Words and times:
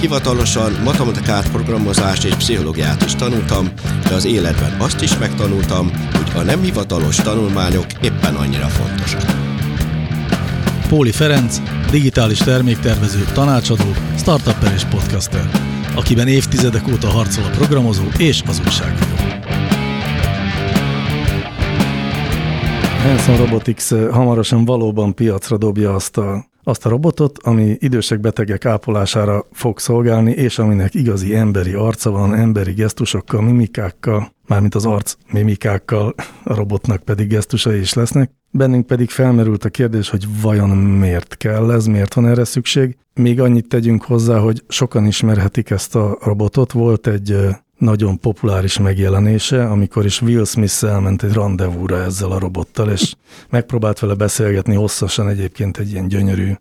Hivatalosan 0.00 0.72
matematikát, 0.84 1.50
programozást 1.50 2.24
és 2.24 2.34
pszichológiát 2.34 3.04
is 3.04 3.14
tanultam, 3.14 3.68
de 4.08 4.14
az 4.14 4.24
életben 4.24 4.80
azt 4.80 5.02
is 5.02 5.18
megtanultam, 5.18 5.90
hogy 6.12 6.40
a 6.40 6.42
nem 6.42 6.60
hivatalos 6.62 7.16
tanulmányok 7.16 7.86
éppen 8.02 8.34
annyira 8.34 8.66
fontosak. 8.66 9.22
Póli 10.88 11.12
Ferenc, 11.12 11.60
digitális 11.90 12.38
terméktervező, 12.38 13.24
tanácsadó, 13.32 13.94
startupper 14.16 14.72
és 14.72 14.84
podcaster, 14.84 15.50
akiben 15.94 16.28
évtizedek 16.28 16.88
óta 16.88 17.08
harcol 17.08 17.44
a 17.44 17.50
programozó 17.50 18.04
és 18.18 18.42
az 18.46 18.60
újságíró. 18.66 19.14
Hanson 23.02 23.36
Robotics 23.36 23.88
hamarosan 24.10 24.64
valóban 24.64 25.14
piacra 25.14 25.56
dobja 25.56 25.94
azt 25.94 26.16
a 26.16 26.46
azt 26.68 26.86
a 26.86 26.88
robotot, 26.88 27.38
ami 27.42 27.76
idősek 27.78 28.20
betegek 28.20 28.64
ápolására 28.64 29.46
fog 29.52 29.78
szolgálni, 29.78 30.30
és 30.30 30.58
aminek 30.58 30.94
igazi 30.94 31.34
emberi 31.34 31.72
arca 31.72 32.10
van, 32.10 32.34
emberi 32.34 32.72
gesztusokkal, 32.72 33.42
mimikákkal, 33.42 34.32
mármint 34.46 34.74
az 34.74 34.86
arc 34.86 35.14
mimikákkal, 35.32 36.14
a 36.44 36.54
robotnak 36.54 37.02
pedig 37.02 37.28
gesztusai 37.28 37.78
is 37.78 37.92
lesznek. 37.92 38.30
Bennünk 38.50 38.86
pedig 38.86 39.10
felmerült 39.10 39.64
a 39.64 39.68
kérdés, 39.68 40.08
hogy 40.08 40.26
vajon 40.42 40.68
miért 40.68 41.36
kell 41.36 41.72
ez, 41.72 41.86
miért 41.86 42.14
van 42.14 42.26
erre 42.26 42.44
szükség. 42.44 42.96
Még 43.14 43.40
annyit 43.40 43.68
tegyünk 43.68 44.04
hozzá, 44.04 44.38
hogy 44.38 44.64
sokan 44.68 45.06
ismerhetik 45.06 45.70
ezt 45.70 45.94
a 45.94 46.18
robotot. 46.20 46.72
Volt 46.72 47.06
egy 47.06 47.36
nagyon 47.78 48.20
populáris 48.20 48.78
megjelenése, 48.78 49.66
amikor 49.66 50.04
is 50.04 50.22
Will 50.22 50.44
Smith 50.44 50.84
elment 50.84 51.22
egy 51.22 51.32
rendezvúra 51.32 51.96
ezzel 51.96 52.30
a 52.30 52.38
robottal, 52.38 52.90
és 52.90 53.14
megpróbált 53.50 53.98
vele 53.98 54.14
beszélgetni 54.14 54.74
hosszasan 54.74 55.28
egyébként 55.28 55.78
egy 55.78 55.90
ilyen 55.90 56.08
gyönyörű 56.08 56.52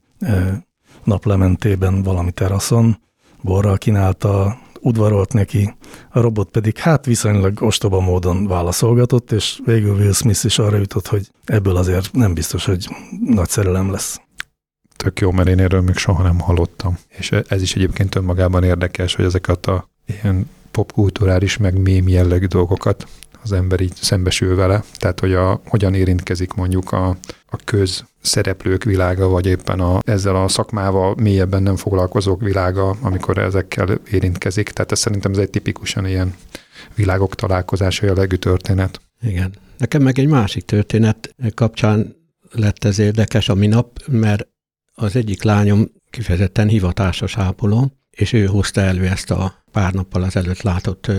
naplementében 1.03 2.03
valami 2.03 2.31
teraszon, 2.31 2.99
borral 3.41 3.77
kínálta, 3.77 4.57
udvarolt 4.79 5.33
neki, 5.33 5.75
a 6.09 6.19
robot 6.19 6.49
pedig 6.49 6.77
hát 6.77 7.05
viszonylag 7.05 7.61
ostoba 7.61 7.99
módon 7.99 8.47
válaszolgatott, 8.47 9.31
és 9.31 9.59
végül 9.65 9.95
Will 9.95 10.13
Smith 10.13 10.45
is 10.45 10.59
arra 10.59 10.77
jutott, 10.77 11.07
hogy 11.07 11.31
ebből 11.45 11.75
azért 11.75 12.13
nem 12.13 12.33
biztos, 12.33 12.65
hogy 12.65 12.87
nagy 13.25 13.49
szerelem 13.49 13.91
lesz. 13.91 14.21
Tök 14.95 15.19
jó, 15.19 15.31
mert 15.31 15.47
én 15.47 15.59
erről 15.59 15.81
még 15.81 15.95
soha 15.95 16.23
nem 16.23 16.39
hallottam. 16.39 16.97
És 17.07 17.31
ez 17.31 17.61
is 17.61 17.75
egyébként 17.75 18.15
önmagában 18.15 18.63
érdekes, 18.63 19.15
hogy 19.15 19.25
ezeket 19.25 19.65
a 19.65 19.89
ilyen 20.05 20.49
popkulturális, 20.71 21.57
meg 21.57 21.81
mém 21.81 22.07
jellegű 22.07 22.45
dolgokat 22.45 23.07
az 23.51 23.57
ember 23.57 23.79
így 23.79 23.95
szembesül 23.95 24.55
vele, 24.55 24.83
tehát 24.97 25.19
hogy 25.19 25.33
a, 25.33 25.61
hogyan 25.65 25.93
érintkezik 25.93 26.53
mondjuk 26.53 26.91
a, 26.91 27.07
a 27.45 27.55
köz 27.63 28.05
szereplők 28.21 28.83
világa, 28.83 29.27
vagy 29.27 29.45
éppen 29.45 29.79
a, 29.79 29.99
ezzel 30.05 30.35
a 30.35 30.47
szakmával 30.47 31.15
mélyebben 31.17 31.63
nem 31.63 31.75
foglalkozók 31.75 32.41
világa, 32.41 32.89
amikor 33.01 33.37
ezekkel 33.37 33.99
érintkezik. 34.11 34.69
Tehát 34.69 34.91
ez 34.91 34.99
szerintem 34.99 35.31
ez 35.31 35.37
egy 35.37 35.49
tipikusan 35.49 36.05
ilyen 36.05 36.35
világok 36.95 37.35
találkozása 37.35 38.05
jellegű 38.05 38.35
történet. 38.35 39.01
Igen. 39.21 39.53
Nekem 39.77 40.01
meg 40.01 40.19
egy 40.19 40.27
másik 40.27 40.65
történet 40.65 41.35
kapcsán 41.53 42.15
lett 42.51 42.83
ez 42.83 42.99
érdekes 42.99 43.49
a 43.49 43.55
minap, 43.55 44.03
mert 44.07 44.47
az 44.93 45.15
egyik 45.15 45.43
lányom 45.43 45.91
kifejezetten 46.09 46.67
hivatásos 46.67 47.37
ápoló, 47.37 47.91
és 48.09 48.33
ő 48.33 48.45
hozta 48.45 48.81
elő 48.81 49.05
ezt 49.05 49.31
a 49.31 49.63
pár 49.71 49.93
nappal 49.93 50.23
az 50.23 50.35
előtt 50.35 50.61
látott 50.61 51.11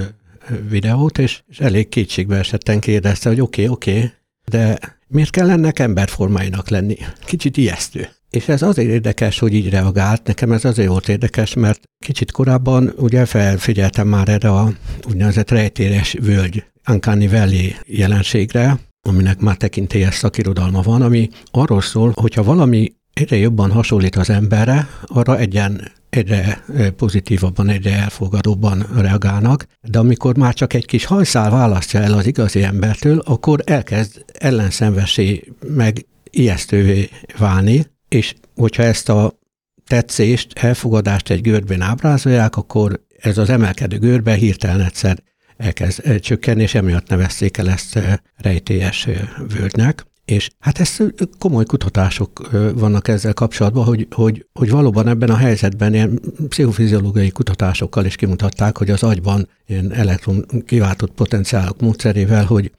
videót, 0.68 1.18
és, 1.18 1.42
és 1.46 1.58
elég 1.60 1.88
kétségbe 1.88 2.36
esetten 2.36 2.80
kérdezte, 2.80 3.28
hogy 3.28 3.40
oké, 3.40 3.62
okay, 3.62 3.74
oké, 3.74 3.96
okay, 3.96 4.10
de 4.44 4.78
miért 5.08 5.30
kell 5.30 5.50
ennek 5.50 5.78
emberformáinak 5.78 6.68
lenni? 6.68 6.96
Kicsit 7.24 7.56
ijesztő. 7.56 8.08
És 8.30 8.48
ez 8.48 8.62
azért 8.62 8.88
érdekes, 8.88 9.38
hogy 9.38 9.54
így 9.54 9.70
reagált. 9.70 10.26
Nekem 10.26 10.52
ez 10.52 10.64
azért 10.64 10.88
volt 10.88 11.08
érdekes, 11.08 11.54
mert 11.54 11.82
kicsit 12.04 12.30
korábban 12.30 12.92
ugye 12.96 13.24
felfigyeltem 13.24 14.08
már 14.08 14.28
erre 14.28 14.50
a 14.50 14.72
úgynevezett 15.08 15.50
rejtéres 15.50 16.12
völgy, 16.12 16.64
Uncanny 16.88 17.28
Valley 17.28 17.70
jelenségre, 17.86 18.78
aminek 19.08 19.40
már 19.40 19.56
tekintélyes 19.56 20.14
szakirodalma 20.14 20.82
van, 20.82 21.02
ami 21.02 21.28
arról 21.50 21.80
szól, 21.80 22.12
hogyha 22.14 22.42
valami 22.42 22.92
egyre 23.18 23.36
jobban 23.36 23.70
hasonlít 23.70 24.16
az 24.16 24.30
emberre, 24.30 24.88
arra 25.06 25.38
egyen 25.38 25.92
egyre 26.10 26.64
pozitívabban, 26.96 27.68
egyre 27.68 27.92
elfogadóbban 27.92 28.86
reagálnak, 28.96 29.66
de 29.82 29.98
amikor 29.98 30.36
már 30.36 30.54
csak 30.54 30.72
egy 30.72 30.86
kis 30.86 31.04
hajszál 31.04 31.50
választja 31.50 32.00
el 32.00 32.12
az 32.12 32.26
igazi 32.26 32.62
embertől, 32.62 33.18
akkor 33.18 33.62
elkezd 33.64 34.24
ellenszenvesé 34.32 35.52
meg 35.66 36.06
ijesztővé 36.30 37.08
válni, 37.38 37.86
és 38.08 38.34
hogyha 38.54 38.82
ezt 38.82 39.08
a 39.08 39.38
tetszést, 39.86 40.58
elfogadást 40.58 41.30
egy 41.30 41.40
görbén 41.40 41.80
ábrázolják, 41.80 42.56
akkor 42.56 43.00
ez 43.20 43.38
az 43.38 43.50
emelkedő 43.50 43.98
görbe 43.98 44.34
hirtelen 44.34 44.80
egyszer 44.80 45.18
elkezd 45.56 46.20
csökkenni, 46.20 46.62
és 46.62 46.74
emiatt 46.74 47.08
nevezték 47.08 47.56
el 47.56 47.70
ezt 47.70 47.98
rejtélyes 48.36 49.08
völgynek. 49.56 50.06
És 50.30 50.50
hát 50.58 50.80
ez 50.80 50.96
komoly 51.38 51.64
kutatások 51.64 52.50
vannak 52.74 53.08
ezzel 53.08 53.32
kapcsolatban, 53.32 53.84
hogy, 53.84 54.06
hogy, 54.10 54.46
hogy 54.52 54.70
valóban 54.70 55.08
ebben 55.08 55.30
a 55.30 55.36
helyzetben 55.36 55.94
ilyen 55.94 56.20
pszichofiziológiai 56.48 57.30
kutatásokkal 57.30 58.04
is 58.04 58.16
kimutatták, 58.16 58.78
hogy 58.78 58.90
az 58.90 59.02
agyban 59.02 59.48
ilyen 59.66 59.92
elektron 59.92 60.46
kiváltott 60.66 61.10
potenciálok 61.10 61.80
módszerével, 61.80 62.44
hogy 62.44 62.72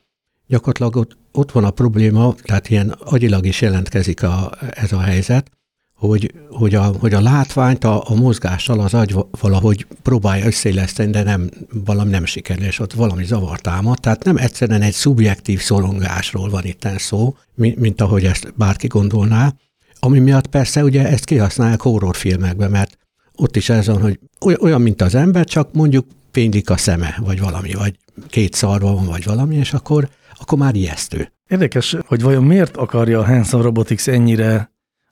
gyakorlatilag 0.47 0.95
ott, 0.95 1.17
ott 1.31 1.51
van 1.51 1.63
a 1.63 1.71
probléma, 1.71 2.35
tehát 2.43 2.69
ilyen 2.69 2.89
agyilag 2.89 3.45
is 3.45 3.61
jelentkezik 3.61 4.23
a, 4.23 4.51
ez 4.69 4.91
a 4.91 4.99
helyzet, 4.99 5.51
hogy, 5.99 6.33
hogy, 6.49 6.75
a, 6.75 6.83
hogy 6.83 7.13
a 7.13 7.21
látványt 7.21 7.83
a, 7.83 8.03
a 8.09 8.15
mozgással 8.15 8.79
az 8.79 8.93
agy 8.93 9.15
valahogy 9.41 9.85
próbálja 10.03 10.45
összeilleszteni, 10.45 11.11
de 11.11 11.23
nem, 11.23 11.49
valami 11.85 12.09
nem 12.09 12.25
sikerül, 12.25 12.65
és 12.65 12.79
ott 12.79 12.93
valami 12.93 13.23
zavar 13.23 13.59
támad. 13.59 13.99
Tehát 13.99 14.23
nem 14.23 14.37
egyszerűen 14.37 14.81
egy 14.81 14.93
szubjektív 14.93 15.61
szorongásról 15.61 16.49
van 16.49 16.65
itt 16.65 16.87
szó, 16.97 17.35
mint, 17.55 17.79
mint 17.79 18.01
ahogy 18.01 18.25
ezt 18.25 18.53
bárki 18.57 18.87
gondolná, 18.87 19.53
ami 19.99 20.19
miatt 20.19 20.47
persze 20.47 20.83
ugye 20.83 21.07
ezt 21.07 21.25
kihasználják 21.25 21.81
horrorfilmekben, 21.81 22.71
mert 22.71 22.97
ott 23.35 23.55
is 23.55 23.69
ez 23.69 23.87
van, 23.87 24.01
hogy 24.01 24.19
olyan, 24.59 24.81
mint 24.81 25.01
az 25.01 25.15
ember, 25.15 25.45
csak 25.45 25.73
mondjuk 25.73 26.05
fénylik 26.31 26.69
a 26.69 26.77
szeme, 26.77 27.15
vagy 27.19 27.39
valami, 27.39 27.73
vagy 27.73 27.97
két 28.27 28.53
szarva 28.53 28.93
van, 28.93 29.05
vagy 29.05 29.25
valami, 29.25 29.55
és 29.55 29.73
akkor, 29.73 30.09
akkor 30.39 30.57
már 30.57 30.75
ijesztő. 30.75 31.31
Érdekes, 31.47 31.95
hogy 32.05 32.21
vajon 32.21 32.43
miért 32.43 32.77
akarja 32.77 33.19
a 33.19 33.25
Hanson 33.25 33.61
Robotics 33.61 34.07
ennyire 34.07 34.71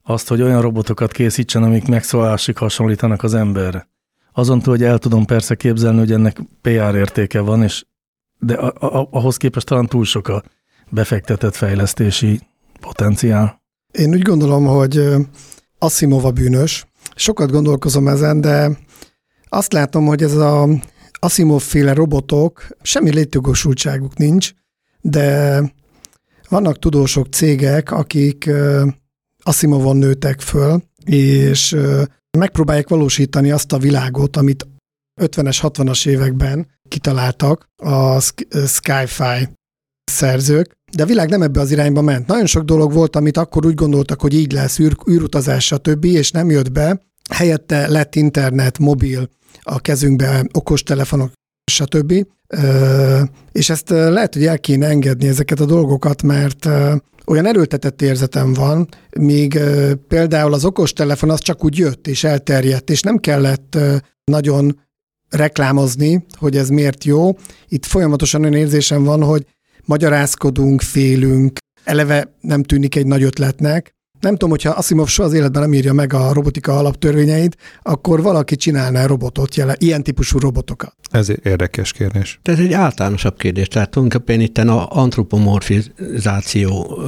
azt, 0.10 0.28
hogy 0.28 0.42
olyan 0.42 0.62
robotokat 0.62 1.12
készítsen, 1.12 1.64
amik 1.64 1.88
megszólásig 1.88 2.58
hasonlítanak 2.58 3.24
az 3.24 3.34
emberre. 3.34 3.90
Azon 4.34 4.60
túl, 4.60 4.74
hogy 4.74 4.84
el 4.84 4.98
tudom 4.98 5.26
persze 5.26 5.56
képzelni, 5.56 5.98
hogy 5.98 6.12
ennek 6.12 6.38
PR 6.62 6.96
értéke 6.96 7.40
van, 7.40 7.64
és 7.64 7.86
de 8.40 8.54
a, 8.54 9.00
a, 9.00 9.08
ahhoz 9.12 9.38
képest 9.38 9.66
talán 9.66 9.88
túl 9.88 10.06
sok 10.06 10.28
a 10.28 10.44
befektetett 10.90 11.56
fejlesztési 11.56 12.40
potenciál. 12.80 13.62
Én 13.92 14.10
úgy 14.14 14.22
gondolom, 14.22 14.66
hogy 14.66 15.04
Asimov 15.80 16.26
a 16.26 16.32
bűnös. 16.32 16.88
Sokat 17.16 17.52
gondolkozom 17.52 18.08
ezen, 18.08 18.42
de 18.42 18.78
azt 19.50 19.74
látom, 19.74 20.06
hogy 20.06 20.24
ez 20.24 20.36
a 20.36 20.68
Asimov 21.20 21.62
féle 21.62 21.94
robotok, 21.94 22.68
semmi 22.82 23.14
létjogosultságuk 23.14 24.18
nincs, 24.18 24.52
de 25.02 25.62
vannak 26.50 26.80
tudósok, 26.80 27.28
cégek, 27.28 27.92
akik 27.92 28.50
Asimovon 29.48 29.98
nőtek 29.98 30.40
föl, 30.42 30.84
és 31.06 31.76
megpróbálják 32.38 32.90
valósítani 32.90 33.52
azt 33.52 33.72
a 33.74 33.78
világot, 33.78 34.38
amit 34.38 34.68
50-es, 35.22 35.58
60-as 35.62 36.08
években 36.08 36.68
kitaláltak 36.88 37.70
a 37.76 38.20
sci-fi 38.20 39.50
szerzők, 40.12 40.72
de 40.92 41.04
a 41.04 41.06
világ 41.06 41.30
nem 41.30 41.42
ebbe 41.42 41.60
az 41.60 41.72
irányba 41.72 42.02
ment. 42.02 42.28
Nagyon 42.28 42.46
sok 42.46 42.64
dolog 42.64 42.94
volt, 42.94 43.16
amit 43.16 43.38
akkor 43.38 43.66
úgy 43.66 43.74
gondoltak, 43.74 44.22
hogy 44.22 44.34
így 44.34 44.52
lesz, 44.52 44.80
űr, 44.80 44.98
űrutazás, 45.10 45.66
stb., 45.66 46.06
és 46.06 46.32
nem 46.32 46.50
jött 46.50 46.72
be. 46.72 47.02
Helyette 47.34 47.88
lett 47.88 48.16
internet, 48.16 48.78
mobil, 48.78 49.30
a 49.62 49.80
kezünkbe 49.80 50.46
okostelefonok, 50.52 51.32
stb. 51.72 52.14
És 53.52 53.70
ezt 53.70 53.90
lehet, 53.90 54.34
hogy 54.34 54.46
el 54.46 54.60
kéne 54.60 54.88
engedni 54.88 55.28
ezeket 55.28 55.60
a 55.60 55.66
dolgokat, 55.66 56.24
mert 56.24 56.70
olyan 57.26 57.46
erőltetett 57.46 58.02
érzetem 58.02 58.54
van, 58.54 58.88
míg 59.20 59.60
például 60.08 60.54
az 60.54 60.66
okostelefon 60.66 61.30
az 61.30 61.40
csak 61.40 61.64
úgy 61.64 61.78
jött 61.78 62.08
és 62.08 62.24
elterjedt, 62.24 62.90
és 62.90 63.02
nem 63.02 63.18
kellett 63.18 63.78
nagyon 64.24 64.80
reklámozni, 65.30 66.26
hogy 66.38 66.58
ez 66.58 66.70
miért 66.70 67.04
jó. 67.04 67.38
Itt 67.68 67.86
folyamatosan 67.86 68.42
olyan 68.42 68.54
érzésem 68.54 69.04
van, 69.04 69.24
hogy 69.24 69.46
magyarázkodunk, 69.86 70.82
félünk, 70.82 71.58
eleve 71.84 72.38
nem 72.42 72.64
tűnik 72.64 72.96
egy 72.96 73.08
nagy 73.08 73.24
ötletnek. 73.24 73.96
Nem 74.20 74.32
tudom, 74.32 74.50
hogyha 74.50 74.70
Asimov 74.70 75.08
soha 75.08 75.28
az 75.28 75.34
életben 75.34 75.62
nem 75.62 75.74
írja 75.74 75.94
meg 75.94 76.14
a 76.14 76.34
robotika 76.34 76.78
alaptörvényeit, 76.78 77.58
akkor 77.82 78.22
valaki 78.22 78.56
csinálná 78.56 79.06
robotot, 79.06 79.56
jelen, 79.56 79.76
ilyen 79.80 80.04
típusú 80.04 80.40
robotokat. 80.40 80.96
Ez 81.12 81.28
érdekes 81.44 81.92
kérdés. 81.92 82.40
Ez 82.44 82.60
egy 82.60 82.74
általánosabb 82.74 83.38
kérdés. 83.38 83.68
Tehát 83.68 83.90
tulajdonképpen 83.90 84.42
itt 84.42 84.58
a 84.58 84.92
antropomorfizáció 84.92 87.00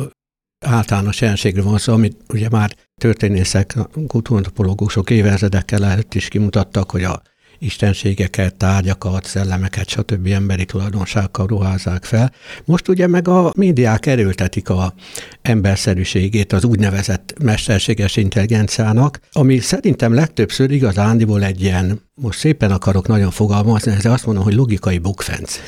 általános 0.66 1.22
jelenségről 1.22 1.64
van 1.64 1.78
szó, 1.78 1.94
amit 1.94 2.18
ugye 2.34 2.50
már 2.50 2.76
történészek, 3.02 3.78
kultúrantropológusok 4.08 5.10
évezredekkel 5.10 5.86
előtt 5.86 6.14
is 6.14 6.28
kimutattak, 6.28 6.92
hogy 6.92 7.04
a 7.04 7.22
istenségeket, 7.60 8.56
tárgyakat, 8.56 9.26
szellemeket, 9.26 9.88
stb. 9.90 10.28
emberi 10.28 10.66
tulajdonságokkal 10.66 11.48
ruházzák 11.48 12.06
fel. 12.06 12.32
Most 12.66 12.88
ugye 12.88 13.08
meg 13.08 13.28
a 13.28 13.52
médiák 13.56 14.06
erőltetik 14.06 14.70
a 14.70 14.94
emberszerűségét 15.42 16.54
az 16.54 16.64
úgynevezett 16.64 17.34
mesterséges 17.42 18.16
intelligenciának, 18.16 19.20
ami 19.32 19.60
szerintem 19.60 20.14
legtöbbször 20.14 20.72
igazándiból 20.72 21.44
egy 21.44 21.62
ilyen, 21.62 22.02
most 22.14 22.40
szépen 22.40 22.72
akarok 22.72 23.08
nagyon 23.08 23.32
fogalmazni, 23.32 23.92
ez 23.92 24.06
azt 24.06 24.26
mondom, 24.26 24.44
hogy 24.44 24.54
logikai 24.54 24.98
bukfenc. 24.98 25.60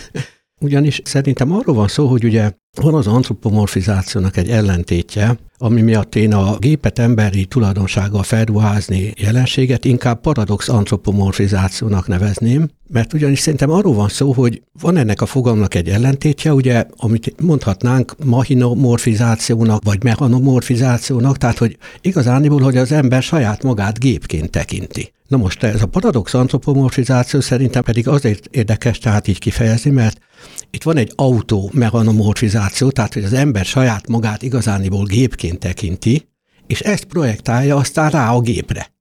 Ugyanis 0.62 1.02
szerintem 1.04 1.52
arról 1.52 1.75
van 1.75 1.88
szó, 1.88 2.08
hogy 2.08 2.24
ugye 2.24 2.52
van 2.81 2.94
az 2.94 3.08
antropomorfizációnak 3.08 4.38
egy 4.38 4.50
ellentétje, 4.50 5.38
ami 5.58 5.81
miatt 5.81 6.16
én 6.16 6.34
a 6.34 6.58
gépet 6.58 7.00
emberi 7.00 7.46
tulajdonsággal 7.46 8.24
felruházni 8.24 9.13
jelenséget 9.18 9.86
inkább 9.86 10.22
paradox 10.22 10.69
antropomorfizációnak 10.69 12.08
nevezném, 12.08 12.69
mert 12.90 13.13
ugyanis 13.13 13.40
szerintem 13.40 13.69
arról 13.69 13.94
van 13.94 14.10
szó, 14.10 14.31
hogy 14.31 14.62
van 14.81 14.98
ennek 14.98 15.22
a 15.22 15.25
fogalmnak 15.25 15.75
egy 15.75 15.90
ellentétje, 15.90 16.54
ugye, 16.54 16.86
amit 16.98 17.42
mondhatnánk 17.42 18.16
machinomorfizációnak, 18.25 19.84
vagy 19.84 20.04
mechanomorfizációnak, 20.04 21.38
tehát 21.38 21.58
hogy 21.58 21.78
igazániból, 22.02 22.62
hogy 22.62 22.78
az 22.78 22.92
ember 22.92 23.24
saját 23.24 23.63
magát 23.63 24.00
gépként 24.00 24.50
tekinti. 24.50 25.12
Na 25.31 25.38
most 25.38 25.63
ez 25.63 25.81
a 25.81 25.86
paradox 25.86 26.33
antropomorfizáció 26.33 27.39
szerintem 27.39 27.83
pedig 27.83 28.07
azért 28.07 28.48
érdekes 28.56 28.98
tehát 28.98 29.28
így 29.28 29.39
kifejezni, 29.39 29.92
mert 29.92 30.18
itt 30.69 30.83
van 30.83 30.98
egy 30.98 31.12
automechanomorfizáció, 31.16 32.89
tehát 32.89 33.13
hogy 33.13 33.24
az 33.24 33.33
ember 33.33 33.66
saját 33.66 34.07
magát 34.07 34.42
igazániból 34.42 35.06
gépként 35.06 35.60
tekinti, 35.60 36.28
és 36.68 36.80
ezt 36.80 37.04
projektálja 37.04 37.75
aztán 37.75 38.10
rá 38.10 38.31
a 38.31 38.42
gépre. 38.42 38.92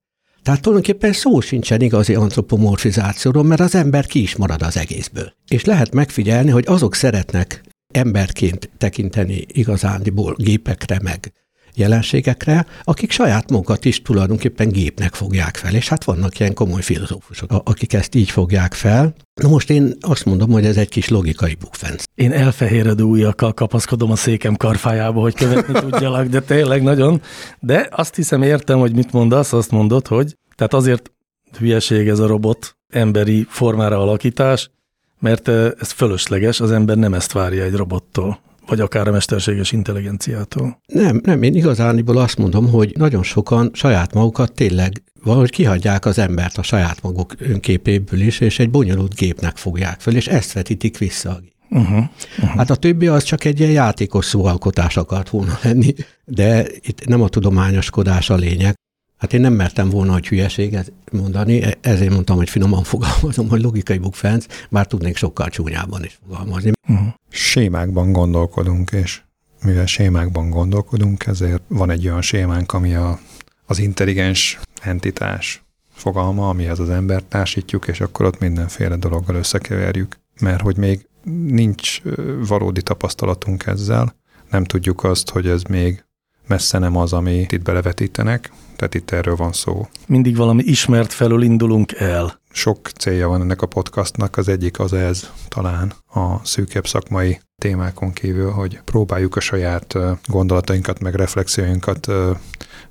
Tehát 0.42 0.60
tulajdonképpen 0.60 1.12
szó 1.12 1.40
sincsen 1.40 1.80
igazi 1.80 2.14
antropomorfizációról, 2.14 3.44
mert 3.44 3.60
az 3.60 3.74
ember 3.74 4.06
ki 4.06 4.22
is 4.22 4.36
marad 4.36 4.62
az 4.62 4.76
egészből. 4.76 5.32
És 5.48 5.64
lehet 5.64 5.94
megfigyelni, 5.94 6.50
hogy 6.50 6.64
azok 6.66 6.94
szeretnek 6.94 7.62
emberként 7.94 8.70
tekinteni 8.78 9.44
igazándiból 9.46 10.34
gépekre, 10.38 10.98
meg 11.02 11.32
jelenségekre, 11.80 12.66
akik 12.84 13.10
saját 13.10 13.50
magukat 13.50 13.84
is 13.84 14.02
tulajdonképpen 14.02 14.68
gépnek 14.68 15.14
fogják 15.14 15.56
fel, 15.56 15.74
és 15.74 15.88
hát 15.88 16.04
vannak 16.04 16.38
ilyen 16.38 16.54
komoly 16.54 16.82
filozófusok, 16.82 17.52
akik 17.64 17.92
ezt 17.92 18.14
így 18.14 18.30
fogják 18.30 18.74
fel. 18.74 19.14
Na 19.42 19.48
most 19.48 19.70
én 19.70 19.94
azt 20.00 20.24
mondom, 20.24 20.50
hogy 20.50 20.64
ez 20.64 20.76
egy 20.76 20.88
kis 20.88 21.08
logikai 21.08 21.54
bukfenc. 21.54 22.02
Én 22.14 22.32
elfehéredő 22.32 23.02
ujjakkal 23.02 23.52
kapaszkodom 23.52 24.10
a 24.10 24.16
székem 24.16 24.56
karfájába, 24.56 25.20
hogy 25.20 25.34
követni 25.34 25.72
tudjalak, 25.90 26.26
de 26.26 26.40
tényleg 26.40 26.82
nagyon. 26.82 27.22
De 27.60 27.88
azt 27.90 28.14
hiszem 28.14 28.42
értem, 28.42 28.78
hogy 28.78 28.94
mit 28.94 29.12
mondasz, 29.12 29.52
azt 29.52 29.70
mondod, 29.70 30.06
hogy 30.06 30.36
tehát 30.56 30.74
azért 30.74 31.12
hülyeség 31.58 32.08
ez 32.08 32.18
a 32.18 32.26
robot, 32.26 32.76
emberi 32.88 33.46
formára 33.48 34.00
alakítás, 34.00 34.70
mert 35.18 35.48
ez 35.48 35.90
fölösleges, 35.90 36.60
az 36.60 36.72
ember 36.72 36.96
nem 36.96 37.14
ezt 37.14 37.32
várja 37.32 37.64
egy 37.64 37.74
robottól 37.74 38.40
vagy 38.70 38.80
akár 38.80 39.08
a 39.08 39.10
mesterséges 39.10 39.72
intelligenciától? 39.72 40.80
Nem, 40.86 41.20
nem, 41.24 41.42
én 41.42 41.54
igazániból 41.54 42.16
azt 42.16 42.38
mondom, 42.38 42.70
hogy 42.70 42.92
nagyon 42.98 43.22
sokan 43.22 43.70
saját 43.72 44.14
magukat 44.14 44.52
tényleg 44.52 45.02
valahogy 45.22 45.50
kihagyják 45.50 46.04
az 46.04 46.18
embert 46.18 46.58
a 46.58 46.62
saját 46.62 47.02
maguk 47.02 47.34
önképéből 47.38 48.20
is, 48.20 48.40
és 48.40 48.58
egy 48.58 48.70
bonyolult 48.70 49.14
gépnek 49.14 49.56
fogják 49.56 50.00
föl, 50.00 50.16
és 50.16 50.26
ezt 50.26 50.52
vetítik 50.52 50.98
vissza. 50.98 51.40
Uh-huh, 51.70 51.88
uh-huh. 51.88 52.56
Hát 52.56 52.70
a 52.70 52.76
többi 52.76 53.06
az 53.06 53.22
csak 53.22 53.44
egy 53.44 53.60
ilyen 53.60 53.72
játékos 53.72 54.24
szóalkotás 54.24 54.96
akart 54.96 55.28
volna 55.28 55.58
lenni, 55.62 55.94
de 56.24 56.66
itt 56.80 57.06
nem 57.06 57.22
a 57.22 57.28
tudományoskodás 57.28 58.30
a 58.30 58.34
lényeg. 58.34 58.74
Hát 59.20 59.32
én 59.32 59.40
nem 59.40 59.52
mertem 59.52 59.90
volna, 59.90 60.12
hogy 60.12 60.28
hülyeséget 60.28 60.92
mondani, 61.12 61.62
e- 61.62 61.78
ezért 61.80 62.12
mondtam, 62.12 62.36
hogy 62.36 62.50
finoman 62.50 62.82
fogalmazom, 62.82 63.48
hogy 63.48 63.62
logikai 63.62 63.98
bukfenc, 63.98 64.46
bár 64.70 64.86
tudnék 64.86 65.16
sokkal 65.16 65.48
csúnyában 65.48 66.04
is 66.04 66.18
fogalmazni. 66.26 66.70
Uh-huh. 66.88 67.06
Sémákban 67.28 68.12
gondolkodunk, 68.12 68.90
és 68.90 69.22
mivel 69.64 69.86
sémákban 69.86 70.50
gondolkodunk, 70.50 71.26
ezért 71.26 71.62
van 71.68 71.90
egy 71.90 72.06
olyan 72.06 72.22
sémánk, 72.22 72.72
ami 72.72 72.94
a, 72.94 73.18
az 73.66 73.78
intelligens 73.78 74.58
entitás 74.82 75.64
fogalma, 75.92 76.48
amihez 76.48 76.78
az 76.78 76.90
embert 76.90 77.24
társítjuk, 77.24 77.88
és 77.88 78.00
akkor 78.00 78.26
ott 78.26 78.38
mindenféle 78.38 78.96
dologgal 78.96 79.36
összekeverjük. 79.36 80.16
Mert 80.40 80.60
hogy 80.60 80.76
még 80.76 81.08
nincs 81.46 82.02
valódi 82.48 82.82
tapasztalatunk 82.82 83.66
ezzel, 83.66 84.14
nem 84.50 84.64
tudjuk 84.64 85.04
azt, 85.04 85.30
hogy 85.30 85.46
ez 85.46 85.62
még 85.62 86.04
messze 86.50 86.78
nem 86.78 86.96
az, 86.96 87.12
amit 87.12 87.52
itt 87.52 87.62
belevetítenek, 87.62 88.52
tehát 88.76 88.94
itt 88.94 89.10
erről 89.10 89.36
van 89.36 89.52
szó. 89.52 89.88
Mindig 90.06 90.36
valami 90.36 90.62
ismert 90.62 91.12
felől 91.12 91.42
indulunk 91.42 91.92
el. 91.92 92.40
Sok 92.52 92.88
célja 92.88 93.28
van 93.28 93.40
ennek 93.40 93.62
a 93.62 93.66
podcastnak, 93.66 94.36
az 94.36 94.48
egyik 94.48 94.78
az 94.78 94.92
ez 94.92 95.30
talán 95.48 95.92
a 96.14 96.44
szűkebb 96.44 96.86
szakmai 96.86 97.40
témákon 97.58 98.12
kívül, 98.12 98.50
hogy 98.50 98.80
próbáljuk 98.84 99.36
a 99.36 99.40
saját 99.40 99.96
gondolatainkat, 100.26 101.00
meg 101.00 101.14
reflexióinkat 101.14 102.08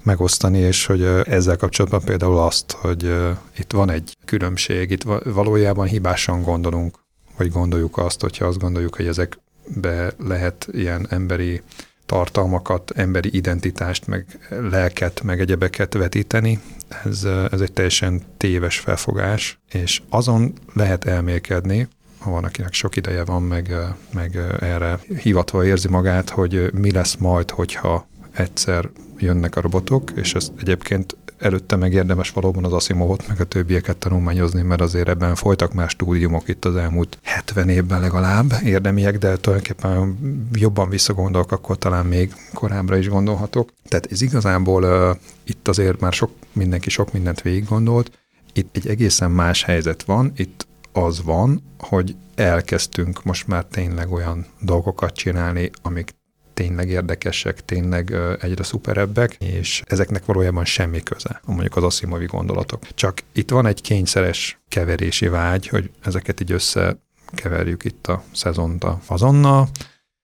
megosztani, 0.04 0.58
és 0.58 0.86
hogy 0.86 1.04
ezzel 1.24 1.58
kapcsolatban 1.58 2.02
például 2.04 2.38
azt, 2.38 2.72
hogy 2.72 3.16
itt 3.58 3.72
van 3.72 3.90
egy 3.90 4.18
különbség, 4.26 4.92
itt 4.92 5.04
valójában 5.24 5.88
hibásan 5.88 6.42
gondolunk, 6.42 7.00
vagy 7.38 7.52
gondoljuk 7.52 7.98
azt, 7.98 8.22
hogyha 8.22 8.46
azt 8.46 8.60
gondoljuk, 8.60 8.96
hogy 8.96 9.08
ezekbe 9.08 10.14
lehet 10.18 10.68
ilyen 10.72 11.08
emberi 11.10 11.62
tartalmakat, 12.10 12.92
emberi 12.96 13.30
identitást, 13.32 14.08
meg 14.08 14.26
lelket, 14.50 15.22
meg 15.24 15.40
egyebeket 15.40 15.94
vetíteni, 15.94 16.60
ez, 17.06 17.24
ez 17.52 17.62
egy 17.62 17.74
teljesen 17.74 18.22
téves 18.38 18.80
felfogás, 18.80 19.60
és 19.72 20.02
azon 20.10 20.54
lehet 20.74 21.06
elmélkedni, 21.06 21.88
ha 22.18 22.32
van, 22.32 22.44
akinek 22.44 22.74
sok 22.74 22.96
ideje 22.96 23.24
van, 23.24 23.42
meg, 23.42 23.76
meg 24.14 24.36
erre 24.60 25.00
hivatva 25.22 25.66
érzi 25.66 25.88
magát, 25.88 26.30
hogy 26.30 26.74
mi 26.74 26.92
lesz 26.92 27.16
majd, 27.16 27.50
hogyha 27.50 28.08
egyszer 28.32 28.90
jönnek 29.18 29.56
a 29.56 29.62
robotok, 29.62 30.12
és 30.16 30.34
ezt 30.34 30.52
egyébként 30.60 31.16
előtte 31.40 31.76
meg 31.76 31.94
érdemes 31.94 32.30
valóban 32.30 32.64
az 32.64 32.74
Asimovot, 32.74 33.28
meg 33.28 33.40
a 33.40 33.44
többieket 33.44 33.98
tanulmányozni, 33.98 34.62
mert 34.62 34.82
azért 34.82 35.08
ebben 35.08 35.36
folytak 35.36 35.74
más 35.74 35.92
stúdiumok 35.92 36.48
itt 36.48 36.66
az 36.66 36.76
elmúlt 36.76 37.20
70 37.24 37.70
évben 37.70 38.00
legalább 38.00 38.54
érdemiek, 38.64 39.18
de 39.18 39.38
tulajdonképpen 39.38 40.18
jobban 40.54 40.90
visszagondolok, 40.90 41.52
akkor 41.52 41.78
talán 41.78 42.06
még 42.06 42.34
korábbra 42.54 42.98
is 42.98 43.10
gondolhatok. 43.10 43.70
Tehát 43.88 44.12
ez 44.12 44.22
igazából 44.22 44.84
uh, 44.84 45.16
itt 45.44 45.68
azért 45.68 46.00
már 46.00 46.14
sok 46.14 46.32
mindenki 46.54 46.90
sok 46.90 47.14
mindent 47.14 47.42
végig 47.42 47.66
gondolt. 47.66 48.12
Itt 48.54 48.76
egy 48.76 48.88
egészen 48.88 49.32
más 49.32 49.64
helyzet 49.64 50.04
van, 50.04 50.32
itt 50.36 50.68
az 50.92 51.24
van, 51.24 51.64
hogy 51.78 52.16
elkezdtünk 52.36 53.24
most 53.24 53.48
már 53.48 53.66
tényleg 53.66 54.12
olyan 54.12 54.46
dolgokat 54.62 55.14
csinálni, 55.14 55.70
amik 55.82 56.19
tényleg 56.60 56.90
érdekesek, 56.90 57.66
tényleg 57.66 58.14
egyre 58.40 58.64
szuperebbek, 58.64 59.34
és 59.34 59.82
ezeknek 59.86 60.26
valójában 60.26 60.66
semmi 60.66 61.04
köze, 61.04 61.42
mondjuk 61.46 61.76
az 61.76 61.84
Asimovi 61.84 62.26
gondolatok. 62.26 62.94
Csak 62.94 63.22
itt 63.34 63.50
van 63.50 63.66
egy 63.66 63.82
kényszeres 63.82 64.60
keverési 64.68 65.28
vágy, 65.28 65.68
hogy 65.68 65.92
ezeket 66.04 66.42
így 66.42 66.52
összekeverjük 66.52 67.84
itt 67.84 68.08
a 68.08 68.24
szezont 68.32 68.84
a 68.84 69.00
fazonnal, 69.04 69.70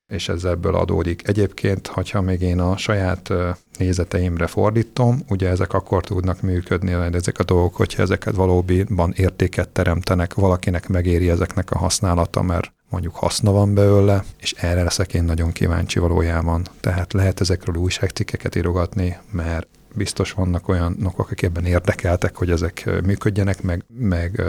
és 0.08 0.30
ez 0.30 0.44
ebből 0.44 0.76
adódik. 0.76 1.28
Egyébként, 1.28 1.88
hogyha 1.88 2.22
még 2.22 2.42
én 2.42 2.60
a 2.60 2.78
saját 2.78 3.34
nézeteimre 3.78 4.48
fordítom, 4.48 5.20
ugye 5.30 5.50
ezek 5.50 5.74
akkor 5.74 6.04
tudnak 6.04 6.42
működni, 6.42 6.92
ezek 6.92 7.40
a 7.40 7.44
dolgok, 7.44 7.76
hogyha 7.76 8.02
ezeket 8.02 8.36
valóban 8.36 9.14
értéket 9.16 9.70
teremtenek, 9.70 10.34
valakinek 10.34 10.88
megéri 10.88 11.30
ezeknek 11.30 11.72
a 11.72 11.78
használata, 11.78 12.42
mert 12.42 12.74
mondjuk 12.90 13.16
haszna 13.16 13.52
van 13.52 13.74
belőle, 13.74 14.24
és 14.38 14.52
erre 14.52 14.84
leszek 14.84 15.14
én 15.14 15.24
nagyon 15.24 15.52
kíváncsi 15.52 16.00
valójában. 16.00 16.68
Tehát 16.80 17.14
lehet 17.14 17.42
ezekről 17.42 17.76
újságcikkeket 17.76 18.56
írogatni, 18.56 19.18
mert 19.32 19.68
biztos 19.96 20.32
vannak 20.32 20.68
olyanok, 20.68 21.20
akik 21.20 21.42
ebben 21.42 21.66
érdekeltek, 21.66 22.36
hogy 22.36 22.50
ezek 22.50 22.90
működjenek, 23.06 23.62
meg, 23.62 23.86
meg 23.98 24.42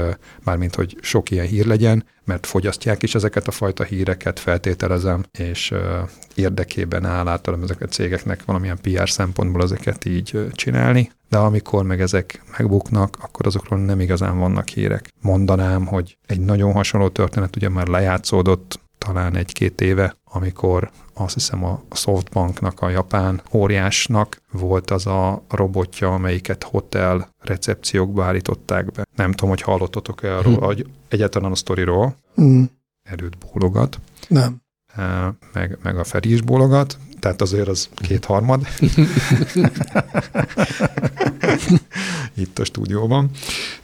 mármint, 0.45 0.75
hogy 0.75 0.99
sok 1.01 1.31
ilyen 1.31 1.47
hír 1.47 1.67
legyen, 1.67 2.05
mert 2.25 2.47
fogyasztják 2.47 3.03
is 3.03 3.15
ezeket 3.15 3.49
a 3.49 3.51
fajta 3.51 3.85
híreket, 3.85 4.39
feltételezem, 4.39 5.25
és 5.39 5.75
érdekében 6.35 7.05
áll 7.05 7.29
általában 7.29 7.65
ezeket 7.65 7.89
a 7.89 7.93
cégeknek 7.93 8.45
valamilyen 8.45 8.79
PR 8.83 9.09
szempontból 9.09 9.63
ezeket 9.63 10.05
így 10.05 10.49
csinálni, 10.53 11.11
de 11.29 11.39
amikor 11.39 11.85
meg 11.85 12.01
ezek 12.01 12.43
megbuknak, 12.59 13.17
akkor 13.21 13.47
azokról 13.47 13.79
nem 13.79 14.01
igazán 14.01 14.39
vannak 14.39 14.69
hírek. 14.69 15.13
Mondanám, 15.23 15.87
hogy 15.87 16.19
egy 16.27 16.41
nagyon 16.41 16.73
hasonló 16.73 17.09
történet 17.09 17.57
ugye 17.57 17.69
már 17.69 17.87
lejátszódott 17.87 18.81
talán 18.99 19.37
egy-két 19.37 19.81
éve, 19.81 20.17
amikor 20.25 20.91
azt 21.19 21.35
hiszem 21.35 21.65
a 21.65 21.83
Softbanknak, 21.93 22.81
a 22.81 22.89
japán 22.89 23.43
óriásnak 23.53 24.43
volt 24.53 24.91
az 24.91 25.07
a 25.07 25.43
robotja, 25.49 26.13
amelyiket 26.15 26.63
hotel 26.63 27.29
recepciókba 27.41 28.25
állították 28.25 28.93
be. 28.93 29.07
Nem 29.17 29.31
tudom, 29.33 29.49
hogy 29.51 29.61
hallottatok 29.63 30.23
el 30.23 30.37
arról, 30.39 30.55
Hm. 30.55 30.63
hogy 30.65 30.87
egyáltalán 31.09 31.51
a 31.51 31.55
sztoriról, 31.55 32.17
Mm, 32.41 32.63
előtt 33.09 33.35
bólogat, 33.53 33.99
nem. 34.29 34.61
meg, 35.53 35.79
meg 35.83 35.99
a 35.99 36.05
Feri 36.05 36.33
is 36.33 36.41
bólogat, 36.41 36.99
tehát 37.21 37.41
azért 37.43 37.69
az 37.69 37.89
kétharmad. 37.95 38.67
Itt 42.35 42.59
a 42.59 42.65
stúdióban. 42.65 43.31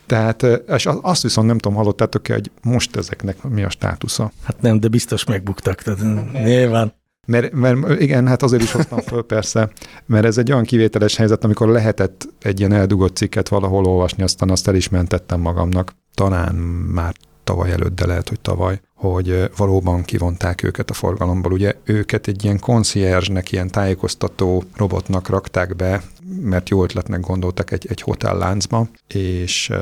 Tehát, 0.07 0.43
eh, 0.43 0.59
és 0.69 0.87
azt 0.87 1.23
viszont 1.23 1.47
nem 1.47 1.59
tudom, 1.59 1.77
hallottátok-e, 1.79 2.33
hogy 2.33 2.51
most 2.63 2.97
ezeknek 2.97 3.43
mi 3.43 3.63
a 3.63 3.71
státusza? 3.71 4.33
Hát 4.43 4.61
nem, 4.61 4.81
de 4.81 4.89
biztos 4.89 5.25
megbuktak. 5.25 5.83
Tehát 5.83 6.01
nyilván. 6.33 6.93
Mert, 7.27 7.53
mert 7.53 8.01
igen, 8.01 8.27
hát 8.27 8.43
azért 8.43 8.63
is 8.63 8.73
hoztam 8.73 9.01
föl 9.01 9.23
persze, 9.23 9.71
mert 10.07 10.25
ez 10.25 10.39
egy 10.39 10.53
olyan 10.53 10.65
kivételes 10.65 11.17
helyzet, 11.17 11.45
amikor 11.45 11.69
lehetett 11.69 12.29
egy 12.41 12.59
ilyen 12.59 12.73
eldugott 12.73 13.17
cikket 13.17 13.49
valahol 13.49 13.87
olvasni, 13.87 14.23
aztán 14.23 14.51
azt 14.51 14.69
el 14.69 14.75
is 14.75 14.89
mentettem 14.89 15.41
magamnak. 15.41 15.93
Talán 16.15 16.55
már 16.55 17.15
tavaly 17.45 17.71
előtt, 17.71 17.95
de 17.95 18.07
lehet, 18.07 18.29
hogy 18.29 18.41
tavaly, 18.41 18.81
hogy 18.95 19.51
valóban 19.57 20.03
kivonták 20.03 20.63
őket 20.63 20.91
a 20.91 20.95
forgalomból. 20.95 21.53
Ugye 21.53 21.75
őket 21.85 22.27
egy 22.27 22.45
ilyen 22.45 22.59
concierge-nek, 22.59 23.53
ilyen 23.53 23.71
tájékoztató 23.71 24.65
robotnak 24.77 25.29
rakták 25.29 25.77
be, 25.77 26.03
mert 26.41 26.69
jó 26.69 26.83
ötletnek 26.83 27.21
gondoltak 27.21 27.71
egy, 27.71 27.87
egy 27.89 28.01
hotelláncba, 28.01 28.89
és, 29.07 29.73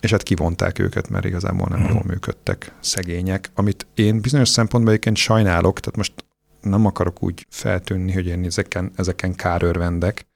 és 0.00 0.10
hát 0.10 0.22
kivonták 0.22 0.78
őket, 0.78 1.08
mert 1.08 1.24
igazából 1.24 1.66
nem 1.70 1.88
jól 1.92 2.02
működtek 2.06 2.72
szegények, 2.80 3.50
amit 3.54 3.86
én 3.94 4.20
bizonyos 4.20 4.48
szempontból 4.48 4.92
egyébként 4.92 5.16
sajnálok, 5.16 5.80
tehát 5.80 5.96
most 5.96 6.12
nem 6.60 6.86
akarok 6.86 7.22
úgy 7.22 7.46
feltűnni, 7.50 8.12
hogy 8.12 8.26
én 8.26 8.44
ezeken, 8.44 8.92
ezeken 8.96 9.34
kárörvendek, 9.34 10.26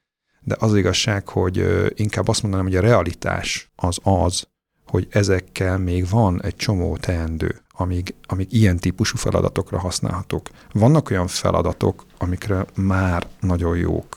de 0.41 0.57
az 0.59 0.77
igazság, 0.77 1.29
hogy 1.29 1.65
inkább 1.95 2.29
azt 2.29 2.43
mondanám, 2.43 2.67
hogy 2.67 2.77
a 2.77 2.81
realitás 2.81 3.71
az 3.77 3.99
az, 4.03 4.47
hogy 4.87 5.07
ezekkel 5.11 5.79
még 5.79 6.09
van 6.09 6.43
egy 6.43 6.57
csomó 6.57 6.97
teendő, 6.97 7.63
amíg, 7.71 8.15
amíg 8.27 8.53
ilyen 8.53 8.79
típusú 8.79 9.17
feladatokra 9.17 9.79
használhatók. 9.79 10.49
Vannak 10.73 11.11
olyan 11.11 11.27
feladatok, 11.27 12.05
amikre 12.19 12.67
már 12.75 13.27
nagyon 13.41 13.77
jók 13.77 14.17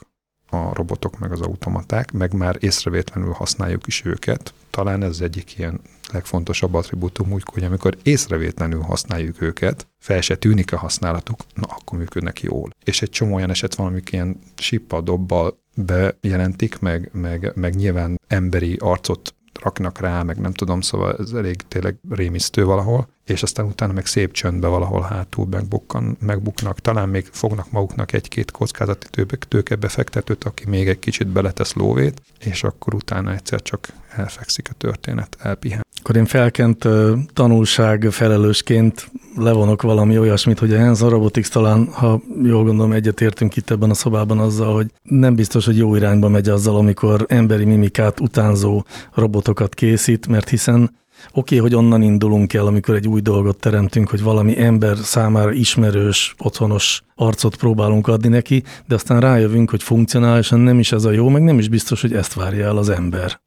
a 0.49 0.73
robotok 0.73 1.19
meg 1.19 1.31
az 1.31 1.41
automaták, 1.41 2.11
meg 2.11 2.33
már 2.33 2.57
észrevétlenül 2.59 3.31
használjuk 3.31 3.87
is 3.87 4.05
őket. 4.05 4.53
Talán 4.69 5.03
ez 5.03 5.19
egyik 5.21 5.57
ilyen 5.57 5.79
legfontosabb 6.11 6.73
attribútum, 6.73 7.31
úgy, 7.31 7.43
hogy 7.45 7.63
amikor 7.63 7.97
észrevétlenül 8.03 8.81
használjuk 8.81 9.41
őket, 9.41 9.87
fel 9.99 10.21
se 10.21 10.35
tűnik 10.35 10.73
a 10.73 10.77
használatuk, 10.77 11.39
na 11.53 11.67
akkor 11.67 11.99
működnek 11.99 12.41
jól. 12.41 12.69
És 12.83 13.01
egy 13.01 13.09
csomó 13.09 13.35
olyan 13.35 13.49
eset 13.49 13.75
van, 13.75 13.87
amik 13.87 14.11
ilyen 14.11 14.39
sippal, 14.55 15.01
dobbal 15.01 15.57
bejelentik, 15.75 16.79
meg, 16.79 17.09
meg, 17.13 17.51
meg 17.55 17.75
nyilván 17.75 18.19
emberi 18.27 18.75
arcot 18.79 19.35
raknak 19.61 19.99
rá, 19.99 20.23
meg 20.23 20.39
nem 20.39 20.51
tudom, 20.51 20.81
szóval 20.81 21.15
ez 21.19 21.31
elég 21.31 21.61
tényleg 21.67 21.97
rémisztő 22.09 22.65
valahol, 22.65 23.07
és 23.25 23.43
aztán 23.43 23.65
utána 23.65 23.93
meg 23.93 24.05
szép 24.05 24.31
csöndbe 24.31 24.67
valahol 24.67 25.01
hátul 25.01 25.45
megbukkan, 25.49 26.17
megbuknak. 26.19 26.79
Talán 26.79 27.09
még 27.09 27.27
fognak 27.31 27.71
maguknak 27.71 28.13
egy-két 28.13 28.51
kockázati 28.51 29.07
tőke- 29.09 29.47
tőkebefektetőt, 29.47 30.43
aki 30.43 30.63
még 30.67 30.87
egy 30.87 30.99
kicsit 30.99 31.27
beletesz 31.27 31.73
lóvét, 31.73 32.21
és 32.39 32.63
akkor 32.63 32.93
utána 32.93 33.33
egyszer 33.33 33.61
csak 33.61 33.87
elfekszik 34.09 34.69
a 34.69 34.73
történet, 34.73 35.37
elpihen. 35.39 35.83
Akkor 35.99 36.15
én 36.15 36.25
felkent 36.25 36.87
tanulság 37.33 38.07
felelősként 38.11 39.11
levonok 39.35 39.81
valami 39.81 40.17
olyasmit, 40.17 40.59
hogy 40.59 40.73
a 40.73 40.79
Hanson 40.79 41.09
Robotics 41.09 41.49
talán, 41.49 41.87
ha 41.91 42.21
jól 42.43 42.63
gondolom, 42.63 42.91
egyetértünk 42.91 43.55
itt 43.55 43.69
ebben 43.69 43.89
a 43.89 43.93
szobában 43.93 44.39
azzal, 44.39 44.73
hogy 44.73 44.91
nem 45.03 45.35
biztos, 45.35 45.65
hogy 45.65 45.77
jó 45.77 45.95
irányba 45.95 46.29
megy 46.29 46.49
azzal, 46.49 46.75
amikor 46.75 47.25
emberi 47.27 47.65
mimikát 47.65 48.19
utánzó 48.19 48.83
robotokat 49.13 49.73
készít, 49.73 50.27
mert 50.27 50.49
hiszen 50.49 50.91
oké, 51.31 51.39
okay, 51.39 51.57
hogy 51.57 51.75
onnan 51.75 52.01
indulunk 52.01 52.53
el, 52.53 52.65
amikor 52.65 52.95
egy 52.95 53.07
új 53.07 53.21
dolgot 53.21 53.59
teremtünk, 53.59 54.09
hogy 54.09 54.21
valami 54.21 54.59
ember 54.59 54.97
számára 54.97 55.51
ismerős, 55.51 56.35
otthonos 56.37 57.03
arcot 57.15 57.55
próbálunk 57.55 58.07
adni 58.07 58.27
neki, 58.27 58.63
de 58.87 58.95
aztán 58.95 59.19
rájövünk, 59.19 59.69
hogy 59.69 59.83
funkcionálisan 59.83 60.59
nem 60.59 60.79
is 60.79 60.91
ez 60.91 61.05
a 61.05 61.11
jó, 61.11 61.29
meg 61.29 61.43
nem 61.43 61.59
is 61.59 61.69
biztos, 61.69 62.01
hogy 62.01 62.13
ezt 62.13 62.33
várja 62.33 62.65
el 62.65 62.77
az 62.77 62.89
ember. 62.89 63.39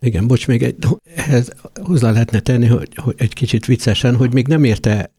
Igen, 0.00 0.26
bocs, 0.26 0.46
még 0.46 0.62
egy, 0.62 0.76
ehhez 1.16 1.52
hozzá 1.82 2.10
lehetne 2.10 2.40
tenni, 2.40 2.66
hogy, 2.66 2.88
hogy 2.96 3.14
egy 3.18 3.32
kicsit 3.32 3.66
viccesen, 3.66 4.16
hogy 4.16 4.32
még 4.32 4.46
nem 4.46 4.64
érte 4.64 5.12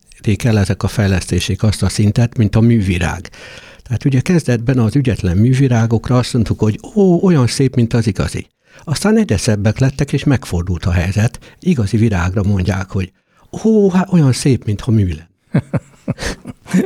el 0.43 0.60
ezek 0.60 0.84
a 0.84 0.88
fejlesztések 0.88 1.63
azt 1.63 1.84
a 1.84 1.89
szintet, 1.89 2.38
mint 2.38 2.55
a 2.55 2.60
művirág. 2.60 3.29
Tehát 3.84 4.05
ugye 4.05 4.19
kezdetben 4.19 4.79
az 4.79 4.95
ügyetlen 4.95 5.38
művirágokra 5.38 6.17
azt 6.17 6.34
mondtuk, 6.34 6.60
hogy 6.60 6.79
ó, 6.95 7.19
olyan 7.24 7.48
szép, 7.48 7.75
mint 7.75 7.93
az 7.93 8.07
igazi. 8.07 8.48
Aztán 8.84 9.17
egyre 9.17 9.38
szebbek 9.38 9.79
lettek, 9.79 10.13
és 10.13 10.24
megfordult 10.24 10.86
a 10.86 10.91
helyzet. 10.91 11.55
Igazi 11.60 11.98
virágra 11.98 12.44
mondják, 12.44 12.89
hogy 12.91 13.12
ó, 13.63 13.89
hát 13.89 14.13
olyan 14.13 14.32
szép, 14.34 14.65
mintha 14.65 14.91
mű 14.91 15.08
lenne. 15.08 15.29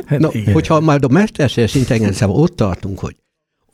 Na, 0.18 0.28
igen. 0.32 0.52
hogyha 0.52 0.80
már 0.80 0.98
a 1.02 1.08
mesterséges 1.08 1.74
intelligenciával 1.74 2.36
ott 2.36 2.56
tartunk, 2.56 2.98
hogy 2.98 3.16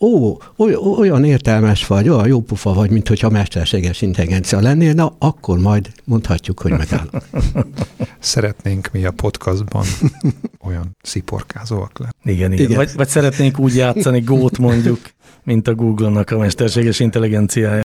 ó, 0.00 0.38
oly- 0.56 0.74
olyan 0.74 1.24
értelmes 1.24 1.86
vagy, 1.86 2.08
olyan 2.08 2.26
jó 2.26 2.40
pufa 2.40 2.72
vagy, 2.72 2.90
mint 2.90 3.08
hogyha 3.08 3.30
mesterséges 3.30 4.02
intelligencia 4.02 4.60
lennél, 4.60 4.92
na 4.92 5.14
akkor 5.18 5.58
majd 5.58 5.92
mondhatjuk, 6.04 6.60
hogy 6.60 6.70
megállunk. 6.70 7.22
Szeretnénk 8.18 8.88
mi 8.92 9.04
a 9.04 9.10
podcastban 9.10 9.84
olyan 10.64 10.96
sziporkázóak 11.02 11.98
lenni. 11.98 12.12
Igen, 12.22 12.34
igen. 12.34 12.52
Igen. 12.52 12.64
igen. 12.64 12.76
Vagy, 12.76 12.90
vagy 12.94 13.08
szeretnénk 13.08 13.58
úgy 13.58 13.74
játszani 13.76 14.20
gót 14.20 14.58
mondjuk, 14.58 15.00
mint 15.44 15.68
a 15.68 15.74
Google-nak 15.74 16.30
a 16.30 16.38
mesterséges 16.38 17.00
intelligenciája. 17.00 17.84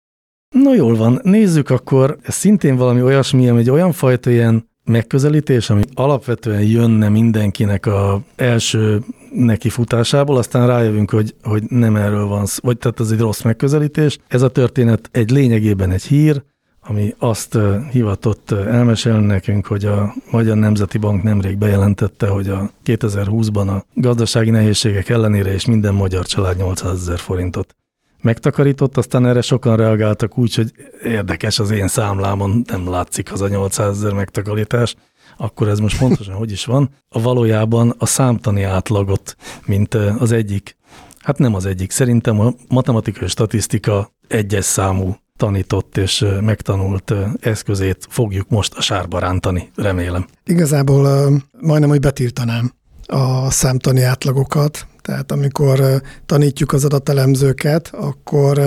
No 0.51 0.75
jól 0.75 0.97
van, 0.97 1.21
nézzük 1.23 1.71
akkor, 1.71 2.17
ez 2.23 2.35
szintén 2.35 2.77
valami 2.77 3.03
olyasmi, 3.03 3.49
ami 3.49 3.59
egy 3.59 3.71
olyan 3.71 3.93
fajta 3.93 4.31
ilyen 4.31 4.69
megközelítés, 4.85 5.71
ami 5.71 5.83
alapvetően 5.95 6.63
jönne 6.63 7.09
mindenkinek 7.09 7.87
a 7.87 8.21
első 8.37 9.01
nekifutásából, 9.33 10.37
aztán 10.37 10.67
rájövünk, 10.67 11.11
hogy, 11.11 11.35
hogy 11.43 11.63
nem 11.69 11.97
erről 11.97 12.27
van 12.27 12.47
szó, 12.47 12.59
vagy 12.63 12.79
tehát 12.79 13.01
ez 13.01 13.11
egy 13.11 13.19
rossz 13.19 13.43
megközelítés. 13.43 14.19
Ez 14.29 14.43
a 14.43 14.49
történet 14.49 15.09
egy 15.13 15.31
lényegében 15.31 15.91
egy 15.91 16.03
hír, 16.03 16.43
ami 16.81 17.15
azt 17.19 17.59
hivatott 17.91 18.51
elmesélni 18.51 19.27
nekünk, 19.27 19.67
hogy 19.67 19.85
a 19.85 20.15
Magyar 20.31 20.57
Nemzeti 20.57 20.99
Bank 20.99 21.23
nemrég 21.23 21.59
bejelentette, 21.59 22.27
hogy 22.27 22.49
a 22.49 22.71
2020-ban 22.85 23.69
a 23.77 23.85
gazdasági 23.95 24.51
nehézségek 24.51 25.09
ellenére 25.09 25.53
és 25.53 25.67
minden 25.67 25.95
magyar 25.95 26.27
család 26.27 26.57
800 26.57 26.93
ezer 26.93 27.19
forintot 27.19 27.77
megtakarított, 28.21 28.97
aztán 28.97 29.27
erre 29.27 29.41
sokan 29.41 29.77
reagáltak 29.77 30.39
úgy, 30.39 30.55
hogy 30.55 30.73
érdekes 31.03 31.59
az 31.59 31.71
én 31.71 31.89
számlámon, 31.89 32.65
nem 32.67 32.89
látszik 32.89 33.33
az 33.33 33.41
a 33.41 33.49
800 33.49 33.97
ezer 33.97 34.13
megtakarítás, 34.13 34.95
akkor 35.37 35.69
ez 35.69 35.79
most 35.79 35.99
pontosan 35.99 36.35
hogy 36.35 36.51
is 36.51 36.65
van? 36.65 36.91
A 37.09 37.23
valójában 37.23 37.95
a 37.99 38.07
számtani 38.07 38.63
átlagot, 38.63 39.37
mint 39.67 39.95
az 39.95 40.33
egyik, 40.33 40.77
hát 41.19 41.39
nem 41.39 41.55
az 41.55 41.67
egyik, 41.67 41.91
szerintem 41.91 42.41
a 42.41 42.53
matematikai 42.69 43.29
statisztika 43.29 44.13
egyes 44.29 44.65
számú 44.65 45.17
tanított 45.37 45.97
és 45.97 46.25
megtanult 46.41 47.15
eszközét 47.41 48.07
fogjuk 48.11 48.49
most 48.49 48.75
a 48.77 48.81
sárba 48.81 49.19
rántani, 49.19 49.71
remélem. 49.75 50.27
Igazából 50.45 51.31
majdnem, 51.61 51.89
hogy 51.89 52.01
betiltanám 52.01 52.73
a 53.07 53.51
számtani 53.51 54.03
átlagokat, 54.03 54.87
tehát 55.09 55.33
amikor 55.33 56.03
tanítjuk 56.27 56.73
az 56.73 56.85
adatelemzőket, 56.85 57.91
akkor 57.93 58.59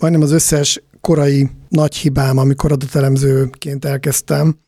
majdnem 0.00 0.22
az 0.22 0.30
összes 0.30 0.82
korai 1.00 1.50
nagy 1.68 1.96
hibám, 1.96 2.38
amikor 2.38 2.72
adatelemzőként 2.72 3.84
elkezdtem, 3.84 4.58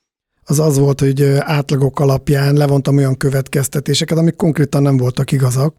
az 0.44 0.58
az 0.58 0.78
volt, 0.78 1.00
hogy 1.00 1.22
átlagok 1.38 2.00
alapján 2.00 2.54
levontam 2.54 2.96
olyan 2.96 3.16
következtetéseket, 3.16 4.18
amik 4.18 4.36
konkrétan 4.36 4.82
nem 4.82 4.96
voltak 4.96 5.32
igazak. 5.32 5.74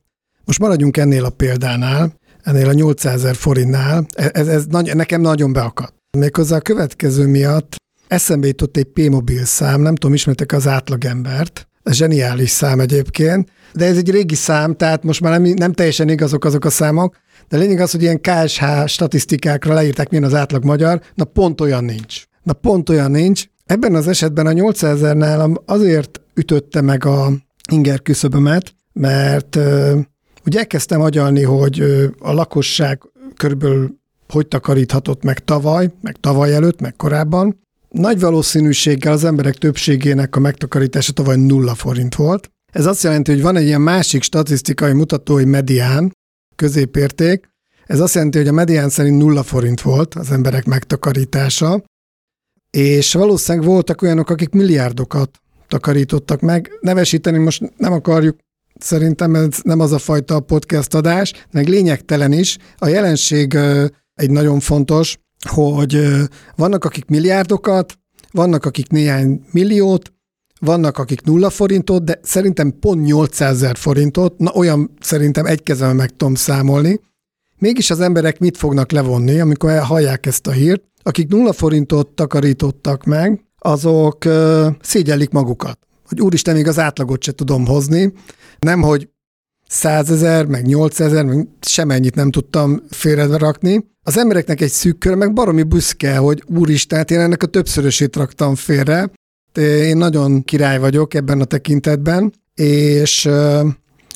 Most 0.45 0.59
maradjunk 0.59 0.97
ennél 0.97 1.25
a 1.25 1.29
példánál, 1.29 2.13
ennél 2.43 2.67
a 2.67 2.73
800 2.73 3.13
ezer 3.13 3.35
forintnál, 3.35 4.05
ez, 4.13 4.47
ez 4.47 4.65
nagy, 4.65 4.95
nekem 4.95 5.21
nagyon 5.21 5.53
beakadt. 5.53 5.93
Méghozzá 6.17 6.55
a 6.55 6.61
következő 6.61 7.27
miatt 7.27 7.75
eszembe 8.07 8.47
jutott 8.47 8.77
egy 8.77 8.87
P-mobil 8.93 9.45
szám, 9.45 9.81
nem 9.81 9.95
tudom, 9.95 10.15
ismertek 10.15 10.51
az 10.51 10.67
átlagembert, 10.67 11.67
zseniális 11.89 12.49
szám 12.49 12.79
egyébként, 12.79 13.49
de 13.73 13.85
ez 13.85 13.97
egy 13.97 14.09
régi 14.09 14.35
szám, 14.35 14.75
tehát 14.75 15.03
most 15.03 15.21
már 15.21 15.39
nem, 15.39 15.53
nem 15.55 15.73
teljesen 15.73 16.09
igazok 16.09 16.45
azok 16.45 16.65
a 16.65 16.69
számok, 16.69 17.17
de 17.49 17.57
lényeg 17.57 17.79
az, 17.79 17.91
hogy 17.91 18.01
ilyen 18.01 18.21
KSH 18.21 18.63
statisztikákra 18.85 19.73
leírták, 19.73 20.09
milyen 20.09 20.25
az 20.25 20.33
átlag 20.33 20.63
magyar, 20.63 21.01
na 21.15 21.23
pont 21.23 21.61
olyan 21.61 21.83
nincs. 21.83 22.23
Na 22.43 22.53
pont 22.53 22.89
olyan 22.89 23.11
nincs. 23.11 23.45
Ebben 23.65 23.95
az 23.95 24.07
esetben 24.07 24.45
a 24.45 24.51
800 24.51 24.95
ezer 24.95 25.15
nálam 25.15 25.55
azért 25.65 26.21
ütötte 26.33 26.81
meg 26.81 27.05
a 27.05 27.31
inger 27.71 28.01
küszöbömet, 28.01 28.73
mert 28.93 29.55
ö, 29.55 29.99
ugye 30.45 30.59
elkezdtem 30.59 31.01
agyalni, 31.01 31.43
hogy 31.43 31.79
ö, 31.79 32.05
a 32.19 32.33
lakosság 32.33 33.01
körülbelül 33.35 33.99
hogy 34.29 34.47
takaríthatott 34.47 35.23
meg 35.23 35.39
tavaly, 35.39 35.89
meg 36.01 36.15
tavaly 36.19 36.53
előtt, 36.53 36.79
meg 36.79 36.95
korábban, 36.95 37.59
nagy 37.89 38.19
valószínűséggel 38.19 39.13
az 39.13 39.23
emberek 39.23 39.55
többségének 39.55 40.35
a 40.35 40.39
megtakarítása 40.39 41.11
tavaly 41.11 41.35
nulla 41.35 41.75
forint 41.75 42.15
volt. 42.15 42.51
Ez 42.71 42.85
azt 42.85 43.03
jelenti, 43.03 43.31
hogy 43.31 43.41
van 43.41 43.55
egy 43.55 43.65
ilyen 43.65 43.81
másik 43.81 44.23
statisztikai 44.23 44.93
mutatói 44.93 45.45
medián, 45.45 46.11
középérték. 46.55 47.49
Ez 47.85 47.99
azt 47.99 48.13
jelenti, 48.13 48.37
hogy 48.37 48.47
a 48.47 48.51
medián 48.51 48.89
szerint 48.89 49.17
nulla 49.17 49.43
forint 49.43 49.81
volt 49.81 50.15
az 50.15 50.31
emberek 50.31 50.65
megtakarítása, 50.65 51.83
és 52.69 53.13
valószínűleg 53.13 53.67
voltak 53.67 54.01
olyanok, 54.01 54.29
akik 54.29 54.49
milliárdokat 54.49 55.29
takarítottak 55.67 56.39
meg. 56.39 56.71
Nevesíteni 56.81 57.37
most 57.37 57.73
nem 57.77 57.93
akarjuk, 57.93 58.37
szerintem 58.79 59.35
ez 59.35 59.59
nem 59.63 59.79
az 59.79 59.91
a 59.91 59.97
fajta 59.97 60.39
podcast 60.39 60.93
adás, 60.93 61.33
meg 61.51 61.67
lényegtelen 61.67 62.31
is. 62.31 62.57
A 62.77 62.87
jelenség 62.87 63.57
egy 64.15 64.29
nagyon 64.29 64.59
fontos, 64.59 65.17
hogy 65.49 66.07
vannak, 66.55 66.85
akik 66.85 67.05
milliárdokat, 67.05 67.97
vannak, 68.31 68.65
akik 68.65 68.89
néhány 68.89 69.45
milliót, 69.51 70.13
vannak, 70.61 70.97
akik 70.97 71.21
nulla 71.21 71.49
forintot, 71.49 72.03
de 72.03 72.19
szerintem 72.23 72.79
pont 72.79 73.05
800 73.05 73.51
ezer 73.51 73.77
forintot, 73.77 74.37
na 74.37 74.51
olyan 74.53 74.91
szerintem 74.99 75.45
egy 75.45 75.63
kezemben 75.63 75.95
meg 75.95 76.09
tudom 76.09 76.35
számolni. 76.35 76.99
Mégis 77.57 77.89
az 77.89 77.99
emberek 77.99 78.39
mit 78.39 78.57
fognak 78.57 78.91
levonni, 78.91 79.39
amikor 79.39 79.79
hallják 79.79 80.25
ezt 80.25 80.47
a 80.47 80.51
hírt? 80.51 80.83
Akik 81.03 81.27
nulla 81.27 81.53
forintot 81.53 82.07
takarítottak 82.07 83.03
meg, 83.03 83.45
azok 83.57 84.25
uh, 84.25 84.67
szégyellik 84.81 85.29
magukat. 85.29 85.79
Hogy 86.07 86.21
úristen, 86.21 86.55
még 86.55 86.67
az 86.67 86.79
átlagot 86.79 87.23
se 87.23 87.31
tudom 87.31 87.65
hozni. 87.65 88.13
Nem, 88.59 88.81
hogy 88.81 89.09
százezer, 89.67 90.45
meg 90.45 90.65
nyolcezer, 90.65 91.25
meg 91.25 91.47
semennyit 91.61 92.15
nem 92.15 92.31
tudtam 92.31 92.81
félre 92.89 93.37
rakni. 93.37 93.89
Az 94.03 94.17
embereknek 94.17 94.61
egy 94.61 94.69
szűk 94.69 94.99
kör, 94.99 95.15
meg 95.15 95.33
baromi 95.33 95.63
büszke, 95.63 96.17
hogy 96.17 96.43
úristen, 96.47 96.97
hát 96.97 97.11
én 97.11 97.19
ennek 97.19 97.43
a 97.43 97.47
többszörösét 97.47 98.15
raktam 98.15 98.55
félre. 98.55 99.11
Én 99.57 99.97
nagyon 99.97 100.43
király 100.43 100.79
vagyok 100.79 101.13
ebben 101.13 101.41
a 101.41 101.45
tekintetben, 101.45 102.33
és 102.55 103.29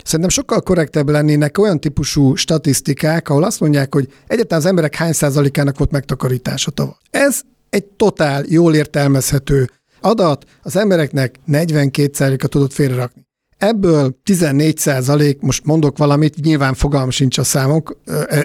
Szerintem 0.05 0.29
sokkal 0.29 0.61
korrektebb 0.61 1.09
lennének 1.09 1.57
olyan 1.57 1.79
típusú 1.79 2.35
statisztikák, 2.35 3.29
ahol 3.29 3.43
azt 3.43 3.59
mondják, 3.59 3.93
hogy 3.93 4.07
egyáltalán 4.27 4.63
az 4.63 4.69
emberek 4.69 4.95
hány 4.95 5.11
százalékának 5.11 5.77
volt 5.77 5.91
megtakarítása 5.91 6.71
tavaly. 6.71 6.95
Ez 7.09 7.41
egy 7.69 7.85
totál, 7.85 8.43
jól 8.47 8.75
értelmezhető 8.75 9.69
adat, 10.01 10.45
az 10.61 10.75
embereknek 10.75 11.35
42 11.45 12.09
százaléka 12.13 12.47
tudott 12.47 12.73
félrerakni. 12.73 13.27
Ebből 13.57 14.19
14 14.23 14.77
százalék, 14.77 15.41
most 15.41 15.65
mondok 15.65 15.97
valamit, 15.97 16.35
nyilván 16.35 16.73
fogalm 16.73 17.09
sincs 17.09 17.37
a 17.37 17.43
számok, 17.43 17.99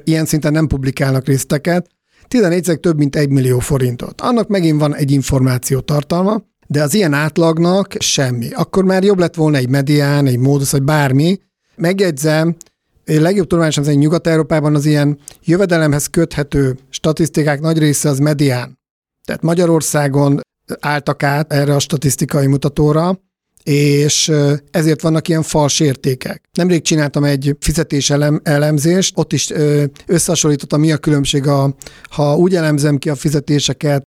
ilyen 0.04 0.25
szinten 0.25 0.52
nem 0.52 0.66
publikálnak 0.66 1.26
részteket, 1.26 1.87
14 2.28 2.78
több 2.80 2.97
mint 2.97 3.16
1 3.16 3.28
millió 3.28 3.59
forintot. 3.59 4.20
Annak 4.20 4.49
megint 4.49 4.80
van 4.80 4.94
egy 4.94 5.11
információ 5.11 5.80
tartalma, 5.80 6.42
de 6.70 6.82
az 6.82 6.94
ilyen 6.94 7.12
átlagnak 7.12 7.94
semmi. 7.98 8.50
Akkor 8.50 8.84
már 8.84 9.04
jobb 9.04 9.18
lett 9.18 9.34
volna 9.34 9.56
egy 9.56 9.68
medián, 9.68 10.26
egy 10.26 10.38
módusz, 10.38 10.70
vagy 10.70 10.82
bármi, 10.82 11.40
megjegyzem, 11.76 12.56
legjobb 13.04 13.46
tudományosan 13.46 13.84
szerint 13.84 14.02
Nyugat-Európában 14.02 14.74
az 14.74 14.86
ilyen 14.86 15.18
jövedelemhez 15.44 16.06
köthető 16.06 16.78
statisztikák 16.90 17.60
nagy 17.60 17.78
része 17.78 18.08
az 18.08 18.18
medián. 18.18 18.78
Tehát 19.26 19.42
Magyarországon 19.42 20.40
álltak 20.80 21.22
át 21.22 21.52
erre 21.52 21.74
a 21.74 21.78
statisztikai 21.78 22.46
mutatóra, 22.46 23.18
és 23.62 24.32
ezért 24.70 25.02
vannak 25.02 25.28
ilyen 25.28 25.42
fals 25.42 25.80
értékek. 25.80 26.42
Nemrég 26.52 26.82
csináltam 26.82 27.24
egy 27.24 27.56
fizetés 27.60 28.10
elem, 28.10 28.40
elemzést, 28.42 29.18
ott 29.18 29.32
is 29.32 29.52
összehasonlítottam, 30.06 30.80
mi 30.80 30.92
a 30.92 30.98
különbség, 30.98 31.46
a, 31.46 31.74
ha 32.10 32.36
úgy 32.36 32.54
elemzem 32.54 32.98
ki 32.98 33.10
a 33.10 33.14
fizetéseket, 33.14 34.02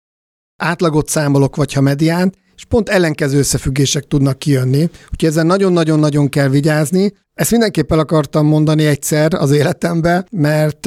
átlagot 0.57 1.09
számolok, 1.09 1.57
vagy 1.57 1.73
ha 1.73 1.81
mediánt, 1.81 2.37
és 2.59 2.65
pont 2.65 2.89
ellenkező 2.89 3.39
összefüggések 3.39 4.05
tudnak 4.05 4.39
kijönni. 4.39 4.91
Úgyhogy 5.13 5.29
ezen 5.29 5.47
nagyon-nagyon-nagyon 5.47 6.29
kell 6.29 6.49
vigyázni. 6.49 7.13
Ezt 7.35 7.51
mindenképp 7.51 7.93
el 7.93 7.99
akartam 7.99 8.47
mondani 8.47 8.87
egyszer 8.87 9.35
az 9.35 9.51
életembe, 9.51 10.27
mert 10.31 10.87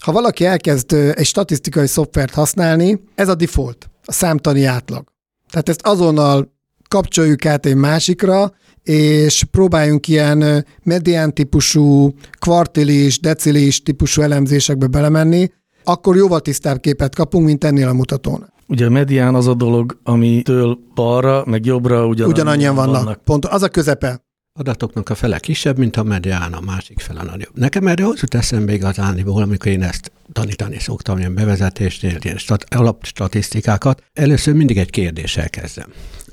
ha 0.00 0.12
valaki 0.12 0.44
elkezd 0.44 0.92
egy 0.92 1.26
statisztikai 1.26 1.86
szoftvert 1.86 2.34
használni, 2.34 3.00
ez 3.14 3.28
a 3.28 3.34
default, 3.34 3.90
a 4.04 4.12
számtani 4.12 4.64
átlag. 4.64 5.04
Tehát 5.50 5.68
ezt 5.68 5.86
azonnal 5.86 6.52
kapcsoljuk 6.88 7.46
át 7.46 7.66
egy 7.66 7.74
másikra, 7.74 8.52
és 8.82 9.44
próbáljunk 9.50 10.08
ilyen 10.08 10.66
medián 10.82 11.34
típusú, 11.34 12.14
kvartilis, 12.38 13.20
decilis 13.20 13.82
típusú 13.82 14.22
elemzésekbe 14.22 14.86
belemenni, 14.86 15.50
akkor 15.84 16.16
jóval 16.16 16.40
tisztább 16.40 16.80
képet 16.80 17.14
kapunk, 17.14 17.44
mint 17.44 17.64
ennél 17.64 17.88
a 17.88 17.92
mutatón. 17.92 18.52
Ugye 18.68 18.86
a 18.86 18.90
medián 18.90 19.34
az 19.34 19.46
a 19.46 19.54
dolog, 19.54 19.98
amitől 20.02 20.78
balra, 20.94 21.42
meg 21.46 21.64
jobbra 21.64 22.06
ugyanannyian, 22.06 22.28
ugyanannyian 22.28 22.74
vannak. 22.74 23.02
vannak. 23.02 23.24
Pont 23.24 23.46
az 23.46 23.62
a 23.62 23.68
közepe. 23.68 24.26
Adatoknak 24.52 25.08
a 25.08 25.14
fele 25.14 25.38
kisebb, 25.38 25.78
mint 25.78 25.96
a 25.96 26.02
medián, 26.02 26.52
a 26.52 26.60
másik 26.60 27.00
fele 27.00 27.22
nagyobb. 27.22 27.58
Nekem 27.58 27.86
erre 27.86 28.06
az 28.06 28.20
jut 28.20 28.34
eszembe 28.34 28.72
igazániból, 28.72 29.42
amikor 29.42 29.72
én 29.72 29.82
ezt 29.82 30.12
tanítani 30.32 30.78
szoktam, 30.78 31.18
ilyen 31.18 31.34
bevezetésnél, 31.34 32.16
ilyen 32.22 32.36
stat- 32.36 32.74
alapstatisztikákat. 32.74 34.02
Először 34.12 34.54
mindig 34.54 34.78
egy 34.78 34.90
kérdéssel 34.90 35.50
kezdem. 35.50 35.92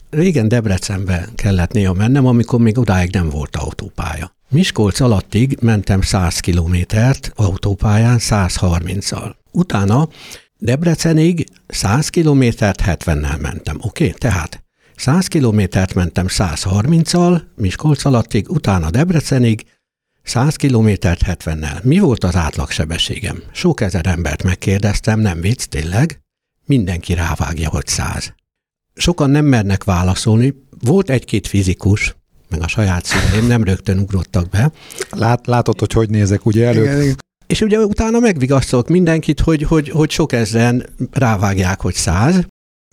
Régen 0.09 0.47
Debrecenbe 0.47 1.29
kellett 1.35 1.71
néha 1.71 1.93
mennem, 1.93 2.25
amikor 2.25 2.59
még 2.59 2.77
odáig 2.77 3.13
nem 3.13 3.29
volt 3.29 3.55
autópálya. 3.55 4.35
Miskolc 4.49 4.99
alattig 4.99 5.57
mentem 5.61 6.01
100 6.01 6.39
kilométert 6.39 7.31
autópályán 7.35 8.17
130-al. 8.19 9.33
Utána 9.51 10.07
Debrecenig 10.59 11.45
100 11.67 12.09
kilométert 12.09 12.81
70-nel 12.85 13.41
mentem, 13.41 13.77
oké? 13.81 14.05
Okay? 14.05 14.17
Tehát 14.17 14.63
100 14.95 15.27
kilométert 15.27 15.93
mentem 15.93 16.25
130-al, 16.29 17.41
Miskolc 17.55 18.05
alattig, 18.05 18.49
utána 18.49 18.89
Debrecenig 18.89 19.65
100 20.23 20.55
kilométert 20.55 21.21
70-nel. 21.25 21.83
Mi 21.83 21.99
volt 21.99 22.23
az 22.23 22.35
átlagsebességem? 22.35 23.43
Sok 23.51 23.81
ezer 23.81 24.05
embert 24.05 24.43
megkérdeztem, 24.43 25.19
nem 25.19 25.41
vicc, 25.41 25.63
tényleg? 25.63 26.21
Mindenki 26.65 27.13
rávágja, 27.13 27.69
hogy 27.69 27.87
100. 27.87 28.33
Sokan 28.93 29.29
nem 29.29 29.45
mernek 29.45 29.83
válaszolni. 29.83 30.53
Volt 30.79 31.09
egy-két 31.09 31.47
fizikus, 31.47 32.15
meg 32.49 32.61
a 32.61 32.67
saját 32.67 33.05
szüleim 33.05 33.47
nem 33.47 33.63
rögtön 33.63 33.99
ugrottak 33.99 34.49
be. 34.49 34.71
Lát, 35.09 35.47
látod, 35.47 35.79
hogy 35.79 35.93
hogy 35.93 36.09
nézek 36.09 36.45
ugye 36.45 36.67
elő? 36.67 36.83
Igen, 36.83 37.01
igen. 37.01 37.15
És 37.47 37.61
ugye 37.61 37.79
utána 37.79 38.19
megvigasztalok 38.19 38.87
mindenkit, 38.87 39.39
hogy, 39.39 39.63
hogy, 39.63 39.89
hogy 39.89 40.09
sok 40.09 40.31
ezren 40.33 40.85
rávágják, 41.11 41.81
hogy 41.81 41.93
száz. 41.93 42.45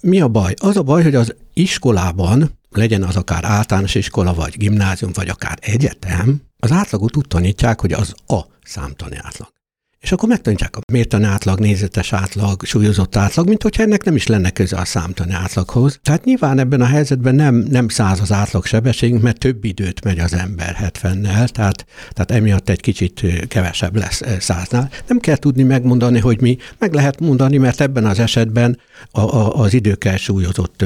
Mi 0.02 0.20
a 0.20 0.28
baj? 0.28 0.54
Az 0.60 0.76
a 0.76 0.82
baj, 0.82 1.02
hogy 1.02 1.14
az 1.14 1.34
iskolában, 1.54 2.58
legyen 2.70 3.02
az 3.02 3.16
akár 3.16 3.44
általános 3.44 3.94
iskola, 3.94 4.34
vagy 4.34 4.56
gimnázium, 4.56 5.10
vagy 5.14 5.28
akár 5.28 5.58
egyetem, 5.60 6.42
az 6.58 6.72
átlagot 6.72 7.16
úgy 7.16 7.26
tanítják, 7.28 7.80
hogy 7.80 7.92
az 7.92 8.14
a 8.26 8.40
számtani 8.64 9.16
átlag 9.22 9.61
és 10.02 10.12
akkor 10.12 10.28
megtanítják 10.28 10.76
a 10.76 10.80
mértani 10.92 11.24
átlag, 11.24 11.58
nézetes 11.58 12.12
átlag, 12.12 12.64
súlyozott 12.64 13.16
átlag, 13.16 13.48
mint 13.48 13.62
hogyha 13.62 13.82
ennek 13.82 14.04
nem 14.04 14.14
is 14.14 14.26
lenne 14.26 14.50
köze 14.50 14.76
a 14.76 14.84
számtani 14.84 15.32
átlaghoz. 15.32 15.98
Tehát 16.02 16.24
nyilván 16.24 16.58
ebben 16.58 16.80
a 16.80 16.86
helyzetben 16.86 17.34
nem, 17.34 17.54
nem 17.54 17.88
száz 17.88 18.20
az 18.20 18.32
átlag 18.32 18.64
sebességünk, 18.64 19.22
mert 19.22 19.38
több 19.38 19.64
időt 19.64 20.04
megy 20.04 20.18
az 20.18 20.32
ember 20.32 20.76
70-nel, 20.80 21.48
tehát, 21.48 21.86
tehát 22.10 22.30
emiatt 22.30 22.68
egy 22.68 22.80
kicsit 22.80 23.26
kevesebb 23.48 23.96
lesz 23.96 24.22
száznál. 24.38 24.90
Nem 25.06 25.18
kell 25.18 25.36
tudni 25.36 25.62
megmondani, 25.62 26.18
hogy 26.18 26.40
mi, 26.40 26.56
meg 26.78 26.92
lehet 26.92 27.20
mondani, 27.20 27.56
mert 27.56 27.80
ebben 27.80 28.04
az 28.04 28.18
esetben 28.18 28.78
a, 29.10 29.20
a, 29.20 29.58
az 29.58 29.74
időkkel 29.74 30.16
súlyozott 30.16 30.84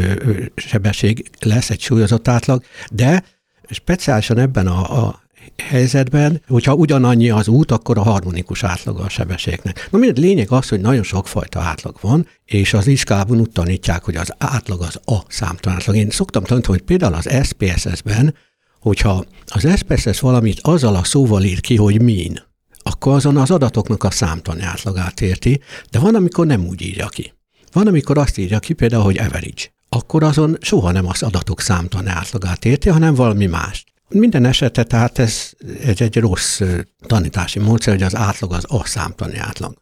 sebesség 0.55 1.31
lesz 1.41 1.71
egy 1.71 1.81
súlyozott 1.81 2.29
átlag, 2.29 2.65
de 2.91 3.25
speciálisan 3.71 4.39
ebben 4.39 4.67
a, 4.67 5.07
a 5.07 5.25
helyzetben, 5.63 6.43
hogyha 6.49 6.75
ugyanannyi 6.75 7.31
az 7.31 7.49
út, 7.49 7.71
akkor 7.71 7.99
a 7.99 8.03
harmonikus 8.03 8.65
átlaga 8.65 9.03
a 9.03 9.09
sebességnek. 9.09 9.89
Na 9.91 9.99
mindegy, 9.99 10.25
lényeg 10.25 10.51
az, 10.51 10.69
hogy 10.69 10.81
nagyon 10.81 11.03
sokfajta 11.03 11.61
átlag 11.61 11.97
van, 12.01 12.27
és 12.45 12.75
az 12.75 12.87
iskában 12.87 13.41
úgy 13.41 13.51
tanítják, 13.51 14.05
hogy 14.05 14.17
az 14.17 14.33
átlag 14.39 14.81
az 14.81 15.01
a 15.05 15.23
számtalan 15.29 15.79
átlag. 15.79 15.97
Én 15.97 16.11
szoktam 16.11 16.45
tanítani, 16.45 16.77
hogy 16.77 16.87
például 16.87 17.15
az 17.15 17.29
SPSS-ben, 17.43 18.35
hogyha 18.81 19.25
az 19.47 19.69
SPSS 19.77 20.21
valamit 20.21 20.61
azzal 20.61 20.95
a 20.95 21.05
szóval 21.05 21.43
ír 21.43 21.61
ki, 21.61 21.77
hogy 21.77 22.03
min, 22.03 22.43
akkor 22.83 23.15
azon 23.15 23.37
az 23.37 23.51
adatoknak 23.51 24.05
a 24.05 24.11
számtani 24.11 24.63
átlagát 24.63 25.21
érti, 25.21 25.61
de 25.91 25.99
van, 25.99 26.15
amikor 26.15 26.47
nem 26.47 26.67
úgy 26.67 26.83
írja 26.83 27.09
ki. 27.09 27.33
Van, 27.73 27.87
amikor 27.87 28.19
azt 28.19 28.39
írja 28.39 28.59
ki 28.59 28.73
például, 28.73 29.03
hogy 29.03 29.19
average. 29.19 29.63
Akkor 29.89 30.23
azon 30.23 30.57
soha 30.61 30.93
nem 30.93 31.07
az 31.07 31.23
adatok 31.23 31.61
számtani 31.61 32.09
átlagát 32.09 32.65
érti, 32.65 32.89
hanem 32.89 33.15
valami 33.15 33.47
mást. 33.47 33.87
Minden 34.09 34.45
esetre 34.45 34.83
tehát 34.83 35.19
ez, 35.19 35.51
ez 35.81 36.01
egy 36.01 36.17
rossz 36.17 36.63
tanítási 37.01 37.59
módszer, 37.59 37.93
hogy 37.93 38.03
az 38.03 38.17
átlag 38.17 38.53
az 38.53 38.65
a 38.69 38.85
számtani 38.85 39.37
átlag. 39.37 39.75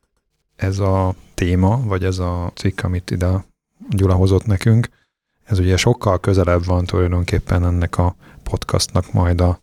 Ez 0.57 0.79
a 0.79 1.15
téma, 1.35 1.83
vagy 1.85 2.05
ez 2.05 2.19
a 2.19 2.53
cikk, 2.55 2.83
amit 2.83 3.11
ide 3.11 3.45
Gyula 3.91 4.15
hozott 4.15 4.47
nekünk, 4.47 4.89
ez 5.45 5.59
ugye 5.59 5.77
sokkal 5.77 6.21
közelebb 6.21 6.65
van 6.65 6.85
tulajdonképpen 6.85 7.65
ennek 7.65 7.99
a 7.99 8.17
podcastnak 8.43 9.13
majd 9.13 9.41
a 9.41 9.63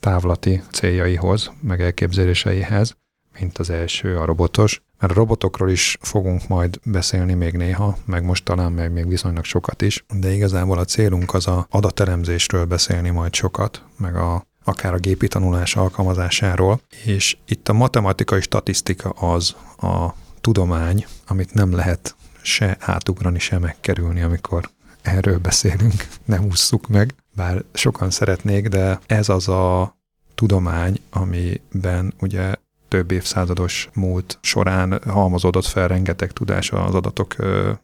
távlati 0.00 0.62
céljaihoz, 0.72 1.50
meg 1.60 1.80
elképzeléseihez, 1.80 2.96
mint 3.40 3.58
az 3.58 3.70
első, 3.70 4.18
a 4.18 4.24
robotos. 4.24 4.82
Mert 4.98 5.12
a 5.12 5.16
robotokról 5.16 5.70
is 5.70 5.98
fogunk 6.00 6.48
majd 6.48 6.78
beszélni 6.84 7.34
még 7.34 7.52
néha, 7.52 7.96
meg 8.04 8.24
most 8.24 8.44
talán 8.44 8.72
meg 8.72 8.92
még 8.92 9.08
viszonylag 9.08 9.44
sokat 9.44 9.82
is, 9.82 10.04
de 10.18 10.32
igazából 10.32 10.78
a 10.78 10.84
célunk 10.84 11.34
az 11.34 11.46
a 11.46 11.66
adatelemzésről 11.70 12.64
beszélni 12.64 13.10
majd 13.10 13.34
sokat, 13.34 13.82
meg 13.98 14.16
a 14.16 14.46
akár 14.64 14.94
a 14.94 14.98
gépi 14.98 15.28
tanulás 15.28 15.76
alkalmazásáról, 15.76 16.80
és 17.04 17.36
itt 17.46 17.68
a 17.68 17.72
matematikai 17.72 18.40
statisztika 18.40 19.08
az 19.10 19.54
a 19.76 20.14
tudomány, 20.40 21.06
amit 21.26 21.54
nem 21.54 21.72
lehet 21.72 22.14
se 22.42 22.76
átugrani, 22.80 23.38
se 23.38 23.58
megkerülni, 23.58 24.20
amikor 24.20 24.70
erről 25.02 25.38
beszélünk, 25.38 26.08
nem 26.24 26.44
ússzuk 26.44 26.88
meg, 26.88 27.14
bár 27.34 27.64
sokan 27.72 28.10
szeretnék, 28.10 28.68
de 28.68 29.00
ez 29.06 29.28
az 29.28 29.48
a 29.48 29.96
tudomány, 30.34 31.00
amiben 31.10 32.14
ugye 32.20 32.54
több 32.92 33.10
évszázados 33.10 33.88
múlt 33.94 34.38
során 34.40 35.00
halmozódott 35.06 35.66
fel 35.66 35.88
rengeteg 35.88 36.32
tudás 36.32 36.70
az 36.70 36.94
adatok 36.94 37.36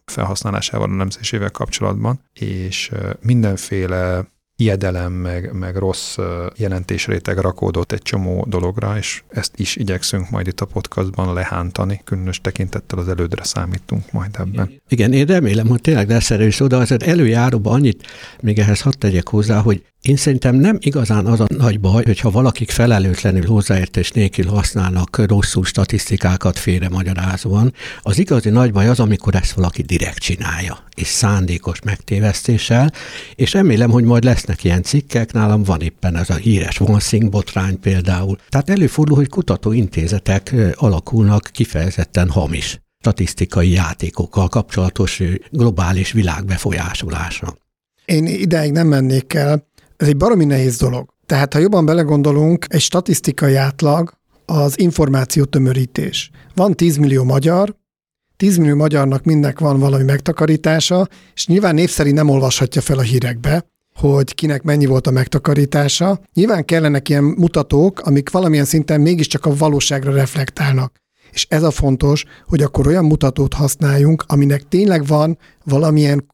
felhasználásával, 0.04 0.90
a 0.90 0.94
nemzésével 0.94 1.50
kapcsolatban, 1.50 2.20
és 2.32 2.92
mindenféle 3.20 4.26
ijedelem, 4.56 5.12
meg, 5.12 5.52
meg 5.52 5.76
rossz 5.76 6.16
jelentésréteg 6.56 7.38
rakódott 7.38 7.92
egy 7.92 8.02
csomó 8.02 8.44
dologra, 8.48 8.96
és 8.96 9.22
ezt 9.28 9.52
is 9.56 9.76
igyekszünk 9.76 10.30
majd 10.30 10.46
itt 10.46 10.60
a 10.60 10.64
podcastban 10.64 11.32
lehántani, 11.32 12.00
különös 12.04 12.40
tekintettel 12.40 12.98
az 12.98 13.08
elődre 13.08 13.44
számítunk 13.44 14.12
majd 14.12 14.30
ebben. 14.38 14.80
Igen, 14.88 15.12
én 15.12 15.26
remélem, 15.26 15.66
hogy 15.66 15.80
tényleg 15.80 16.08
lesz 16.08 16.30
erő 16.30 16.46
is 16.46 16.60
oda, 16.60 16.78
azért 16.78 17.02
előjáróban 17.02 17.72
annyit 17.72 18.06
még 18.40 18.58
ehhez 18.58 18.80
hadd 18.80 18.98
tegyek 18.98 19.28
hozzá, 19.28 19.60
hogy 19.60 19.84
én 20.02 20.16
szerintem 20.16 20.54
nem 20.54 20.76
igazán 20.80 21.26
az 21.26 21.40
a 21.40 21.46
nagy 21.56 21.80
baj, 21.80 22.02
hogyha 22.04 22.30
valakik 22.30 22.70
felelőtlenül 22.70 23.46
hozzáértés 23.46 24.11
nélkül 24.11 24.46
használnak 24.46 25.26
rosszul 25.26 25.64
statisztikákat 25.64 26.58
félre 26.58 26.88
magyarázóan. 26.88 27.72
Az 28.02 28.18
igazi 28.18 28.50
nagy 28.50 28.72
baj 28.72 28.88
az, 28.88 29.00
amikor 29.00 29.34
ezt 29.34 29.52
valaki 29.52 29.82
direkt 29.82 30.18
csinálja, 30.18 30.78
és 30.94 31.06
szándékos 31.06 31.80
megtévesztéssel, 31.80 32.92
és 33.34 33.52
remélem, 33.52 33.90
hogy 33.90 34.04
majd 34.04 34.24
lesznek 34.24 34.64
ilyen 34.64 34.82
cikkek, 34.82 35.32
nálam 35.32 35.62
van 35.62 35.80
éppen 35.80 36.16
ez 36.16 36.30
a 36.30 36.34
híres 36.34 36.80
OneSync 36.80 37.30
botrány 37.30 37.80
például. 37.80 38.38
Tehát 38.48 38.70
előfordul, 38.70 39.16
hogy 39.16 39.28
kutatóintézetek 39.28 40.54
alakulnak 40.74 41.48
kifejezetten 41.52 42.30
hamis 42.30 42.80
statisztikai 43.00 43.70
játékokkal 43.70 44.48
kapcsolatos 44.48 45.22
globális 45.50 46.12
világbefolyásolásra. 46.12 47.56
Én 48.04 48.26
ideig 48.26 48.72
nem 48.72 48.87
mennék 48.87 49.34
el, 49.34 49.67
ez 49.98 50.08
egy 50.08 50.16
baromi 50.16 50.44
nehéz 50.44 50.76
dolog. 50.76 51.08
Tehát, 51.26 51.52
ha 51.52 51.58
jobban 51.58 51.84
belegondolunk, 51.84 52.64
egy 52.68 52.80
statisztikai 52.80 53.54
átlag 53.54 54.12
az 54.46 54.78
információ 54.78 55.44
tömörítés. 55.44 56.30
Van 56.54 56.74
10 56.74 56.96
millió 56.96 57.24
magyar, 57.24 57.76
10 58.37 58.56
millió 58.56 58.76
magyarnak 58.76 59.24
mindnek 59.24 59.58
van 59.58 59.78
valami 59.78 60.04
megtakarítása, 60.04 61.08
és 61.34 61.46
nyilván 61.46 61.74
név 61.74 61.90
szerint 61.90 62.16
nem 62.16 62.28
olvashatja 62.28 62.80
fel 62.80 62.98
a 62.98 63.02
hírekbe, 63.02 63.66
hogy 63.94 64.34
kinek 64.34 64.62
mennyi 64.62 64.87
volt 64.87 65.06
a 65.06 65.11
megtakarítása. 65.11 66.20
Nyilván 66.34 66.64
kellenek 66.64 67.08
ilyen 67.08 67.24
mutatók, 67.24 68.00
amik 68.00 68.30
valamilyen 68.30 68.64
szinten 68.64 69.00
mégiscsak 69.00 69.46
a 69.46 69.56
valóságra 69.56 70.12
reflektálnak. 70.12 70.96
És 71.32 71.46
ez 71.50 71.62
a 71.62 71.70
fontos, 71.70 72.24
hogy 72.46 72.62
akkor 72.62 72.87
olyan 72.87 73.04
mutatót 73.04 73.54
használjunk, 73.54 74.24
aminek 74.26 74.68
tényleg 74.68 75.06
van 75.06 75.38
valamilyen 75.64 76.26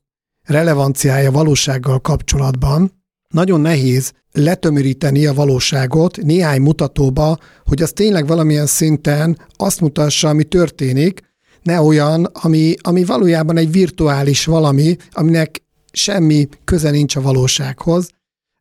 relevanciája 0.42 1.30
valósággal 1.30 2.00
kapcsolatban, 2.00 3.03
nagyon 3.34 3.60
nehéz 3.60 4.12
letömöríteni 4.32 5.26
a 5.26 5.34
valóságot 5.34 6.16
néhány 6.16 6.60
mutatóba, 6.60 7.38
hogy 7.64 7.82
az 7.82 7.92
tényleg 7.92 8.26
valamilyen 8.26 8.66
szinten 8.66 9.38
azt 9.56 9.80
mutassa, 9.80 10.28
ami 10.28 10.44
történik, 10.44 11.20
ne 11.62 11.80
olyan, 11.80 12.24
ami, 12.24 12.74
ami 12.80 13.04
valójában 13.04 13.56
egy 13.56 13.72
virtuális 13.72 14.44
valami, 14.44 14.96
aminek 15.12 15.62
semmi 15.92 16.48
köze 16.64 16.90
nincs 16.90 17.16
a 17.16 17.20
valósághoz, 17.20 18.08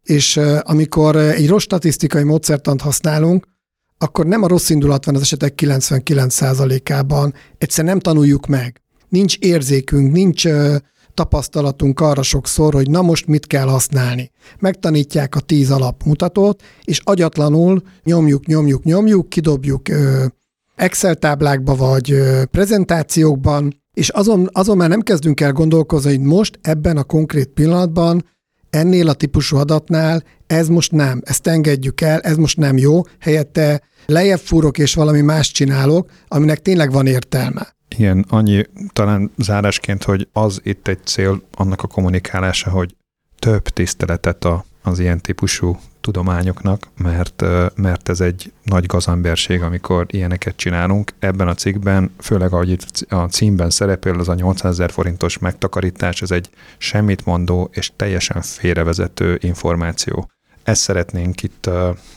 és 0.03 0.39
amikor 0.61 1.15
egy 1.15 1.47
rossz 1.47 1.63
statisztikai 1.63 2.23
módszertant 2.23 2.81
használunk, 2.81 3.47
akkor 3.97 4.25
nem 4.25 4.43
a 4.43 4.47
rossz 4.47 4.69
indulat 4.69 5.05
van 5.05 5.15
az 5.15 5.21
esetek 5.21 5.53
99%-ában, 5.61 7.33
egyszer 7.57 7.85
nem 7.85 7.99
tanuljuk 7.99 8.47
meg. 8.47 8.81
Nincs 9.09 9.37
érzékünk, 9.37 10.11
nincs 10.11 10.47
tapasztalatunk 11.13 11.99
arra 11.99 12.21
sokszor, 12.21 12.73
hogy 12.73 12.89
na 12.89 13.01
most 13.01 13.27
mit 13.27 13.47
kell 13.47 13.67
használni. 13.67 14.31
Megtanítják 14.59 15.35
a 15.35 15.39
tíz 15.39 15.71
alapmutatót, 15.71 16.61
és 16.83 17.01
agyatlanul 17.03 17.81
nyomjuk, 18.03 18.45
nyomjuk, 18.45 18.83
nyomjuk, 18.83 19.29
kidobjuk 19.29 19.81
Excel 20.75 21.15
táblákba 21.15 21.75
vagy 21.75 22.15
prezentációkban, 22.51 23.81
és 23.93 24.09
azon, 24.09 24.49
azon 24.51 24.77
már 24.77 24.89
nem 24.89 25.01
kezdünk 25.01 25.41
el 25.41 25.51
gondolkozni, 25.51 26.09
hogy 26.09 26.25
most 26.25 26.59
ebben 26.61 26.97
a 26.97 27.03
konkrét 27.03 27.47
pillanatban 27.47 28.25
ennél 28.69 29.09
a 29.09 29.13
típusú 29.13 29.57
adatnál 29.57 30.23
ez 30.47 30.67
most 30.67 30.91
nem, 30.91 31.21
ezt 31.25 31.47
engedjük 31.47 32.01
el, 32.01 32.19
ez 32.19 32.37
most 32.37 32.57
nem 32.57 32.77
jó, 32.77 33.01
helyette 33.19 33.81
lejjebb 34.05 34.39
fúrok 34.39 34.77
és 34.77 34.93
valami 34.93 35.21
más 35.21 35.51
csinálok, 35.51 36.09
aminek 36.27 36.61
tényleg 36.61 36.91
van 36.91 37.07
értelme. 37.07 37.75
Igen, 37.97 38.25
annyi 38.29 38.65
talán 38.93 39.31
zárásként, 39.37 40.03
hogy 40.03 40.27
az 40.31 40.61
itt 40.63 40.87
egy 40.87 41.05
cél 41.05 41.41
annak 41.55 41.83
a 41.83 41.87
kommunikálása, 41.87 42.69
hogy 42.69 42.95
több 43.39 43.63
tiszteletet 43.63 44.45
a, 44.45 44.65
az 44.81 44.99
ilyen 44.99 45.21
típusú 45.21 45.79
tudományoknak, 46.01 46.87
mert, 46.97 47.43
mert 47.75 48.09
ez 48.09 48.21
egy 48.21 48.51
nagy 48.63 48.85
gazemberség, 48.85 49.61
amikor 49.61 50.05
ilyeneket 50.09 50.55
csinálunk. 50.55 51.11
Ebben 51.19 51.47
a 51.47 51.53
cikkben, 51.53 52.11
főleg 52.19 52.53
ahogy 52.53 52.69
itt 52.69 53.05
a 53.09 53.15
címben 53.15 53.69
szerepel, 53.69 54.19
az 54.19 54.29
a 54.29 54.33
800 54.33 54.71
ezer 54.71 54.91
forintos 54.91 55.37
megtakarítás, 55.37 56.21
ez 56.21 56.31
egy 56.31 56.49
semmit 56.77 57.25
mondó 57.25 57.69
és 57.71 57.91
teljesen 57.95 58.41
félrevezető 58.41 59.37
információ 59.41 60.29
ezt 60.63 60.81
szeretnénk 60.81 61.43
itt 61.43 61.69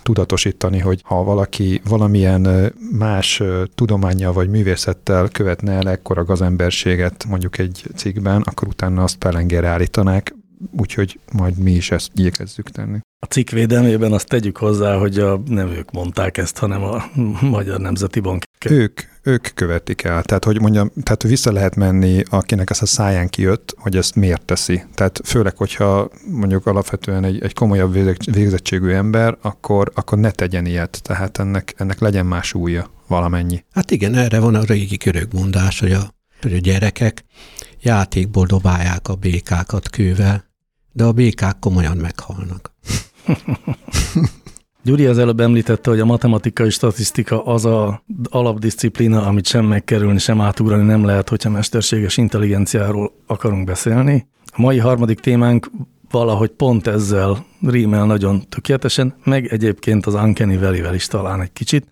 tudatosítani, 0.02 0.78
hogy 0.78 1.00
ha 1.04 1.24
valaki 1.24 1.80
valamilyen 1.88 2.72
más 2.98 3.42
tudományjal 3.74 4.32
vagy 4.32 4.48
művészettel 4.48 5.28
követne 5.28 5.72
el 5.72 5.88
ekkora 5.90 6.24
gazemberséget 6.24 7.24
mondjuk 7.28 7.59
egy 7.59 7.82
cikkben, 7.94 8.42
akkor 8.42 8.68
utána 8.68 9.02
azt 9.02 9.16
pelengére 9.16 9.68
állítanák, 9.68 10.35
úgyhogy 10.71 11.19
majd 11.33 11.59
mi 11.59 11.71
is 11.71 11.90
ezt 11.90 12.11
igyekezzük 12.14 12.71
tenni. 12.71 12.99
A 13.19 13.27
cikk 13.27 13.51
védelmében 13.51 14.12
azt 14.12 14.29
tegyük 14.29 14.57
hozzá, 14.57 14.97
hogy 14.97 15.19
a, 15.19 15.42
nem 15.47 15.69
ők 15.69 15.90
mondták 15.90 16.38
ezt, 16.38 16.59
hanem 16.59 16.83
a 16.83 17.05
Magyar 17.57 17.81
Nemzeti 17.81 18.21
Bank. 18.21 18.45
Ők, 18.69 19.01
ők 19.23 19.49
követik 19.55 20.03
el. 20.03 20.23
Tehát, 20.23 20.45
hogy 20.45 20.61
mondjam, 20.61 20.90
tehát 21.03 21.23
vissza 21.23 21.53
lehet 21.53 21.77
menni, 21.77 22.23
akinek 22.31 22.71
ez 22.71 22.83
a 22.83 22.87
száján 22.87 23.29
kijött, 23.29 23.75
hogy 23.79 23.97
ezt 23.97 24.14
miért 24.14 24.45
teszi. 24.45 24.83
Tehát 24.95 25.21
főleg, 25.25 25.57
hogyha 25.57 26.11
mondjuk 26.31 26.66
alapvetően 26.66 27.25
egy, 27.25 27.42
egy 27.42 27.55
komolyabb 27.55 27.92
végzettségű 28.33 28.90
ember, 28.90 29.37
akkor, 29.40 29.92
akkor 29.95 30.19
ne 30.19 30.31
tegyen 30.31 30.66
ilyet. 30.66 31.01
Tehát 31.03 31.38
ennek, 31.38 31.75
ennek 31.77 31.99
legyen 31.99 32.27
más 32.27 32.55
újja 32.55 32.90
valamennyi. 33.07 33.64
Hát 33.73 33.90
igen, 33.90 34.14
erre 34.14 34.40
van 34.40 34.55
a 34.55 34.64
régi 34.64 34.97
körök 34.97 35.33
mondás, 35.33 35.81
hogy 35.81 35.92
a, 35.92 36.14
hogy 36.40 36.53
a 36.55 36.59
gyerekek 36.59 37.25
játékból 37.81 38.47
dobálják 38.47 39.09
a 39.09 39.14
békákat 39.14 39.88
kővel, 39.88 40.45
de 40.96 41.04
a 41.04 41.12
békák 41.12 41.59
komolyan 41.59 41.96
meghalnak. 41.96 42.72
Gyuri 44.82 45.06
az 45.06 45.18
előbb 45.18 45.40
említette, 45.40 45.90
hogy 45.90 46.00
a 46.00 46.04
matematikai 46.04 46.70
statisztika 46.70 47.44
az 47.44 47.64
a 47.64 48.02
alapdisziplína, 48.30 49.26
amit 49.26 49.46
sem 49.46 49.64
megkerülni, 49.64 50.18
sem 50.18 50.40
átugrani 50.40 50.85
nem 50.85 51.04
lehet, 51.04 51.28
hogyha 51.28 51.50
mesterséges 51.50 52.16
intelligenciáról 52.16 53.12
akarunk 53.26 53.64
beszélni. 53.64 54.28
A 54.44 54.61
mai 54.61 54.78
harmadik 54.78 55.20
témánk 55.20 55.70
valahogy 56.11 56.50
pont 56.50 56.87
ezzel 56.87 57.44
rímel 57.66 58.06
nagyon 58.06 58.48
tökéletesen, 58.48 59.14
meg 59.24 59.46
egyébként 59.46 60.06
az 60.06 60.14
Uncanny 60.14 60.59
valley 60.59 60.94
is 60.94 61.06
talán 61.06 61.40
egy 61.40 61.52
kicsit, 61.52 61.87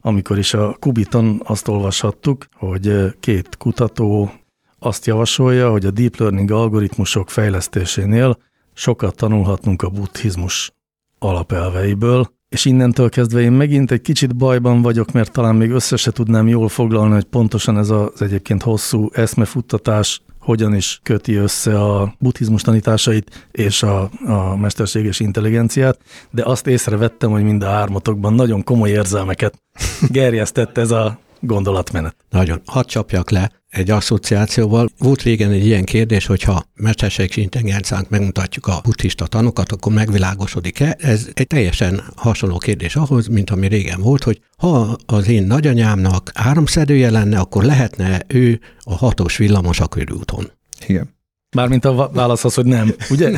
amikor 0.00 0.38
is 0.38 0.54
a 0.54 0.76
Kubiton 0.80 1.42
azt 1.44 1.68
olvashattuk, 1.68 2.46
hogy 2.54 3.14
két 3.20 3.56
kutató 3.56 4.30
azt 4.78 5.06
javasolja, 5.06 5.70
hogy 5.70 5.86
a 5.86 5.90
deep 5.90 6.16
learning 6.16 6.50
algoritmusok 6.50 7.30
fejlesztésénél 7.30 8.36
sokat 8.78 9.14
tanulhatnunk 9.16 9.82
a 9.82 9.88
buddhizmus 9.88 10.72
alapelveiből, 11.18 12.30
és 12.48 12.64
innentől 12.64 13.08
kezdve 13.08 13.40
én 13.40 13.52
megint 13.52 13.90
egy 13.90 14.00
kicsit 14.00 14.36
bajban 14.36 14.82
vagyok, 14.82 15.12
mert 15.12 15.32
talán 15.32 15.54
még 15.54 15.70
össze 15.70 15.96
se 15.96 16.10
tudnám 16.10 16.48
jól 16.48 16.68
foglalni, 16.68 17.14
hogy 17.14 17.24
pontosan 17.24 17.78
ez 17.78 17.90
az 17.90 18.22
egyébként 18.22 18.62
hosszú 18.62 19.08
eszmefuttatás 19.12 20.20
hogyan 20.40 20.74
is 20.74 21.00
köti 21.02 21.34
össze 21.34 21.80
a 21.80 22.14
buddhizmus 22.18 22.62
tanításait 22.62 23.48
és 23.50 23.82
a, 23.82 24.10
a 24.26 24.56
mesterséges 24.56 25.20
intelligenciát, 25.20 25.98
de 26.30 26.42
azt 26.44 26.66
észrevettem, 26.66 27.30
hogy 27.30 27.42
mind 27.42 27.62
a 27.62 27.68
hármatokban 27.68 28.34
nagyon 28.34 28.64
komoly 28.64 28.90
érzelmeket 28.90 29.62
gerjesztett 30.08 30.78
ez 30.78 30.90
a 30.90 31.18
gondolatmenet. 31.40 32.16
Nagyon. 32.30 32.60
Hadd 32.64 32.86
csapjak 32.86 33.30
le. 33.30 33.50
Egy 33.68 33.90
asszociációval. 33.90 34.88
Volt 34.98 35.22
régen 35.22 35.50
egy 35.50 35.66
ilyen 35.66 35.84
kérdés, 35.84 36.26
hogyha 36.26 36.64
mesterséges 36.74 37.36
intelligenciánk 37.36 38.08
megmutatjuk 38.08 38.66
a 38.66 38.80
buddhista 38.82 39.26
tanokat, 39.26 39.72
akkor 39.72 39.92
megvilágosodik-e? 39.92 40.96
Ez 40.98 41.28
egy 41.34 41.46
teljesen 41.46 42.02
hasonló 42.16 42.58
kérdés 42.58 42.96
ahhoz, 42.96 43.26
mint 43.26 43.50
ami 43.50 43.66
régen 43.66 44.00
volt, 44.00 44.22
hogy 44.22 44.40
ha 44.56 44.98
az 45.06 45.28
én 45.28 45.42
nagyanyámnak 45.42 46.30
áramszedője 46.34 47.10
lenne, 47.10 47.38
akkor 47.38 47.64
lehetne 47.64 48.22
ő 48.26 48.60
a 48.78 48.94
hatos 48.94 49.36
villamos 49.36 49.80
a 49.80 49.86
körülúton. 49.86 50.50
Igen. 50.86 51.16
Mármint 51.56 51.84
a 51.84 52.10
válasz 52.12 52.44
az, 52.44 52.54
hogy 52.54 52.66
nem, 52.66 52.94
ugye? 53.10 53.30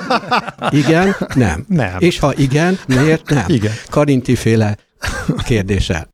Igen, 0.70 1.16
nem. 1.34 1.64
Nem. 1.68 1.96
És 1.98 2.18
ha 2.18 2.34
igen, 2.34 2.78
miért 2.86 3.28
nem? 3.28 3.44
Igen. 3.48 3.72
Karinti 3.90 4.34
féle 4.34 4.76
kérdéssel 5.44 6.08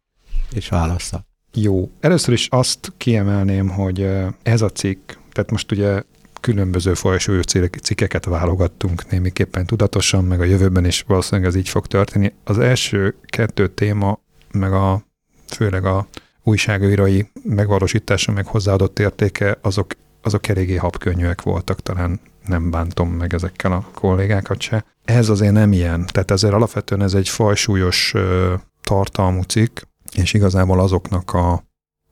és 0.55 0.69
válasza. 0.69 1.27
Jó. 1.59 1.91
Először 2.01 2.35
is 2.35 2.49
azt 2.51 2.93
kiemelném, 2.97 3.69
hogy 3.69 4.09
ez 4.43 4.63
a 4.63 4.69
cikk, 4.69 5.13
tehát 5.33 5.51
most 5.51 5.73
ugye 5.73 6.03
különböző 6.41 6.95
fajsúlyú 6.95 7.41
cikkeket 7.83 8.25
válogattunk 8.25 9.11
némiképpen 9.11 9.67
tudatosan, 9.67 10.25
meg 10.25 10.41
a 10.41 10.45
jövőben 10.45 10.85
is 10.85 11.05
valószínűleg 11.07 11.51
ez 11.51 11.57
így 11.57 11.69
fog 11.69 11.87
történni. 11.87 12.33
Az 12.45 12.59
első 12.59 13.15
kettő 13.27 13.69
téma, 13.69 14.19
meg 14.53 14.73
a 14.73 15.03
főleg 15.47 15.85
a 15.85 16.07
újságírói 16.43 17.21
megvalósítása, 17.43 18.33
meg 18.33 18.47
hozzáadott 18.47 18.99
értéke, 18.99 19.59
azok, 19.63 19.87
azok 20.23 20.49
eléggé 20.49 20.77
habkönnyűek 20.77 21.43
voltak, 21.43 21.83
talán 21.83 22.21
nem 22.47 22.71
bántom 22.71 23.11
meg 23.11 23.35
ezekkel 23.35 23.73
a 23.73 23.89
kollégákat 23.95 24.61
se. 24.61 24.85
Ez 25.05 25.29
azért 25.29 25.53
nem 25.53 25.73
ilyen, 25.73 26.07
tehát 26.07 26.31
ezért 26.31 26.55
alapvetően 26.55 27.03
ez 27.03 27.15
egy 27.15 27.29
fajsúlyos 27.29 28.15
ö, 28.15 28.55
tartalmú 28.81 29.43
cikk, 29.43 29.81
és 30.15 30.33
igazából 30.33 30.81
azoknak 30.81 31.33
a 31.33 31.65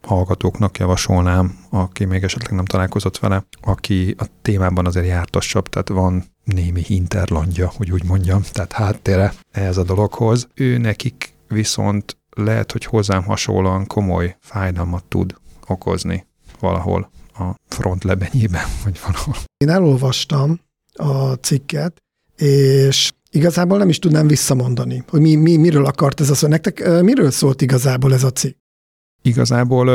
hallgatóknak 0.03 0.79
javasolnám, 0.79 1.59
aki 1.71 2.05
még 2.05 2.23
esetleg 2.23 2.53
nem 2.53 2.65
találkozott 2.65 3.19
vele, 3.19 3.47
aki 3.61 4.15
a 4.19 4.25
témában 4.43 4.87
azért 4.87 5.07
jártassabb, 5.07 5.69
tehát 5.69 5.89
van 5.89 6.25
némi 6.45 6.83
hinterlandja, 6.83 7.73
hogy 7.77 7.93
úgy 7.93 8.05
mondjam, 8.05 8.43
tehát 8.53 8.73
háttere 8.73 9.35
ehhez 9.51 9.77
a 9.77 9.83
dologhoz. 9.83 10.49
Ő 10.55 10.79
nekik 10.79 11.35
viszont 11.49 12.17
lehet, 12.31 12.73
hogy 12.73 12.85
hozzám 12.85 13.25
hasonlóan 13.25 13.87
komoly 13.87 14.37
fájdalmat 14.41 15.05
tud 15.05 15.35
okozni 15.67 16.27
valahol 16.61 17.11
a 17.35 17.55
front 17.69 18.05
lebenyében, 18.05 18.67
vagy 18.85 19.01
valahol. 19.07 19.35
Én 19.57 19.69
elolvastam 19.69 20.61
a 20.93 21.33
cikket, 21.33 22.03
és 22.37 23.13
igazából 23.35 23.79
nem 23.79 23.89
is 23.89 23.99
tudnám 23.99 24.27
visszamondani, 24.27 25.05
hogy 25.09 25.21
mi, 25.21 25.35
mi, 25.35 25.57
miről 25.57 25.85
akart 25.85 26.21
ez 26.21 26.31
a 26.31 26.35
szó. 26.35 26.49
Nektek 26.49 27.03
miről 27.03 27.31
szólt 27.31 27.63
igazából 27.63 28.13
ez 28.13 28.25
a 28.25 28.31
cikk? 28.31 28.57
Igazából 29.23 29.87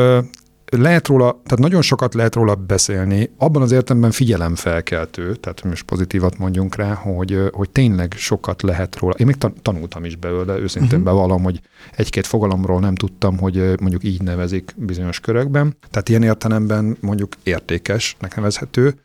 lehet 0.71 1.07
róla, 1.07 1.31
tehát 1.31 1.59
nagyon 1.59 1.81
sokat 1.81 2.13
lehet 2.13 2.35
róla 2.35 2.55
beszélni, 2.55 3.29
abban 3.37 3.61
az 3.61 3.71
értelemben 3.71 4.11
figyelemfelkeltő, 4.11 5.35
tehát 5.35 5.63
most 5.63 5.83
pozitívat 5.83 6.37
mondjunk 6.37 6.75
rá, 6.75 6.93
hogy, 6.93 7.39
hogy 7.51 7.69
tényleg 7.69 8.13
sokat 8.17 8.61
lehet 8.61 8.97
róla. 8.97 9.13
Én 9.17 9.25
még 9.25 9.35
tan- 9.35 9.61
tanultam 9.61 10.05
is 10.05 10.15
belőle, 10.15 10.57
őszintén 10.57 10.99
uh-huh. 10.99 11.13
bevallom, 11.13 11.43
hogy 11.43 11.61
egy-két 11.95 12.27
fogalomról 12.27 12.79
nem 12.79 12.95
tudtam, 12.95 13.37
hogy 13.37 13.79
mondjuk 13.79 14.03
így 14.03 14.21
nevezik 14.21 14.73
bizonyos 14.75 15.19
körökben. 15.19 15.75
Tehát 15.89 16.09
ilyen 16.09 16.23
értelemben 16.23 16.97
mondjuk 16.99 17.35
értékesnek 17.43 18.35
nevezhető, 18.35 18.95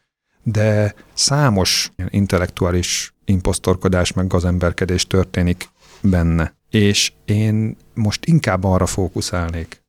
de 0.45 0.95
számos 1.13 1.93
intellektuális 2.09 3.15
imposztorkodás, 3.25 4.13
meg 4.13 4.27
gazemberkedés 4.27 5.07
történik 5.07 5.69
benne. 6.01 6.55
És 6.71 7.13
én 7.25 7.77
most 7.95 8.25
inkább 8.25 8.65
arra 8.65 8.87
fókuszálnék. 8.87 9.83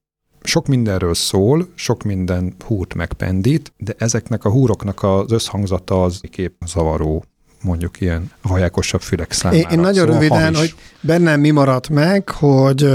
Sok 0.43 0.67
mindenről 0.67 1.13
szól, 1.13 1.67
sok 1.75 2.03
minden 2.03 2.55
húrt 2.65 2.93
megpendít, 2.93 3.73
de 3.77 3.93
ezeknek 3.97 4.45
a 4.45 4.49
húroknak 4.49 5.03
az 5.03 5.31
összhangzata 5.31 6.03
az 6.03 6.21
kép 6.31 6.53
zavaró, 6.65 7.23
mondjuk 7.61 8.01
ilyen 8.01 8.31
vajákosabb 8.41 9.01
fülek 9.01 9.31
számára. 9.31 9.61
Én, 9.61 9.69
én 9.69 9.79
nagyon 9.79 10.05
Szóval 10.05 10.13
röviden, 10.19 10.43
hamis. 10.43 10.59
hogy 10.59 10.75
bennem 11.01 11.39
mi 11.39 11.51
maradt 11.51 11.89
meg, 11.89 12.29
hogy 12.29 12.87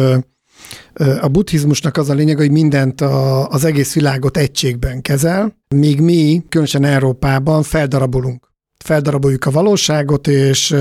a 1.20 1.28
buddhizmusnak 1.28 1.96
az 1.96 2.08
a 2.08 2.14
lényeg, 2.14 2.36
hogy 2.36 2.50
mindent 2.50 3.00
a, 3.00 3.48
az 3.48 3.64
egész 3.64 3.94
világot 3.94 4.36
egységben 4.36 5.02
kezel, 5.02 5.56
míg 5.74 6.00
mi, 6.00 6.42
különösen 6.48 6.84
Európában 6.84 7.62
feldarabolunk. 7.62 8.48
Feldaraboljuk 8.84 9.44
a 9.44 9.50
valóságot, 9.50 10.26
és 10.26 10.74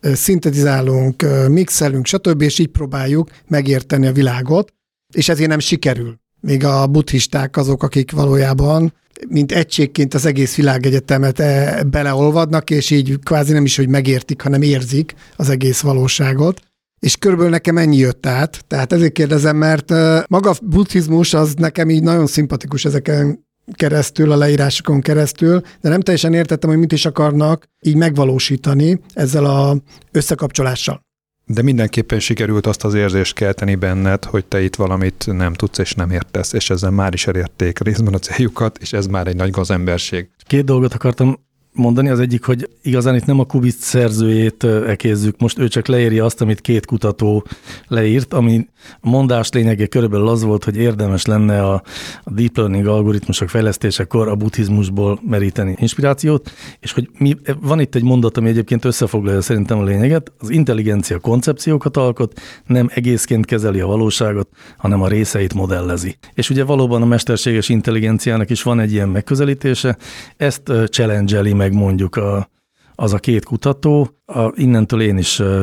szintetizálunk, 0.00 1.26
mixelünk, 1.48 2.06
stb., 2.06 2.42
és 2.42 2.58
így 2.58 2.68
próbáljuk 2.68 3.30
megérteni 3.48 4.06
a 4.06 4.12
világot, 4.12 4.72
és 5.14 5.28
ezért 5.28 5.48
nem 5.48 5.58
sikerül. 5.58 6.18
Még 6.40 6.64
a 6.64 6.86
buddhisták 6.86 7.56
azok, 7.56 7.82
akik 7.82 8.10
valójában 8.10 8.92
mint 9.28 9.52
egységként 9.52 10.14
az 10.14 10.26
egész 10.26 10.54
világegyetemet 10.54 11.40
eh, 11.40 11.82
beleolvadnak, 11.82 12.70
és 12.70 12.90
így 12.90 13.18
kvázi 13.22 13.52
nem 13.52 13.64
is, 13.64 13.76
hogy 13.76 13.88
megértik, 13.88 14.42
hanem 14.42 14.62
érzik 14.62 15.14
az 15.36 15.48
egész 15.48 15.80
valóságot. 15.80 16.60
És 16.98 17.16
körülbelül 17.16 17.52
nekem 17.52 17.78
ennyi 17.78 17.96
jött 17.96 18.26
át. 18.26 18.64
Tehát 18.66 18.92
ezért 18.92 19.12
kérdezem, 19.12 19.56
mert 19.56 19.90
maga 20.28 20.50
a 20.50 20.54
buddhizmus 20.62 21.34
az 21.34 21.54
nekem 21.54 21.90
így 21.90 22.02
nagyon 22.02 22.26
szimpatikus 22.26 22.84
ezeken 22.84 23.44
keresztül, 23.72 24.32
a 24.32 24.36
leírásokon 24.36 25.00
keresztül, 25.00 25.60
de 25.80 25.88
nem 25.88 26.00
teljesen 26.00 26.34
értettem, 26.34 26.70
hogy 26.70 26.78
mit 26.78 26.92
is 26.92 27.06
akarnak 27.06 27.64
így 27.80 27.96
megvalósítani 27.96 29.00
ezzel 29.14 29.44
a 29.44 29.76
összekapcsolással. 30.12 31.04
De 31.48 31.62
mindenképpen 31.62 32.20
sikerült 32.20 32.66
azt 32.66 32.84
az 32.84 32.94
érzést 32.94 33.34
kelteni 33.34 33.74
benned, 33.74 34.24
hogy 34.24 34.44
te 34.44 34.62
itt 34.62 34.76
valamit 34.76 35.24
nem 35.26 35.52
tudsz 35.52 35.78
és 35.78 35.94
nem 35.94 36.10
értesz, 36.10 36.52
és 36.52 36.70
ezzel 36.70 36.90
már 36.90 37.12
is 37.12 37.26
elérték 37.26 37.78
részben 37.78 38.14
a 38.14 38.18
céljukat, 38.18 38.78
és 38.80 38.92
ez 38.92 39.06
már 39.06 39.26
egy 39.26 39.36
nagy 39.36 39.50
gazemberség. 39.50 40.28
Két 40.46 40.64
dolgot 40.64 40.94
akartam 40.94 41.45
mondani. 41.76 42.08
Az 42.08 42.20
egyik, 42.20 42.44
hogy 42.44 42.68
igazán 42.82 43.14
itt 43.14 43.24
nem 43.24 43.40
a 43.40 43.44
Kubic 43.44 43.84
szerzőjét 43.84 44.64
ekézzük, 44.64 45.40
most 45.40 45.58
ő 45.58 45.68
csak 45.68 45.86
leírja 45.86 46.24
azt, 46.24 46.40
amit 46.40 46.60
két 46.60 46.86
kutató 46.86 47.46
leírt, 47.88 48.34
ami 48.34 48.66
a 49.00 49.08
mondás 49.08 49.50
lényege 49.50 49.86
körülbelül 49.86 50.28
az 50.28 50.42
volt, 50.42 50.64
hogy 50.64 50.76
érdemes 50.76 51.24
lenne 51.24 51.62
a, 51.62 51.82
a 52.24 52.30
deep 52.30 52.56
learning 52.56 52.86
algoritmusok 52.86 53.48
fejlesztésekor 53.48 54.28
a 54.28 54.34
buddhizmusból 54.34 55.20
meríteni 55.28 55.74
inspirációt, 55.78 56.50
és 56.80 56.92
hogy 56.92 57.08
mi, 57.18 57.36
van 57.60 57.80
itt 57.80 57.94
egy 57.94 58.02
mondat, 58.02 58.36
ami 58.36 58.48
egyébként 58.48 58.84
összefoglalja 58.84 59.40
szerintem 59.40 59.78
a 59.78 59.84
lényeget, 59.84 60.32
az 60.38 60.50
intelligencia 60.50 61.18
koncepciókat 61.18 61.96
alkot, 61.96 62.40
nem 62.66 62.90
egészként 62.94 63.46
kezeli 63.46 63.80
a 63.80 63.86
valóságot, 63.86 64.48
hanem 64.76 65.02
a 65.02 65.08
részeit 65.08 65.54
modellezi. 65.54 66.16
És 66.34 66.50
ugye 66.50 66.64
valóban 66.64 67.02
a 67.02 67.06
mesterséges 67.06 67.68
intelligenciának 67.68 68.50
is 68.50 68.62
van 68.62 68.80
egy 68.80 68.92
ilyen 68.92 69.08
megközelítése, 69.08 69.96
ezt 70.36 70.72
challenge 70.90 71.54
meg 71.54 71.65
mondjuk 71.72 72.16
a, 72.16 72.50
az 72.94 73.12
a 73.12 73.18
két 73.18 73.44
kutató, 73.44 74.10
a, 74.24 74.52
innentől 74.54 75.00
én 75.00 75.18
is 75.18 75.38
uh, 75.38 75.62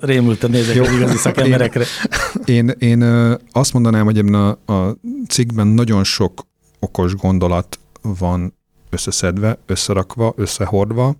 rémülten 0.00 0.50
nézek 0.50 0.80
az 0.80 0.92
igazi 0.92 1.16
szakemberekre. 1.16 1.84
Én, 2.44 2.68
én 2.78 3.00
ö, 3.00 3.34
azt 3.52 3.72
mondanám, 3.72 4.04
hogy 4.04 4.18
ebben 4.18 4.34
a, 4.34 4.72
a 4.72 4.96
cikkben 5.28 5.66
nagyon 5.66 6.04
sok 6.04 6.46
okos 6.78 7.14
gondolat 7.14 7.78
van 8.02 8.54
összeszedve, 8.90 9.58
összerakva, 9.66 10.32
összehordva, 10.36 11.16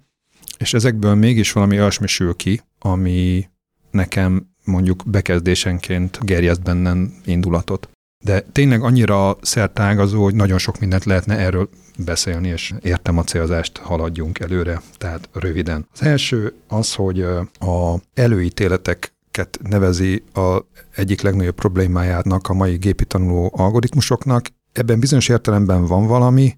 és 0.58 0.74
ezekből 0.74 1.14
mégis 1.14 1.52
valami 1.52 1.78
olyasmi 1.78 2.06
sül 2.06 2.34
ki, 2.34 2.60
ami 2.78 3.48
nekem 3.90 4.46
mondjuk 4.64 5.02
bekezdésenként 5.06 6.18
gerjeszt 6.22 6.62
bennem 6.62 7.14
indulatot. 7.24 7.88
De 8.24 8.40
tényleg 8.40 8.82
annyira 8.82 9.36
szertágazó, 9.40 10.22
hogy 10.22 10.34
nagyon 10.34 10.58
sok 10.58 10.78
mindent 10.78 11.04
lehetne 11.04 11.38
erről 11.38 11.68
beszélni, 11.98 12.48
és 12.48 12.74
értem 12.82 13.18
a 13.18 13.24
célzást, 13.24 13.78
haladjunk 13.78 14.38
előre, 14.38 14.82
tehát 14.98 15.28
röviden. 15.32 15.86
Az 15.92 16.02
első 16.02 16.54
az, 16.68 16.94
hogy 16.94 17.20
a 17.58 18.00
előítéleteket 18.14 19.58
nevezi 19.62 20.22
a 20.34 20.58
egyik 20.94 21.20
legnagyobb 21.20 21.54
problémájának 21.54 22.48
a 22.48 22.54
mai 22.54 22.76
gépi 22.76 23.04
tanuló 23.04 23.52
algoritmusoknak. 23.56 24.46
Ebben 24.72 25.00
bizonyos 25.00 25.28
értelemben 25.28 25.86
van 25.86 26.06
valami, 26.06 26.56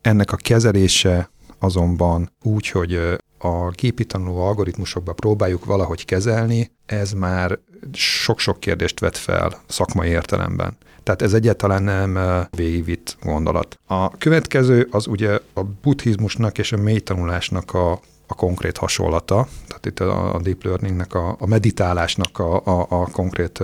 ennek 0.00 0.32
a 0.32 0.36
kezelése 0.36 1.30
azonban 1.58 2.30
úgy, 2.42 2.68
hogy 2.68 3.18
a 3.44 3.70
gépi 3.70 4.04
tanuló 4.04 4.40
algoritmusokba 4.40 5.12
próbáljuk 5.12 5.64
valahogy 5.64 6.04
kezelni, 6.04 6.70
ez 6.86 7.12
már 7.12 7.58
sok-sok 7.92 8.60
kérdést 8.60 9.00
vet 9.00 9.16
fel 9.16 9.62
szakmai 9.66 10.08
értelemben. 10.08 10.76
Tehát 11.02 11.22
ez 11.22 11.32
egyáltalán 11.32 11.82
nem 11.82 12.18
végigvitt 12.50 13.16
gondolat. 13.22 13.78
A 13.86 14.10
következő 14.10 14.88
az 14.90 15.06
ugye 15.06 15.38
a 15.54 15.62
buddhizmusnak 15.82 16.58
és 16.58 16.72
a 16.72 16.76
mély 16.76 16.98
tanulásnak 17.00 17.74
a, 17.74 17.92
a 18.26 18.34
konkrét 18.34 18.76
hasonlata, 18.76 19.48
tehát 19.66 19.86
itt 19.86 20.00
a, 20.00 20.34
a 20.34 20.40
deep 20.40 20.64
learningnek, 20.64 21.14
a, 21.14 21.36
a 21.38 21.46
meditálásnak 21.46 22.38
a, 22.38 22.64
a, 22.64 22.86
a 22.88 23.08
konkrét 23.10 23.62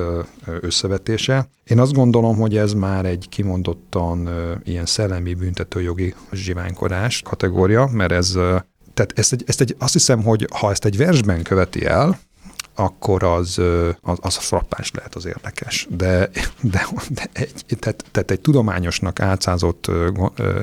összevetése. 0.60 1.48
Én 1.64 1.78
azt 1.78 1.92
gondolom, 1.92 2.36
hogy 2.36 2.56
ez 2.56 2.72
már 2.72 3.06
egy 3.06 3.26
kimondottan 3.28 4.28
ilyen 4.64 4.86
szellemi 4.86 5.34
büntetőjogi 5.34 6.14
zsiványkodás 6.32 7.22
kategória, 7.22 7.88
mert 7.92 8.12
ez 8.12 8.38
tehát 8.94 9.18
ezt 9.18 9.32
egy, 9.32 9.44
ezt 9.46 9.60
egy, 9.60 9.76
azt 9.78 9.92
hiszem, 9.92 10.22
hogy 10.22 10.48
ha 10.52 10.70
ezt 10.70 10.84
egy 10.84 10.96
versben 10.96 11.42
követi 11.42 11.84
el, 11.84 12.18
akkor 12.80 13.22
az, 13.22 13.60
az, 14.00 14.18
az 14.20 14.36
frappáns 14.36 14.90
lehet, 14.94 15.14
az 15.14 15.26
érdekes. 15.26 15.86
De, 15.90 16.30
de, 16.60 16.86
de 17.08 17.28
egy, 17.32 17.52
tehát, 17.78 18.04
tehát 18.10 18.30
egy 18.30 18.40
tudományosnak 18.40 19.20
átszázott 19.20 19.90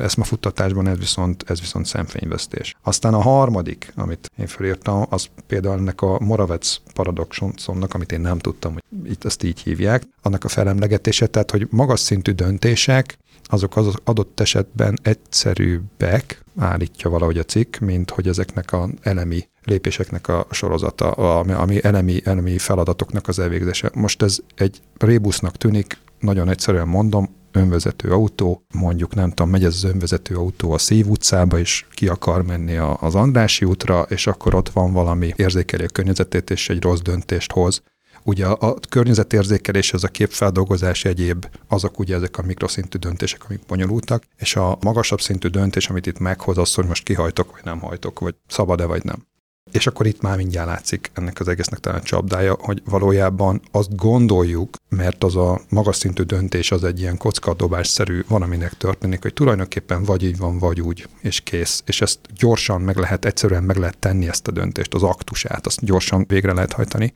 eszmafuttatásban 0.01 0.87
ez 0.87 0.97
viszont, 0.97 1.43
ez 1.47 1.59
viszont 1.59 1.85
szemfényvesztés. 1.85 2.75
Aztán 2.83 3.13
a 3.13 3.21
harmadik, 3.21 3.93
amit 3.95 4.31
én 4.37 4.47
felírtam, 4.47 5.05
az 5.09 5.27
például 5.47 5.77
ennek 5.77 6.01
a 6.01 6.19
Moravec 6.19 6.77
paradoxonnak, 6.93 7.93
amit 7.93 8.11
én 8.11 8.21
nem 8.21 8.39
tudtam, 8.39 8.73
hogy 8.73 8.83
itt 9.11 9.25
ezt 9.25 9.43
így 9.43 9.59
hívják, 9.59 10.03
annak 10.21 10.43
a 10.43 10.47
felemlegetése, 10.47 11.27
tehát 11.27 11.51
hogy 11.51 11.67
magas 11.69 11.99
szintű 11.99 12.31
döntések, 12.31 13.17
azok 13.47 13.75
az 13.75 13.95
adott 14.03 14.39
esetben 14.39 14.97
egyszerűbbek, 15.01 16.43
állítja 16.57 17.09
valahogy 17.09 17.37
a 17.37 17.43
cikk, 17.43 17.77
mint 17.77 18.09
hogy 18.09 18.27
ezeknek 18.27 18.71
a 18.71 18.89
elemi 19.01 19.47
lépéseknek 19.63 20.27
a 20.27 20.47
sorozata, 20.51 21.11
ami 21.39 21.83
elemi, 21.83 22.21
elemi 22.23 22.57
feladatoknak 22.57 23.27
az 23.27 23.39
elvégzése. 23.39 23.91
Most 23.93 24.21
ez 24.21 24.37
egy 24.55 24.81
rébusznak 24.97 25.57
tűnik, 25.57 25.97
nagyon 26.19 26.49
egyszerűen 26.49 26.87
mondom, 26.87 27.35
önvezető 27.51 28.11
autó, 28.11 28.63
mondjuk 28.73 29.15
nem 29.15 29.29
tudom, 29.29 29.49
megy 29.49 29.63
ez 29.63 29.73
az 29.73 29.83
önvezető 29.83 30.35
autó 30.35 30.71
a 30.71 30.77
Szív 30.77 31.07
utcába, 31.07 31.59
és 31.59 31.85
ki 31.91 32.07
akar 32.07 32.43
menni 32.43 32.77
az 32.77 33.15
Andrási 33.15 33.65
útra, 33.65 34.01
és 34.09 34.27
akkor 34.27 34.55
ott 34.55 34.69
van 34.69 34.93
valami 34.93 35.33
érzékeli 35.35 35.83
a 35.83 35.87
környezetét, 35.87 36.49
és 36.49 36.69
egy 36.69 36.81
rossz 36.81 36.99
döntést 36.99 37.51
hoz. 37.51 37.81
Ugye 38.27 38.45
a, 38.45 38.69
a 38.69 38.73
környezetérzékelés, 38.89 39.93
ez 39.93 40.03
a 40.03 40.07
képfeldolgozás 40.07 41.05
egyéb, 41.05 41.45
azok 41.67 41.99
ugye 41.99 42.15
ezek 42.15 42.37
a 42.37 42.41
mikroszintű 42.41 42.97
döntések, 42.97 43.45
amik 43.47 43.65
bonyolultak, 43.67 44.23
és 44.37 44.55
a 44.55 44.77
magasabb 44.81 45.21
szintű 45.21 45.47
döntés, 45.47 45.89
amit 45.89 46.05
itt 46.05 46.19
meghoz, 46.19 46.57
az, 46.57 46.73
hogy 46.73 46.85
most 46.85 47.03
kihajtok, 47.03 47.51
vagy 47.51 47.63
nem 47.63 47.79
hajtok, 47.79 48.19
vagy 48.19 48.35
szabad-e, 48.47 48.85
vagy 48.85 49.03
nem. 49.03 49.25
És 49.71 49.87
akkor 49.87 50.05
itt 50.05 50.21
már 50.21 50.37
mindjárt 50.37 50.67
látszik 50.67 51.11
ennek 51.13 51.39
az 51.39 51.47
egésznek 51.47 51.79
talán 51.79 52.03
csapdája, 52.03 52.57
hogy 52.59 52.81
valójában 52.85 53.61
azt 53.71 53.95
gondoljuk, 53.95 54.75
mert 54.89 55.23
az 55.23 55.35
a 55.35 55.61
magas 55.69 55.95
szintű 55.95 56.23
döntés 56.23 56.71
az 56.71 56.83
egy 56.83 56.99
ilyen 56.99 57.17
kockadobásszerű 57.17 58.23
valaminek 58.27 58.73
történik, 58.73 59.21
hogy 59.21 59.33
tulajdonképpen 59.33 60.03
vagy 60.03 60.23
így 60.23 60.37
van, 60.37 60.57
vagy 60.57 60.81
úgy, 60.81 61.07
és 61.21 61.41
kész. 61.41 61.83
És 61.85 62.01
ezt 62.01 62.19
gyorsan 62.37 62.81
meg 62.81 62.97
lehet, 62.97 63.25
egyszerűen 63.25 63.63
meg 63.63 63.77
lehet 63.77 63.97
tenni 63.97 64.27
ezt 64.27 64.47
a 64.47 64.51
döntést, 64.51 64.93
az 64.93 65.03
aktusát, 65.03 65.65
azt 65.65 65.85
gyorsan 65.85 66.25
végre 66.27 66.53
lehet 66.53 66.73
hajtani. 66.73 67.13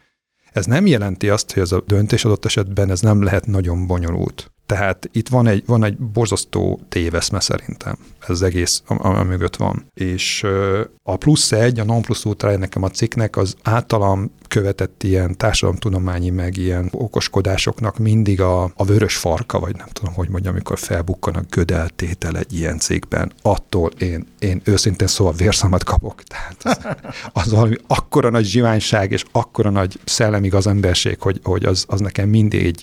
Ez 0.52 0.66
nem 0.66 0.86
jelenti 0.86 1.30
azt, 1.30 1.54
hogy 1.54 1.62
ez 1.62 1.72
a 1.72 1.84
döntés 1.88 2.26
adott 2.26 2.46
esetben 2.46 2.90
ez 2.90 3.00
nem 3.00 3.24
lehet 3.24 3.46
nagyon 3.46 3.88
bonyolult. 3.88 4.52
Tehát 4.72 5.10
itt 5.12 5.30
van 5.30 5.48
egy, 5.48 5.64
van 5.66 5.84
egy 5.84 5.98
borzasztó 5.98 6.80
téveszme 6.90 7.40
szerintem, 7.40 7.98
ez 8.20 8.30
az 8.30 8.42
egész, 8.42 8.84
ami 8.86 9.24
mögött 9.24 9.56
van. 9.56 9.86
És 9.94 10.46
a 11.04 11.16
plusz 11.16 11.52
egy, 11.52 11.80
a 11.80 11.84
non 11.84 12.02
plusz 12.02 12.26
ultra 12.26 12.58
nekem 12.58 12.84
a 12.84 12.90
cikknek 12.90 13.38
az 13.38 13.56
általam 13.64 14.32
követett 14.48 15.04
ilyen 15.04 15.38
társadalomtudományi, 15.38 16.30
meg 16.30 16.58
ilyen 16.58 16.88
okoskodásoknak 16.92 17.98
mindig 17.98 18.42
a, 18.42 18.64
a 18.64 18.86
vörös 18.86 19.16
farka, 19.16 19.60
vagy 19.60 19.76
nem 19.76 19.88
tudom, 19.88 20.14
hogy 20.14 20.30
mondjam, 20.30 20.54
amikor 20.54 20.78
felbukkan 20.78 21.36
a 21.36 21.44
gödeltétel 21.50 22.38
egy 22.38 22.54
ilyen 22.54 22.80
cégben, 22.80 23.32
attól 23.42 23.92
én, 23.98 24.26
én 24.40 24.62
őszintén 24.64 25.08
szóval 25.08 25.34
vérszamat 25.34 25.84
kapok. 25.84 26.24
Tehát 26.32 26.64
az, 26.64 26.78
az 27.44 27.52
valami 27.52 27.76
akkora 27.88 28.30
nagy 28.30 28.46
zsiványság, 28.46 29.12
és 29.12 29.24
akkora 29.32 29.70
nagy 29.70 30.00
szellemi 30.04 30.48
gazemberség, 30.48 31.22
hogy, 31.22 31.40
hogy 31.44 31.66
az, 31.66 31.86
az 31.88 32.00
nekem 32.00 32.30
mindig 32.30 32.76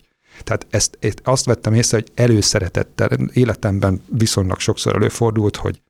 tehát 0.42 0.66
ezt, 0.70 0.98
ezt 1.00 1.20
azt 1.24 1.44
vettem 1.44 1.74
észre, 1.74 1.96
hogy 1.96 2.10
előszeretettel, 2.14 3.10
életemben 3.32 4.02
viszonylag 4.06 4.58
sokszor 4.58 4.94
előfordult, 4.94 5.56
hogy 5.56 5.80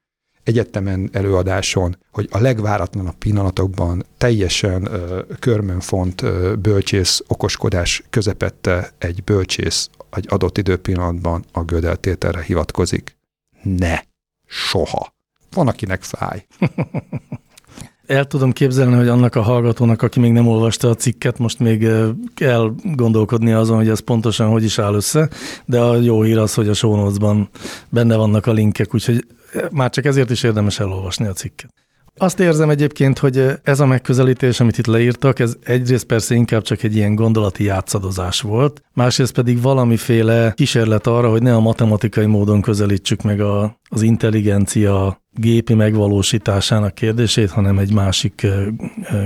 egyetemen 0.43 1.09
előadáson, 1.13 1.97
hogy 2.11 2.29
a 2.31 2.39
legváratlanabb 2.39 3.15
pillanatokban 3.15 4.05
teljesen 4.19 4.87
ö, 4.87 5.23
körmönfont 5.39 6.23
ö, 6.23 6.55
bölcsész 6.55 7.23
okoskodás 7.27 8.03
közepette 8.11 8.91
egy 8.99 9.25
bölcsész 9.25 9.91
egy 10.11 10.27
adott 10.29 10.59
időpillanatban 10.59 11.45
a 11.53 11.63
gödeltételre 11.63 12.43
hivatkozik. 12.43 13.17
Ne! 13.63 14.01
Soha! 14.47 15.15
Van, 15.51 15.69
akinek 15.69 16.03
fáj. 16.03 16.47
El 18.09 18.27
tudom 18.27 18.53
képzelni, 18.53 18.95
hogy 18.95 19.09
annak 19.09 19.35
a 19.35 19.43
hallgatónak, 19.43 20.03
aki 20.03 20.21
még 20.21 20.33
nem 20.33 20.47
olvasta 20.47 20.89
a 20.89 20.95
cikket, 20.95 21.39
most 21.39 21.59
még 21.59 21.89
kell 22.35 22.75
gondolkodni 22.83 23.53
azon, 23.53 23.77
hogy 23.77 23.89
ez 23.89 24.01
pontosan 24.01 24.49
hogy 24.49 24.65
is 24.65 24.79
áll 24.79 24.95
össze, 24.95 25.29
de 25.65 25.81
a 25.81 25.97
jó 25.97 26.23
hír 26.23 26.39
az, 26.39 26.55
hogy 26.55 26.69
a 26.69 26.75
show 26.75 27.13
benne 27.89 28.17
vannak 28.17 28.47
a 28.47 28.53
linkek, 28.53 28.95
úgyhogy 28.95 29.27
már 29.71 29.91
csak 29.91 30.05
ezért 30.05 30.31
is 30.31 30.43
érdemes 30.43 30.81
elolvasni 30.81 31.27
a 31.27 31.33
cikket. 31.33 31.88
Azt 32.19 32.41
érzem 32.41 32.71
egyébként, 32.71 33.19
hogy 33.19 33.45
ez 33.63 33.81
a 33.81 33.87
megközelítés, 33.87 34.61
amit 34.61 34.79
itt 34.79 34.87
leírtak, 34.87 35.39
ez 35.39 35.57
egyrészt 35.65 36.05
persze 36.05 36.35
inkább 36.35 36.63
csak 36.63 36.83
egy 36.83 36.97
ilyen 36.97 37.15
gondolati 37.15 37.65
játszadozás 37.65 38.41
volt, 38.41 38.83
másrészt 38.95 39.33
pedig 39.33 39.63
valamiféle 39.63 40.53
kísérlet 40.57 41.07
arra, 41.07 41.31
hogy 41.31 41.43
ne 41.43 41.55
a 41.55 41.61
matematikai 41.61 42.27
módon 42.27 42.61
közelítsük 42.61 43.23
meg 43.23 43.41
a, 43.41 43.77
az 43.89 44.03
intelligencia 44.03 45.21
gépi 45.33 45.75
megvalósításának 45.75 46.95
kérdését, 46.95 47.51
hanem 47.51 47.79
egy 47.79 47.93
másik 47.93 48.47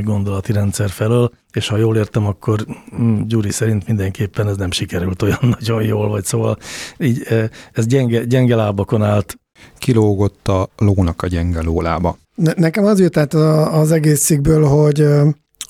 gondolati 0.02 0.52
rendszer 0.52 0.90
felől, 0.90 1.30
és 1.52 1.68
ha 1.68 1.76
jól 1.76 1.96
értem, 1.96 2.26
akkor 2.26 2.66
mm, 3.00 3.22
Gyuri 3.26 3.50
szerint 3.50 3.86
mindenképpen 3.86 4.48
ez 4.48 4.56
nem 4.56 4.70
sikerült 4.70 5.22
olyan 5.22 5.38
nagyon 5.58 5.82
jól, 5.82 6.08
vagy 6.08 6.24
szóval 6.24 6.58
így 6.98 7.26
ez 7.72 7.86
gyenge, 7.86 8.24
gyenge 8.24 8.56
lábakon 8.56 9.02
állt. 9.02 9.36
Kilógott 9.78 10.48
a 10.48 10.68
lónak 10.76 11.22
a 11.22 11.26
gyenge 11.26 11.62
lólába. 11.62 12.16
Ne, 12.34 12.52
nekem 12.56 12.84
az 12.84 13.00
jött 13.00 13.16
át 13.16 13.34
az 13.34 13.92
egész 13.92 14.24
cikkből, 14.24 14.64
hogy 14.64 15.06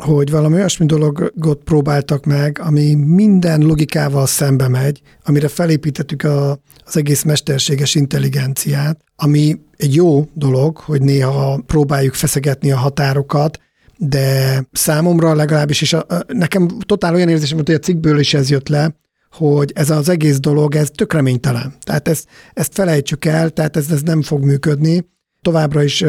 hogy 0.03 0.31
valami 0.31 0.55
olyasmi 0.55 0.87
dologot 0.87 1.63
próbáltak 1.65 2.25
meg, 2.25 2.59
ami 2.63 2.95
minden 2.95 3.61
logikával 3.61 4.27
szembe 4.27 4.69
megy, 4.69 5.01
amire 5.25 5.49
felépítettük 5.49 6.23
a, 6.23 6.51
az 6.85 6.97
egész 6.97 7.23
mesterséges 7.23 7.95
intelligenciát, 7.95 9.01
ami 9.17 9.61
egy 9.77 9.95
jó 9.95 10.29
dolog, 10.35 10.77
hogy 10.77 11.03
néha 11.03 11.63
próbáljuk 11.67 12.15
feszegetni 12.15 12.73
a 12.73 12.77
határokat, 12.77 13.59
de 13.97 14.63
számomra 14.73 15.35
legalábbis, 15.35 15.83
és 15.83 15.93
a, 15.93 16.07
nekem 16.27 16.69
totál 16.87 17.15
olyan 17.15 17.29
érzésem, 17.29 17.57
hogy 17.57 17.75
a 17.75 17.79
cikkből 17.79 18.19
is 18.19 18.35
ez 18.35 18.51
jött 18.51 18.69
le, 18.69 18.97
hogy 19.31 19.73
ez 19.75 19.91
az 19.91 20.09
egész 20.09 20.41
dolog, 20.41 20.75
ez 20.75 20.91
tök 20.95 21.13
reménytelen. 21.13 21.75
Tehát 21.85 22.09
ezt, 22.09 22.29
ezt 22.53 22.75
felejtsük 22.75 23.25
el, 23.25 23.51
tehát 23.51 23.77
ez, 23.77 23.91
ez 23.91 24.03
nem 24.03 24.23
fog 24.23 24.45
működni. 24.45 25.11
Továbbra 25.43 25.83
is 25.83 26.05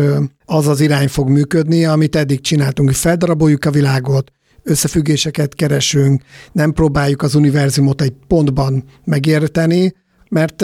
az 0.46 0.67
az 0.67 0.80
irány 0.80 1.08
fog 1.08 1.30
működni, 1.30 1.86
amit 1.86 2.15
eddig 2.15 2.41
csináltunk, 2.41 2.88
hogy 2.88 2.98
feldaraboljuk 2.98 3.65
a 3.65 3.72
világot, 3.72 4.32
összefüggéseket 4.63 5.56
keresünk, 5.56 6.22
nem 6.52 6.72
próbáljuk 6.72 7.22
az 7.22 7.36
univerzumot 7.36 8.02
egy 8.02 8.13
pontban 8.28 8.84
megérteni, 9.04 9.93
mert 10.30 10.62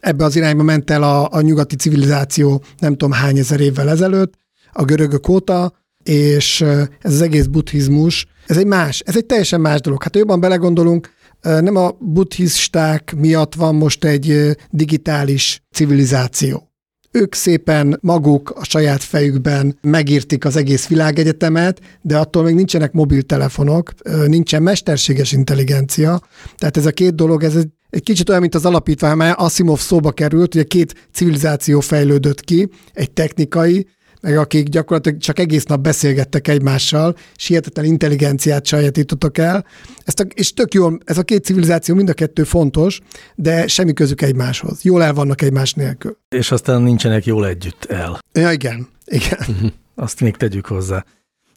ebbe 0.00 0.24
az 0.24 0.36
irányba 0.36 0.62
ment 0.62 0.90
el 0.90 1.02
a, 1.02 1.28
a 1.30 1.40
nyugati 1.40 1.76
civilizáció 1.76 2.62
nem 2.78 2.92
tudom 2.92 3.12
hány 3.12 3.38
ezer 3.38 3.60
évvel 3.60 3.88
ezelőtt, 3.90 4.32
a 4.72 4.84
görögök 4.84 5.28
óta, 5.28 5.72
és 6.02 6.60
ez 7.00 7.12
az 7.12 7.20
egész 7.20 7.46
buddhizmus, 7.46 8.26
ez 8.46 8.56
egy 8.56 8.66
más, 8.66 9.00
ez 9.00 9.16
egy 9.16 9.26
teljesen 9.26 9.60
más 9.60 9.80
dolog. 9.80 10.02
Hát 10.02 10.16
jobban 10.16 10.40
belegondolunk, 10.40 11.10
nem 11.40 11.76
a 11.76 11.90
buddhisták 12.00 13.14
miatt 13.16 13.54
van 13.54 13.74
most 13.74 14.04
egy 14.04 14.56
digitális 14.70 15.62
civilizáció. 15.70 16.71
Ők 17.12 17.34
szépen 17.34 17.98
maguk 18.00 18.50
a 18.50 18.64
saját 18.64 19.02
fejükben 19.02 19.78
megírtik 19.80 20.44
az 20.44 20.56
egész 20.56 20.86
világegyetemet, 20.86 21.80
de 22.00 22.18
attól 22.18 22.42
még 22.42 22.54
nincsenek 22.54 22.92
mobiltelefonok, 22.92 23.92
nincsen 24.26 24.62
mesterséges 24.62 25.32
intelligencia. 25.32 26.20
Tehát 26.56 26.76
ez 26.76 26.86
a 26.86 26.90
két 26.90 27.14
dolog, 27.14 27.42
ez 27.42 27.56
egy 27.56 27.68
egy 27.90 28.02
kicsit 28.02 28.28
olyan, 28.28 28.40
mint 28.40 28.54
az 28.54 28.64
alapítvány, 28.64 29.16
mert 29.16 29.38
Asimov 29.38 29.78
szóba 29.78 30.12
került, 30.12 30.54
ugye 30.54 30.64
két 30.64 31.08
civilizáció 31.12 31.80
fejlődött 31.80 32.40
ki, 32.40 32.68
egy 32.92 33.10
technikai, 33.10 33.86
meg 34.22 34.36
akik 34.36 34.68
gyakorlatilag 34.68 35.18
csak 35.18 35.38
egész 35.38 35.64
nap 35.64 35.80
beszélgettek 35.80 36.48
egymással, 36.48 37.16
és 37.36 37.46
hihetetlen 37.46 37.84
intelligenciát 37.84 38.66
sajátítottak 38.66 39.38
el. 39.38 39.64
Ezt 40.04 40.20
a, 40.20 40.24
és 40.34 40.52
tök 40.52 40.74
jól, 40.74 40.98
ez 41.04 41.18
a 41.18 41.22
két 41.22 41.44
civilizáció 41.44 41.94
mind 41.94 42.08
a 42.08 42.12
kettő 42.12 42.44
fontos, 42.44 43.00
de 43.34 43.66
semmi 43.66 43.92
közük 43.92 44.22
egymáshoz. 44.22 44.82
Jól 44.82 45.02
el 45.02 45.12
vannak 45.12 45.42
egymás 45.42 45.72
nélkül. 45.72 46.18
És 46.28 46.50
aztán 46.50 46.82
nincsenek 46.82 47.24
jól 47.24 47.46
együtt 47.46 47.84
el. 47.84 48.18
Ja, 48.32 48.52
igen. 48.52 48.88
igen. 49.04 49.38
Mhm. 49.46 49.66
Azt 49.94 50.20
még 50.20 50.36
tegyük 50.36 50.66
hozzá. 50.66 51.04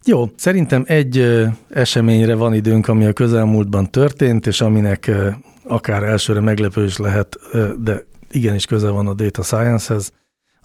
Jó, 0.06 0.30
szerintem 0.36 0.84
egy 0.88 1.44
eseményre 1.70 2.36
van 2.36 2.54
időnk, 2.54 2.88
ami 2.88 3.06
a 3.06 3.14
közelmúltban 3.14 3.92
történt, 3.92 4.48
és 4.48 4.62
aminek 4.62 5.12
akár 5.64 6.04
elsőre 6.04 6.40
meglepő 6.40 6.86
is 6.86 6.98
lehet, 6.98 7.38
de 7.80 8.06
igenis 8.32 8.66
köze 8.66 8.90
van 8.90 9.08
a 9.08 9.14
data 9.14 9.44
science-hez. 9.44 10.12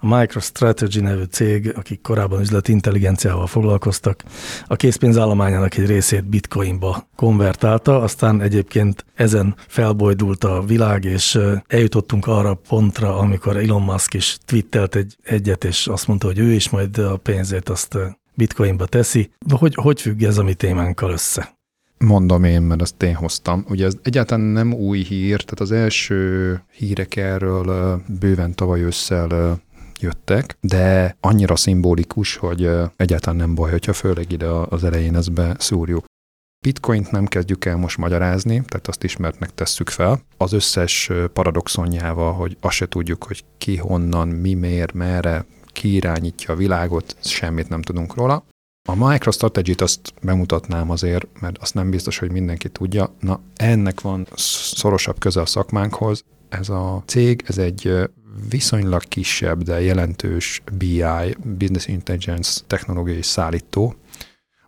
A 0.03 0.17
MicroStrategy 0.17 1.03
nevű 1.03 1.23
cég, 1.23 1.73
akik 1.77 2.01
korábban 2.01 2.41
üzleti 2.41 2.73
intelligenciával 2.73 3.47
foglalkoztak, 3.47 4.23
a 4.67 4.77
készpénzállományának 4.77 5.77
egy 5.77 5.87
részét 5.87 6.25
bitcoinba 6.25 7.09
konvertálta, 7.17 8.01
aztán 8.01 8.41
egyébként 8.41 9.05
ezen 9.15 9.55
felbojdult 9.67 10.45
a 10.45 10.63
világ, 10.67 11.05
és 11.05 11.39
eljutottunk 11.67 12.27
arra 12.27 12.55
pontra, 12.55 13.19
amikor 13.19 13.57
Elon 13.57 13.83
Musk 13.83 14.15
is 14.15 14.39
twittelt 14.45 14.95
egy, 14.95 15.17
egyet, 15.23 15.65
és 15.65 15.87
azt 15.87 16.07
mondta, 16.07 16.27
hogy 16.27 16.39
ő 16.39 16.53
is 16.53 16.71
majd 16.71 16.99
a 16.99 17.17
pénzét 17.17 17.69
azt 17.69 17.99
bitcoinba 18.35 18.87
teszi. 18.87 19.31
Hogy, 19.51 19.75
hogy 19.75 20.01
függ 20.01 20.23
ez 20.23 20.39
a 20.39 20.43
mi 20.43 20.55
témánkkal 20.55 21.11
össze? 21.11 21.59
Mondom 21.99 22.45
én, 22.45 22.63
mert 22.63 22.81
azt 22.81 23.03
én 23.03 23.15
hoztam. 23.15 23.65
Ugye 23.69 23.87
ez 23.87 23.95
egyáltalán 24.03 24.45
nem 24.45 24.73
új 24.73 25.03
hír, 25.03 25.43
tehát 25.43 25.61
az 25.61 25.73
első 25.73 26.61
hírek 26.73 27.17
erről 27.17 28.01
bőven 28.21 28.55
tavaly 28.55 28.83
ősszel 28.83 29.61
jöttek, 30.01 30.57
de 30.61 31.17
annyira 31.21 31.57
szimbolikus, 31.57 32.37
hogy 32.37 32.71
egyáltalán 32.97 33.37
nem 33.39 33.55
baj, 33.55 33.71
hogyha 33.71 33.93
főleg 33.93 34.33
ide 34.33 34.47
az 34.47 34.85
elején 34.85 35.17
ezt 35.17 35.33
beszúrjuk. 35.33 36.05
Bitcoint 36.67 37.11
nem 37.11 37.27
kezdjük 37.27 37.65
el 37.65 37.77
most 37.77 37.99
magyarázni, 37.99 38.63
tehát 38.69 38.89
azt 38.89 39.05
ismertnek 39.05 39.55
tesszük 39.55 39.89
fel. 39.89 40.23
Az 40.37 40.53
összes 40.53 41.11
paradoxonjával, 41.33 42.33
hogy 42.33 42.57
azt 42.61 42.75
se 42.75 42.89
tudjuk, 42.89 43.25
hogy 43.25 43.45
ki, 43.59 43.77
honnan, 43.77 44.29
mi, 44.29 44.55
miért, 44.55 44.93
merre, 44.93 45.45
ki 45.67 45.95
irányítja 45.95 46.55
a 46.55 46.57
világot, 46.57 47.17
semmit 47.21 47.69
nem 47.69 47.83
tudunk 47.83 48.15
róla. 48.15 48.45
A 48.89 49.09
MicroStrategy-t 49.09 49.81
azt 49.81 50.01
bemutatnám 50.23 50.91
azért, 50.91 51.27
mert 51.41 51.59
azt 51.59 51.75
nem 51.75 51.91
biztos, 51.91 52.19
hogy 52.19 52.31
mindenki 52.31 52.69
tudja. 52.69 53.15
Na, 53.21 53.41
ennek 53.57 54.01
van 54.01 54.27
szorosabb 54.35 55.19
köze 55.19 55.41
a 55.41 55.47
szakmánkhoz. 55.47 56.25
Ez 56.49 56.69
a 56.69 57.03
cég, 57.07 57.45
ez 57.47 57.59
egy 57.59 58.11
viszonylag 58.51 59.03
kisebb, 59.03 59.63
de 59.63 59.81
jelentős 59.81 60.63
BI, 60.73 61.05
Business 61.59 61.87
Intelligence 61.87 62.61
technológiai 62.67 63.23
szállító, 63.23 63.95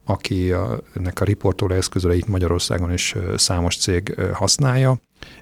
aki 0.05 0.53
a, 0.53 0.81
ennek 0.95 1.21
a 1.21 1.25
riportoló 1.25 1.75
eszközöleit 1.75 2.27
Magyarországon 2.27 2.93
is 2.93 3.15
számos 3.37 3.77
cég 3.77 4.15
használja, 4.33 5.01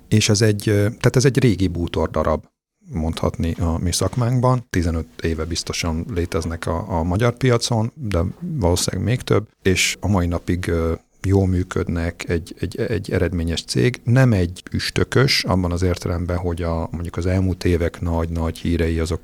és 0.09 0.29
ez 0.29 0.43
egy, 0.43 0.63
tehát 0.75 1.17
ez 1.17 1.25
egy 1.25 1.39
régi 1.39 1.69
bútor 1.69 2.11
darab 2.11 2.45
mondhatni 2.93 3.55
a 3.59 3.79
mi 3.79 3.93
szakmánkban. 3.93 4.67
15 4.71 5.07
éve 5.23 5.45
biztosan 5.45 6.05
léteznek 6.15 6.67
a, 6.67 6.99
a 6.99 7.03
magyar 7.03 7.37
piacon, 7.37 7.93
de 7.95 8.21
valószínűleg 8.41 9.07
még 9.07 9.21
több, 9.21 9.49
és 9.63 9.97
a 10.01 10.09
mai 10.09 10.27
napig 10.27 10.73
jól 11.23 11.47
működnek, 11.47 12.29
egy, 12.29 12.55
egy, 12.59 12.81
egy 12.81 13.13
eredményes 13.13 13.63
cég, 13.63 14.01
nem 14.05 14.33
egy 14.33 14.63
üstökös, 14.71 15.45
abban 15.45 15.73
az 15.73 15.83
értelemben, 15.83 16.37
hogy 16.37 16.63
a, 16.63 16.89
mondjuk 16.91 17.17
az 17.17 17.27
elmúlt 17.27 17.65
évek 17.65 18.01
nagy-nagy 18.01 18.59
hírei 18.59 18.99
azok 18.99 19.21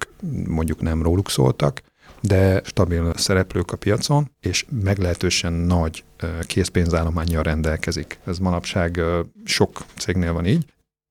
mondjuk 0.49 0.81
nem 0.81 1.03
róluk 1.03 1.31
szóltak, 1.31 1.83
de 2.21 2.63
stabil 2.65 3.13
szereplők 3.17 3.73
a 3.73 3.77
piacon, 3.77 4.31
és 4.41 4.67
meglehetősen 4.83 5.53
nagy 5.53 6.05
készpénzállományjal 6.43 7.43
rendelkezik. 7.43 8.19
Ez 8.25 8.39
manapság 8.39 9.01
sok 9.45 9.85
cégnél 9.99 10.33
van 10.33 10.47
így. 10.47 10.65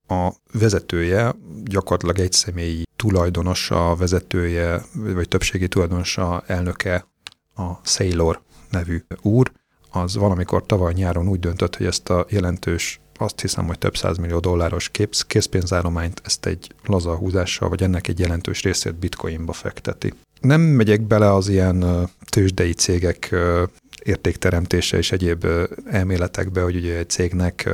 A 0.08 0.34
vezetője 0.52 1.36
gyakorlatilag 1.64 2.20
egy 2.20 2.32
személyi 2.32 2.84
tulajdonosa, 2.96 3.96
vezetője, 3.96 4.82
vagy 4.94 5.28
többségi 5.28 5.68
tulajdonosa, 5.68 6.44
elnöke 6.48 7.08
a 7.56 7.72
Sailor 7.84 8.42
nevű 8.70 9.04
úr, 9.22 9.52
az 9.96 10.16
valamikor 10.16 10.66
tavaly 10.66 10.94
nyáron 10.94 11.28
úgy 11.28 11.40
döntött, 11.40 11.76
hogy 11.76 11.86
ezt 11.86 12.10
a 12.10 12.26
jelentős, 12.30 13.00
azt 13.18 13.42
hiszem, 13.42 13.66
hogy 13.66 13.78
több 13.78 13.96
millió 14.20 14.40
dolláros 14.40 14.90
képz, 14.90 15.22
készpénzállományt 15.22 16.22
ezt 16.26 16.46
egy 16.46 16.72
laza 16.86 17.16
húzással, 17.16 17.70
vagy 17.70 17.84
ennek 17.84 18.08
egy 18.08 18.20
jelentős 18.20 18.64
részét 18.64 18.96
bitcoinba 18.96 19.54
fekteti. 19.54 20.14
Nem 20.42 20.62
megyek 20.62 21.02
bele 21.02 21.34
az 21.34 21.48
ilyen 21.48 22.10
tőzsdei 22.30 22.74
cégek 22.74 23.36
értékteremtése 24.04 24.98
és 24.98 25.12
egyéb 25.12 25.48
elméletekbe, 25.90 26.62
hogy 26.62 26.76
ugye 26.76 26.98
egy 26.98 27.10
cégnek 27.10 27.70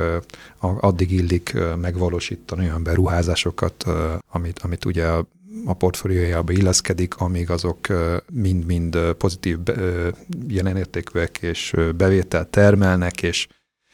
addig 0.58 1.12
illik 1.12 1.56
megvalósítani 1.80 2.66
olyan 2.66 2.82
beruházásokat, 2.82 3.84
amit, 4.30 4.58
amit 4.58 4.84
ugye 4.84 5.06
portfóliójába 5.78 6.52
illeszkedik, 6.52 7.16
amíg 7.16 7.50
azok 7.50 7.86
mind-mind 8.32 8.98
pozitív 9.18 9.58
jelenértékűek 10.48 11.38
és 11.40 11.74
bevételt 11.96 12.48
termelnek, 12.48 13.22
és 13.22 13.46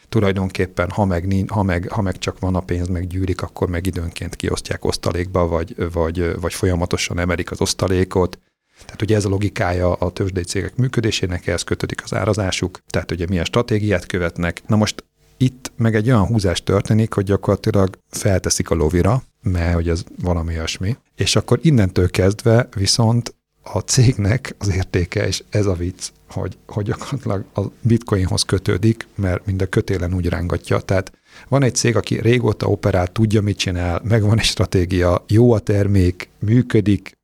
tulajdonképpen, 0.08 0.90
ha 0.90 1.04
meg, 1.04 1.44
ha, 1.48 1.62
meg, 1.62 1.88
ha 1.90 2.02
meg 2.02 2.18
csak 2.18 2.38
van 2.38 2.54
a 2.54 2.60
pénz, 2.60 2.88
meg 2.88 3.06
gyűlik, 3.06 3.42
akkor 3.42 3.68
meg 3.68 3.86
időnként 3.86 4.36
kiosztják 4.36 4.84
osztalékba, 4.84 5.46
vagy, 5.46 5.90
vagy, 5.92 6.40
vagy 6.40 6.54
folyamatosan 6.54 7.18
emelik 7.18 7.50
az 7.50 7.60
osztalékot. 7.60 8.38
Tehát 8.84 9.02
ugye 9.02 9.16
ez 9.16 9.24
a 9.24 9.28
logikája 9.28 9.92
a 9.92 10.10
tőzsdei 10.10 10.42
cégek 10.42 10.76
működésének, 10.76 11.46
ehhez 11.46 11.62
kötődik 11.62 12.02
az 12.02 12.14
árazásuk, 12.14 12.80
tehát 12.86 13.10
ugye 13.10 13.26
milyen 13.28 13.44
stratégiát 13.44 14.06
követnek. 14.06 14.62
Na 14.66 14.76
most 14.76 15.04
itt 15.36 15.72
meg 15.76 15.94
egy 15.94 16.10
olyan 16.10 16.26
húzás 16.26 16.62
történik, 16.62 17.12
hogy 17.12 17.24
gyakorlatilag 17.24 17.98
felteszik 18.10 18.70
a 18.70 18.74
lovira, 18.74 19.22
mert 19.42 19.74
hogy 19.74 19.88
ez 19.88 20.04
valami 20.22 20.54
olyasmi, 20.54 20.96
és 21.16 21.36
akkor 21.36 21.58
innentől 21.62 22.10
kezdve 22.10 22.68
viszont 22.76 23.34
a 23.62 23.78
cégnek 23.78 24.54
az 24.58 24.74
értéke, 24.74 25.26
és 25.26 25.42
ez 25.50 25.66
a 25.66 25.72
vicc, 25.72 26.08
hogy, 26.30 26.56
hogy 26.66 26.84
gyakorlatilag 26.84 27.44
a 27.54 27.60
bitcoinhoz 27.80 28.42
kötődik, 28.42 29.06
mert 29.14 29.46
mind 29.46 29.62
a 29.62 29.66
kötélen 29.66 30.14
úgy 30.14 30.26
rángatja. 30.26 30.80
Tehát 30.80 31.12
van 31.48 31.62
egy 31.62 31.74
cég, 31.74 31.96
aki 31.96 32.20
régóta 32.20 32.66
operál, 32.66 33.06
tudja, 33.06 33.40
mit 33.40 33.58
csinál, 33.58 34.00
megvan 34.04 34.38
egy 34.38 34.44
stratégia, 34.44 35.24
jó 35.28 35.52
a 35.52 35.58
termék, 35.58 36.28
működik, 36.38 37.18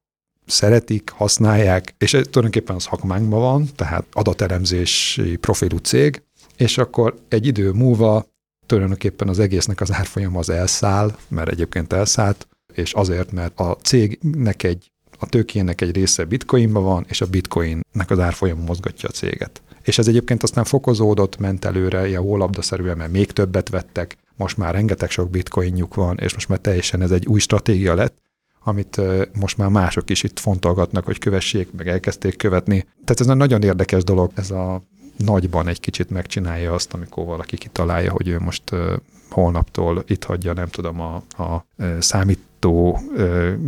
szeretik, 0.46 1.10
használják, 1.10 1.94
és 1.98 2.14
ez 2.14 2.26
tulajdonképpen 2.30 2.76
az 2.76 2.84
hakmánkban 2.84 3.40
van, 3.40 3.68
tehát 3.74 4.04
adatelemzési 4.12 5.36
profilú 5.36 5.76
cég, 5.76 6.22
és 6.56 6.78
akkor 6.78 7.14
egy 7.28 7.46
idő 7.46 7.70
múlva 7.70 8.26
tulajdonképpen 8.66 9.28
az 9.28 9.38
egésznek 9.38 9.80
az 9.80 9.92
árfolyam 9.92 10.36
az 10.36 10.50
elszáll, 10.50 11.16
mert 11.28 11.50
egyébként 11.50 11.92
elszállt, 11.92 12.48
és 12.74 12.92
azért, 12.92 13.32
mert 13.32 13.60
a 13.60 13.76
cégnek 13.82 14.62
egy, 14.62 14.90
a 15.18 15.26
tőkének 15.26 15.80
egy 15.80 15.94
része 15.94 16.24
bitcoinban 16.24 16.82
van, 16.82 17.04
és 17.08 17.20
a 17.20 17.26
bitcoinnek 17.26 18.10
az 18.10 18.18
árfolyam 18.18 18.58
mozgatja 18.58 19.08
a 19.08 19.12
céget. 19.12 19.62
És 19.82 19.98
ez 19.98 20.08
egyébként 20.08 20.42
aztán 20.42 20.64
fokozódott, 20.64 21.38
ment 21.38 21.64
előre, 21.64 22.08
ilyen 22.08 22.22
hólabdaszerűen, 22.22 22.96
mert 22.96 23.12
még 23.12 23.32
többet 23.32 23.68
vettek, 23.68 24.16
most 24.36 24.56
már 24.56 24.74
rengeteg 24.74 25.10
sok 25.10 25.30
bitcoinjuk 25.30 25.94
van, 25.94 26.18
és 26.18 26.34
most 26.34 26.48
már 26.48 26.58
teljesen 26.58 27.02
ez 27.02 27.10
egy 27.10 27.26
új 27.26 27.40
stratégia 27.40 27.94
lett, 27.94 28.22
amit 28.64 29.00
most 29.40 29.58
már 29.58 29.68
mások 29.68 30.10
is 30.10 30.22
itt 30.22 30.38
fontolgatnak, 30.38 31.04
hogy 31.04 31.18
kövessék, 31.18 31.72
meg 31.72 31.88
elkezdték 31.88 32.36
követni. 32.36 32.80
Tehát 32.80 33.20
ez 33.20 33.28
egy 33.28 33.36
nagyon 33.36 33.62
érdekes 33.62 34.04
dolog, 34.04 34.30
ez 34.34 34.50
a 34.50 34.82
nagyban 35.16 35.68
egy 35.68 35.80
kicsit 35.80 36.10
megcsinálja 36.10 36.72
azt, 36.72 36.94
amikor 36.94 37.24
valaki 37.24 37.56
kitalálja, 37.56 38.12
hogy 38.12 38.28
ő 38.28 38.38
most 38.38 38.62
holnaptól 39.30 40.04
itt 40.06 40.24
hagyja, 40.24 40.52
nem 40.52 40.68
tudom, 40.68 41.00
a, 41.00 41.14
a 41.42 41.66
számító 41.98 43.00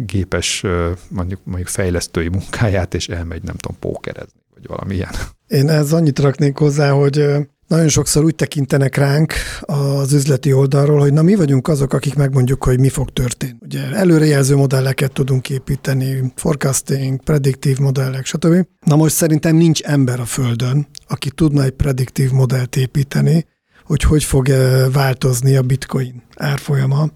gépes 0.06 0.64
mondjuk, 1.08 1.40
mondjuk 1.44 1.68
fejlesztői 1.68 2.28
munkáját, 2.28 2.94
és 2.94 3.08
elmegy, 3.08 3.42
nem 3.42 3.56
tudom, 3.56 3.78
pókerezni, 3.78 4.40
vagy 4.54 4.66
valami 4.66 4.94
ilyen. 4.94 5.12
Én 5.46 5.68
ez 5.68 5.92
annyit 5.92 6.18
raknék 6.18 6.56
hozzá, 6.56 6.90
hogy 6.90 7.26
nagyon 7.66 7.88
sokszor 7.88 8.24
úgy 8.24 8.34
tekintenek 8.34 8.96
ránk 8.96 9.32
az 9.60 10.12
üzleti 10.12 10.52
oldalról, 10.52 10.98
hogy 11.00 11.12
na 11.12 11.22
mi 11.22 11.34
vagyunk 11.34 11.68
azok, 11.68 11.92
akik 11.92 12.14
megmondjuk, 12.14 12.64
hogy 12.64 12.80
mi 12.80 12.88
fog 12.88 13.10
történni. 13.10 13.56
Ugye 13.60 13.92
előrejelző 13.92 14.56
modelleket 14.56 15.12
tudunk 15.12 15.50
építeni, 15.50 16.32
forecasting, 16.36 17.22
prediktív 17.22 17.78
modellek, 17.78 18.26
stb. 18.26 18.66
Na 18.84 18.96
most 18.96 19.14
szerintem 19.14 19.56
nincs 19.56 19.80
ember 19.82 20.20
a 20.20 20.24
Földön, 20.24 20.86
aki 21.08 21.30
tudna 21.30 21.62
egy 21.62 21.70
prediktív 21.70 22.30
modellt 22.30 22.76
építeni, 22.76 23.46
hogy 23.84 24.02
hogy 24.02 24.24
fog 24.24 24.48
változni 24.92 25.56
a 25.56 25.62
bitcoin 25.62 26.22
árfolyama. 26.36 27.08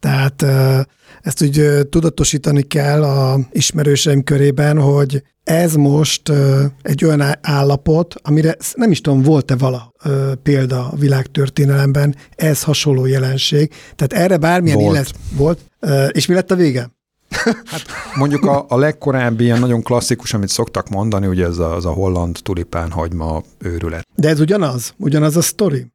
Tehát 0.00 0.44
ezt 1.20 1.42
úgy 1.42 1.88
tudatosítani 1.90 2.62
kell 2.62 3.02
a 3.02 3.38
ismerőseim 3.52 4.24
körében, 4.24 4.80
hogy 4.80 5.22
ez 5.44 5.74
most 5.74 6.32
egy 6.82 7.04
olyan 7.04 7.22
állapot, 7.40 8.14
amire 8.22 8.56
nem 8.74 8.90
is 8.90 9.00
tudom, 9.00 9.22
volt-e 9.22 9.56
vala 9.56 9.92
példa 10.42 10.88
a 10.88 10.96
világtörténelemben, 10.96 12.16
ez 12.36 12.62
hasonló 12.62 13.06
jelenség. 13.06 13.72
Tehát 13.96 14.24
erre 14.24 14.36
bármilyen 14.36 14.78
volt. 14.78 14.92
illet 14.92 15.14
volt. 15.36 15.60
És 16.12 16.26
mi 16.26 16.34
lett 16.34 16.50
a 16.50 16.54
vége? 16.54 16.90
Hát 17.64 17.82
mondjuk 18.14 18.44
a, 18.44 18.64
a 18.68 18.78
legkorábbi 18.78 19.44
ilyen 19.44 19.58
nagyon 19.60 19.82
klasszikus, 19.82 20.34
amit 20.34 20.48
szoktak 20.48 20.88
mondani, 20.88 21.26
ugye 21.26 21.44
ez 21.44 21.58
a, 21.58 21.74
az 21.74 21.84
a 21.84 21.90
holland 21.90 22.38
tulipán 22.42 22.90
hagyma 22.90 23.42
őrület. 23.58 24.06
De 24.14 24.28
ez 24.28 24.40
ugyanaz? 24.40 24.94
Ugyanaz 24.96 25.36
a 25.36 25.42
sztori? 25.42 25.86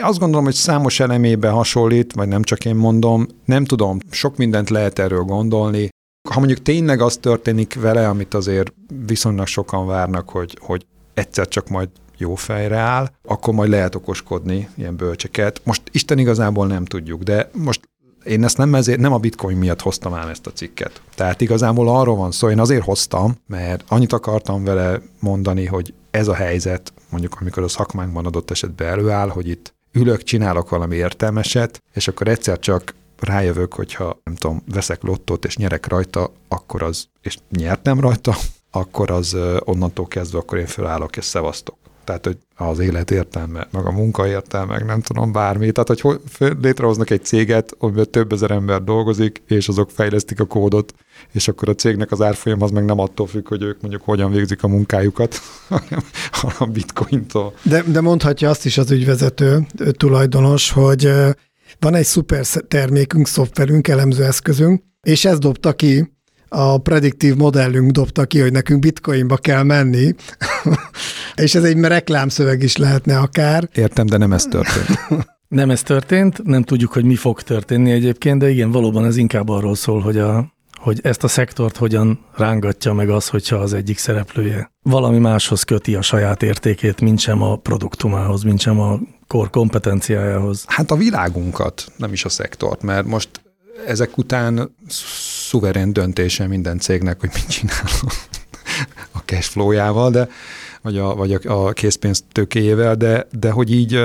Azt 0.00 0.18
gondolom, 0.18 0.44
hogy 0.44 0.54
számos 0.54 1.00
elemébe 1.00 1.48
hasonlít, 1.48 2.12
vagy 2.12 2.28
nem 2.28 2.42
csak 2.42 2.64
én 2.64 2.74
mondom, 2.74 3.26
nem 3.44 3.64
tudom, 3.64 3.98
sok 4.10 4.36
mindent 4.36 4.70
lehet 4.70 4.98
erről 4.98 5.22
gondolni. 5.22 5.88
Ha 6.28 6.38
mondjuk 6.38 6.62
tényleg 6.62 7.00
az 7.00 7.16
történik 7.16 7.80
vele, 7.80 8.08
amit 8.08 8.34
azért 8.34 8.72
viszonylag 9.06 9.46
sokan 9.46 9.86
várnak, 9.86 10.28
hogy, 10.28 10.58
hogy 10.60 10.86
egyszer 11.14 11.48
csak 11.48 11.68
majd 11.68 11.88
jó 12.16 12.34
fejre 12.34 12.76
áll, 12.76 13.08
akkor 13.24 13.54
majd 13.54 13.70
lehet 13.70 13.94
okoskodni 13.94 14.68
ilyen 14.74 14.96
bölcseket. 14.96 15.60
Most 15.64 15.82
Isten 15.90 16.18
igazából 16.18 16.66
nem 16.66 16.84
tudjuk, 16.84 17.22
de 17.22 17.50
most 17.52 17.80
én 18.24 18.44
ezt 18.44 18.56
nem, 18.56 18.74
ezért, 18.74 19.00
nem 19.00 19.12
a 19.12 19.18
bitcoin 19.18 19.56
miatt 19.56 19.80
hoztam 19.80 20.14
ám 20.14 20.28
ezt 20.28 20.46
a 20.46 20.52
cikket. 20.52 21.02
Tehát 21.14 21.40
igazából 21.40 21.88
arról 21.88 22.16
van 22.16 22.30
szó, 22.30 22.50
én 22.50 22.58
azért 22.58 22.84
hoztam, 22.84 23.34
mert 23.46 23.84
annyit 23.88 24.12
akartam 24.12 24.64
vele 24.64 25.00
mondani, 25.20 25.66
hogy 25.66 25.94
ez 26.18 26.28
a 26.28 26.34
helyzet, 26.34 26.92
mondjuk 27.10 27.36
amikor 27.40 27.62
a 27.62 27.68
szakmánkban 27.68 28.26
adott 28.26 28.50
esetben 28.50 28.88
előáll, 28.88 29.28
hogy 29.28 29.48
itt 29.48 29.74
ülök, 29.92 30.22
csinálok 30.22 30.68
valami 30.68 30.96
értelmeset, 30.96 31.82
és 31.92 32.08
akkor 32.08 32.28
egyszer 32.28 32.58
csak 32.58 32.94
rájövök, 33.20 33.74
hogyha 33.74 34.20
nem 34.24 34.34
tudom, 34.34 34.62
veszek 34.72 35.02
lottót 35.02 35.44
és 35.44 35.56
nyerek 35.56 35.86
rajta, 35.86 36.32
akkor 36.48 36.82
az, 36.82 37.08
és 37.20 37.38
nyertem 37.50 38.00
rajta, 38.00 38.36
akkor 38.70 39.10
az 39.10 39.36
onnantól 39.64 40.06
kezdve 40.06 40.38
akkor 40.38 40.58
én 40.58 40.66
felállok 40.66 41.16
és 41.16 41.24
szevasztok. 41.24 41.76
Tehát, 42.08 42.26
hogy 42.26 42.38
az 42.56 42.78
élet 42.78 43.10
értelme, 43.10 43.68
meg 43.70 43.86
a 43.86 43.90
munka 43.90 44.26
értelme, 44.26 44.72
meg 44.72 44.84
nem 44.84 45.00
tudom, 45.00 45.32
bármi. 45.32 45.72
Tehát, 45.72 46.00
hogy 46.00 46.20
létrehoznak 46.60 47.10
egy 47.10 47.24
céget, 47.24 47.74
amiben 47.78 48.10
több 48.10 48.32
ezer 48.32 48.50
ember 48.50 48.82
dolgozik, 48.82 49.42
és 49.46 49.68
azok 49.68 49.90
fejlesztik 49.90 50.40
a 50.40 50.44
kódot, 50.44 50.94
és 51.32 51.48
akkor 51.48 51.68
a 51.68 51.74
cégnek 51.74 52.10
az 52.12 52.20
árfolyam 52.20 52.62
az 52.62 52.70
meg 52.70 52.84
nem 52.84 52.98
attól 52.98 53.26
függ, 53.26 53.48
hogy 53.48 53.62
ők 53.62 53.80
mondjuk 53.80 54.02
hogyan 54.02 54.30
végzik 54.30 54.62
a 54.62 54.68
munkájukat, 54.68 55.38
hanem 56.40 56.56
a 56.58 56.66
bitcointól. 56.66 57.54
De, 57.62 57.82
de 57.82 58.00
mondhatja 58.00 58.50
azt 58.50 58.64
is 58.64 58.78
az 58.78 58.90
ügyvezető 58.90 59.66
tulajdonos, 59.90 60.70
hogy 60.70 61.12
van 61.78 61.94
egy 61.94 62.04
szuper 62.04 62.46
termékünk, 62.68 63.26
szoftverünk, 63.26 63.88
elemzőeszközünk, 63.88 64.82
és 65.02 65.24
ez 65.24 65.38
dobta 65.38 65.72
ki, 65.72 66.17
a 66.48 66.78
prediktív 66.78 67.36
modellünk 67.36 67.90
dobta 67.90 68.24
ki, 68.24 68.40
hogy 68.40 68.52
nekünk 68.52 68.80
bitcoinba 68.80 69.36
kell 69.36 69.62
menni, 69.62 70.14
és 71.34 71.54
ez 71.54 71.64
egy 71.64 71.80
reklámszöveg 71.80 72.62
is 72.62 72.76
lehetne 72.76 73.18
akár. 73.18 73.68
Értem, 73.74 74.06
de 74.06 74.16
nem 74.16 74.32
ez 74.32 74.44
történt. 74.44 74.98
Nem 75.48 75.70
ez 75.70 75.82
történt, 75.82 76.42
nem 76.44 76.62
tudjuk, 76.62 76.92
hogy 76.92 77.04
mi 77.04 77.14
fog 77.14 77.42
történni 77.42 77.90
egyébként, 77.90 78.38
de 78.38 78.50
igen, 78.50 78.70
valóban 78.70 79.04
ez 79.04 79.16
inkább 79.16 79.48
arról 79.48 79.74
szól, 79.74 80.00
hogy, 80.00 80.18
a, 80.18 80.52
hogy 80.74 81.00
ezt 81.02 81.24
a 81.24 81.28
szektort 81.28 81.76
hogyan 81.76 82.24
rángatja 82.36 82.92
meg 82.92 83.10
az, 83.10 83.28
hogyha 83.28 83.56
az 83.56 83.72
egyik 83.72 83.98
szereplője 83.98 84.70
valami 84.82 85.18
máshoz 85.18 85.62
köti 85.62 85.94
a 85.94 86.02
saját 86.02 86.42
értékét, 86.42 87.00
mint 87.00 87.18
sem 87.18 87.42
a 87.42 87.56
produktumához, 87.56 88.42
mint 88.42 88.60
sem 88.60 88.80
a 88.80 88.98
kor 89.26 89.50
kompetenciájához. 89.50 90.64
Hát 90.66 90.90
a 90.90 90.96
világunkat, 90.96 91.92
nem 91.96 92.12
is 92.12 92.24
a 92.24 92.28
szektort, 92.28 92.82
mert 92.82 93.06
most 93.06 93.28
ezek 93.86 94.18
után 94.18 94.74
szuverén 94.88 95.92
döntése 95.92 96.46
minden 96.46 96.78
cégnek, 96.78 97.20
hogy 97.20 97.30
mit 97.34 97.48
csinál 97.48 97.84
a 99.12 99.18
cashflow-jával, 99.24 100.10
de 100.10 100.28
vagy 100.82 100.98
a, 100.98 101.14
vagy 101.14 101.32
a 101.32 101.72
készpénz 101.72 102.24
tőkéjével, 102.32 102.94
de, 102.94 103.26
de 103.38 103.50
hogy 103.50 103.72
így 103.72 104.00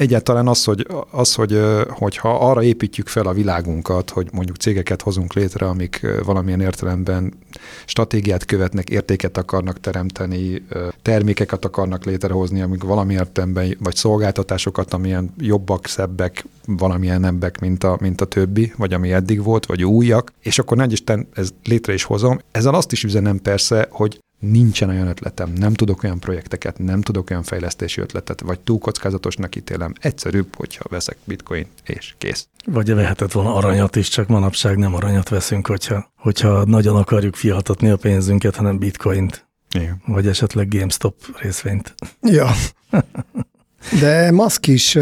egyáltalán 0.00 0.48
az, 0.48 0.64
hogy, 0.64 0.86
az 1.10 1.34
hogy, 1.34 1.60
hogyha 1.88 2.50
arra 2.50 2.62
építjük 2.62 3.08
fel 3.08 3.26
a 3.26 3.32
világunkat, 3.32 4.10
hogy 4.10 4.28
mondjuk 4.32 4.56
cégeket 4.56 5.02
hozunk 5.02 5.32
létre, 5.32 5.66
amik 5.66 6.06
valamilyen 6.24 6.60
értelemben 6.60 7.32
stratégiát 7.86 8.44
követnek, 8.44 8.90
értéket 8.90 9.36
akarnak 9.36 9.80
teremteni, 9.80 10.62
termékeket 11.02 11.64
akarnak 11.64 12.04
létrehozni, 12.04 12.60
amik 12.60 12.82
valamilyen 12.82 13.22
értelemben, 13.22 13.76
vagy 13.80 13.94
szolgáltatásokat, 13.94 14.92
amilyen 14.92 15.34
jobbak, 15.38 15.86
szebbek, 15.86 16.44
valamilyen 16.66 17.20
nebbek, 17.20 17.60
mint 17.60 17.84
a, 17.84 17.96
mint 18.00 18.20
a 18.20 18.24
többi, 18.24 18.72
vagy 18.76 18.92
ami 18.92 19.12
eddig 19.12 19.42
volt, 19.42 19.66
vagy 19.66 19.84
újak, 19.84 20.32
és 20.42 20.58
akkor 20.58 20.76
nagy 20.76 20.92
Isten, 20.92 21.28
ez 21.34 21.50
létre 21.64 21.92
is 21.92 22.04
hozom. 22.04 22.38
Ezzel 22.50 22.74
azt 22.74 22.92
is 22.92 23.04
üzenem 23.04 23.38
persze, 23.38 23.86
hogy 23.90 24.20
nincsen 24.40 24.88
olyan 24.88 25.06
ötletem, 25.06 25.52
nem 25.52 25.72
tudok 25.72 26.02
olyan 26.02 26.18
projekteket, 26.18 26.78
nem 26.78 27.00
tudok 27.00 27.30
olyan 27.30 27.42
fejlesztési 27.42 28.00
ötletet, 28.00 28.40
vagy 28.40 28.60
túl 28.60 28.78
kockázatosnak 28.78 29.56
ítélem. 29.56 29.92
Egyszerűbb, 30.00 30.56
hogyha 30.56 30.84
veszek 30.88 31.16
bitcoin, 31.24 31.66
és 31.84 32.14
kész. 32.18 32.48
Vagy 32.64 32.94
vehetett 32.94 33.32
volna 33.32 33.54
aranyat 33.54 33.96
is, 33.96 34.08
csak 34.08 34.28
manapság 34.28 34.76
nem 34.76 34.94
aranyat 34.94 35.28
veszünk, 35.28 35.66
hogyha, 35.66 36.10
hogyha 36.16 36.64
nagyon 36.64 36.96
akarjuk 36.96 37.34
fiatatni 37.34 37.90
a 37.90 37.96
pénzünket, 37.96 38.56
hanem 38.56 38.78
bitcoint. 38.78 39.48
Igen. 39.74 40.02
Vagy 40.06 40.26
esetleg 40.26 40.68
GameStop 40.68 41.14
részvényt. 41.36 41.94
Ja. 42.22 42.50
De 44.00 44.30
Musk 44.30 44.66
is 44.66 44.92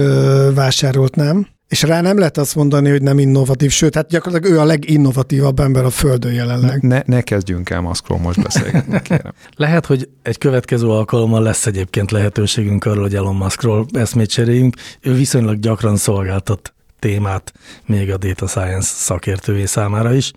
vásárolt, 0.55 1.15
nem? 1.15 1.49
És 1.69 1.83
rá 1.83 2.01
nem 2.01 2.19
lehet 2.19 2.37
azt 2.39 2.55
mondani, 2.55 2.91
hogy 2.91 3.03
nem 3.03 3.19
innovatív, 3.19 3.71
sőt, 3.71 3.95
hát 3.95 4.09
gyakorlatilag 4.09 4.57
ő 4.57 4.61
a 4.61 4.65
leginnovatívabb 4.65 5.61
ember 5.61 5.85
a 5.85 5.91
Földön 5.91 6.33
jelenleg. 6.33 6.83
Ne, 6.83 7.03
ne 7.07 7.21
kezdjünk 7.21 7.71
el 7.71 7.81
Muskról 7.81 8.19
most 8.19 8.43
beszélgetni, 8.43 9.03
kérem. 9.03 9.33
Lehet, 9.57 9.87
hogy 9.87 10.09
egy 10.23 10.39
következő 10.39 10.89
alkalommal 10.89 11.43
lesz 11.43 11.67
egyébként 11.67 12.11
lehetőségünk 12.11 12.85
arról, 12.85 13.03
hogy 13.03 13.15
Elon 13.15 13.37
Muskról 13.37 13.87
eszmét 13.93 14.31
cseréljünk. 14.31 14.77
Ő 15.01 15.13
viszonylag 15.13 15.59
gyakran 15.59 15.97
szolgáltat 15.97 16.75
témát 16.99 17.53
még 17.87 18.11
a 18.11 18.17
data 18.17 18.47
science 18.47 18.89
szakértővé 18.95 19.65
számára 19.65 20.15
is. 20.15 20.33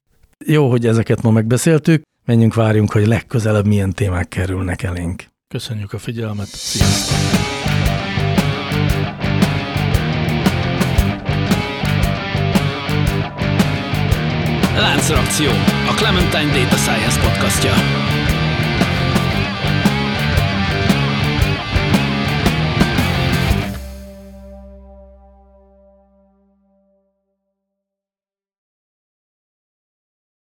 Jó, 0.45 0.69
hogy 0.69 0.86
ezeket 0.86 1.21
ma 1.21 1.32
megbeszéltük, 1.32 2.01
menjünk 2.25 2.53
várjunk, 2.53 2.91
hogy 2.91 3.07
legközelebb 3.07 3.67
milyen 3.67 3.93
témák 3.93 4.27
kerülnek 4.27 4.84
elénk. 4.84 5.23
Köszönjük 5.47 5.93
a 5.93 5.97
figyelmet, 5.97 6.47
sziasztok! 6.47 7.32
Láncreakció, 14.82 15.51
a 15.88 15.95
Clementine 15.95 16.51
Data 16.51 16.77
Science 16.77 17.19
podcastja. 17.19 18.11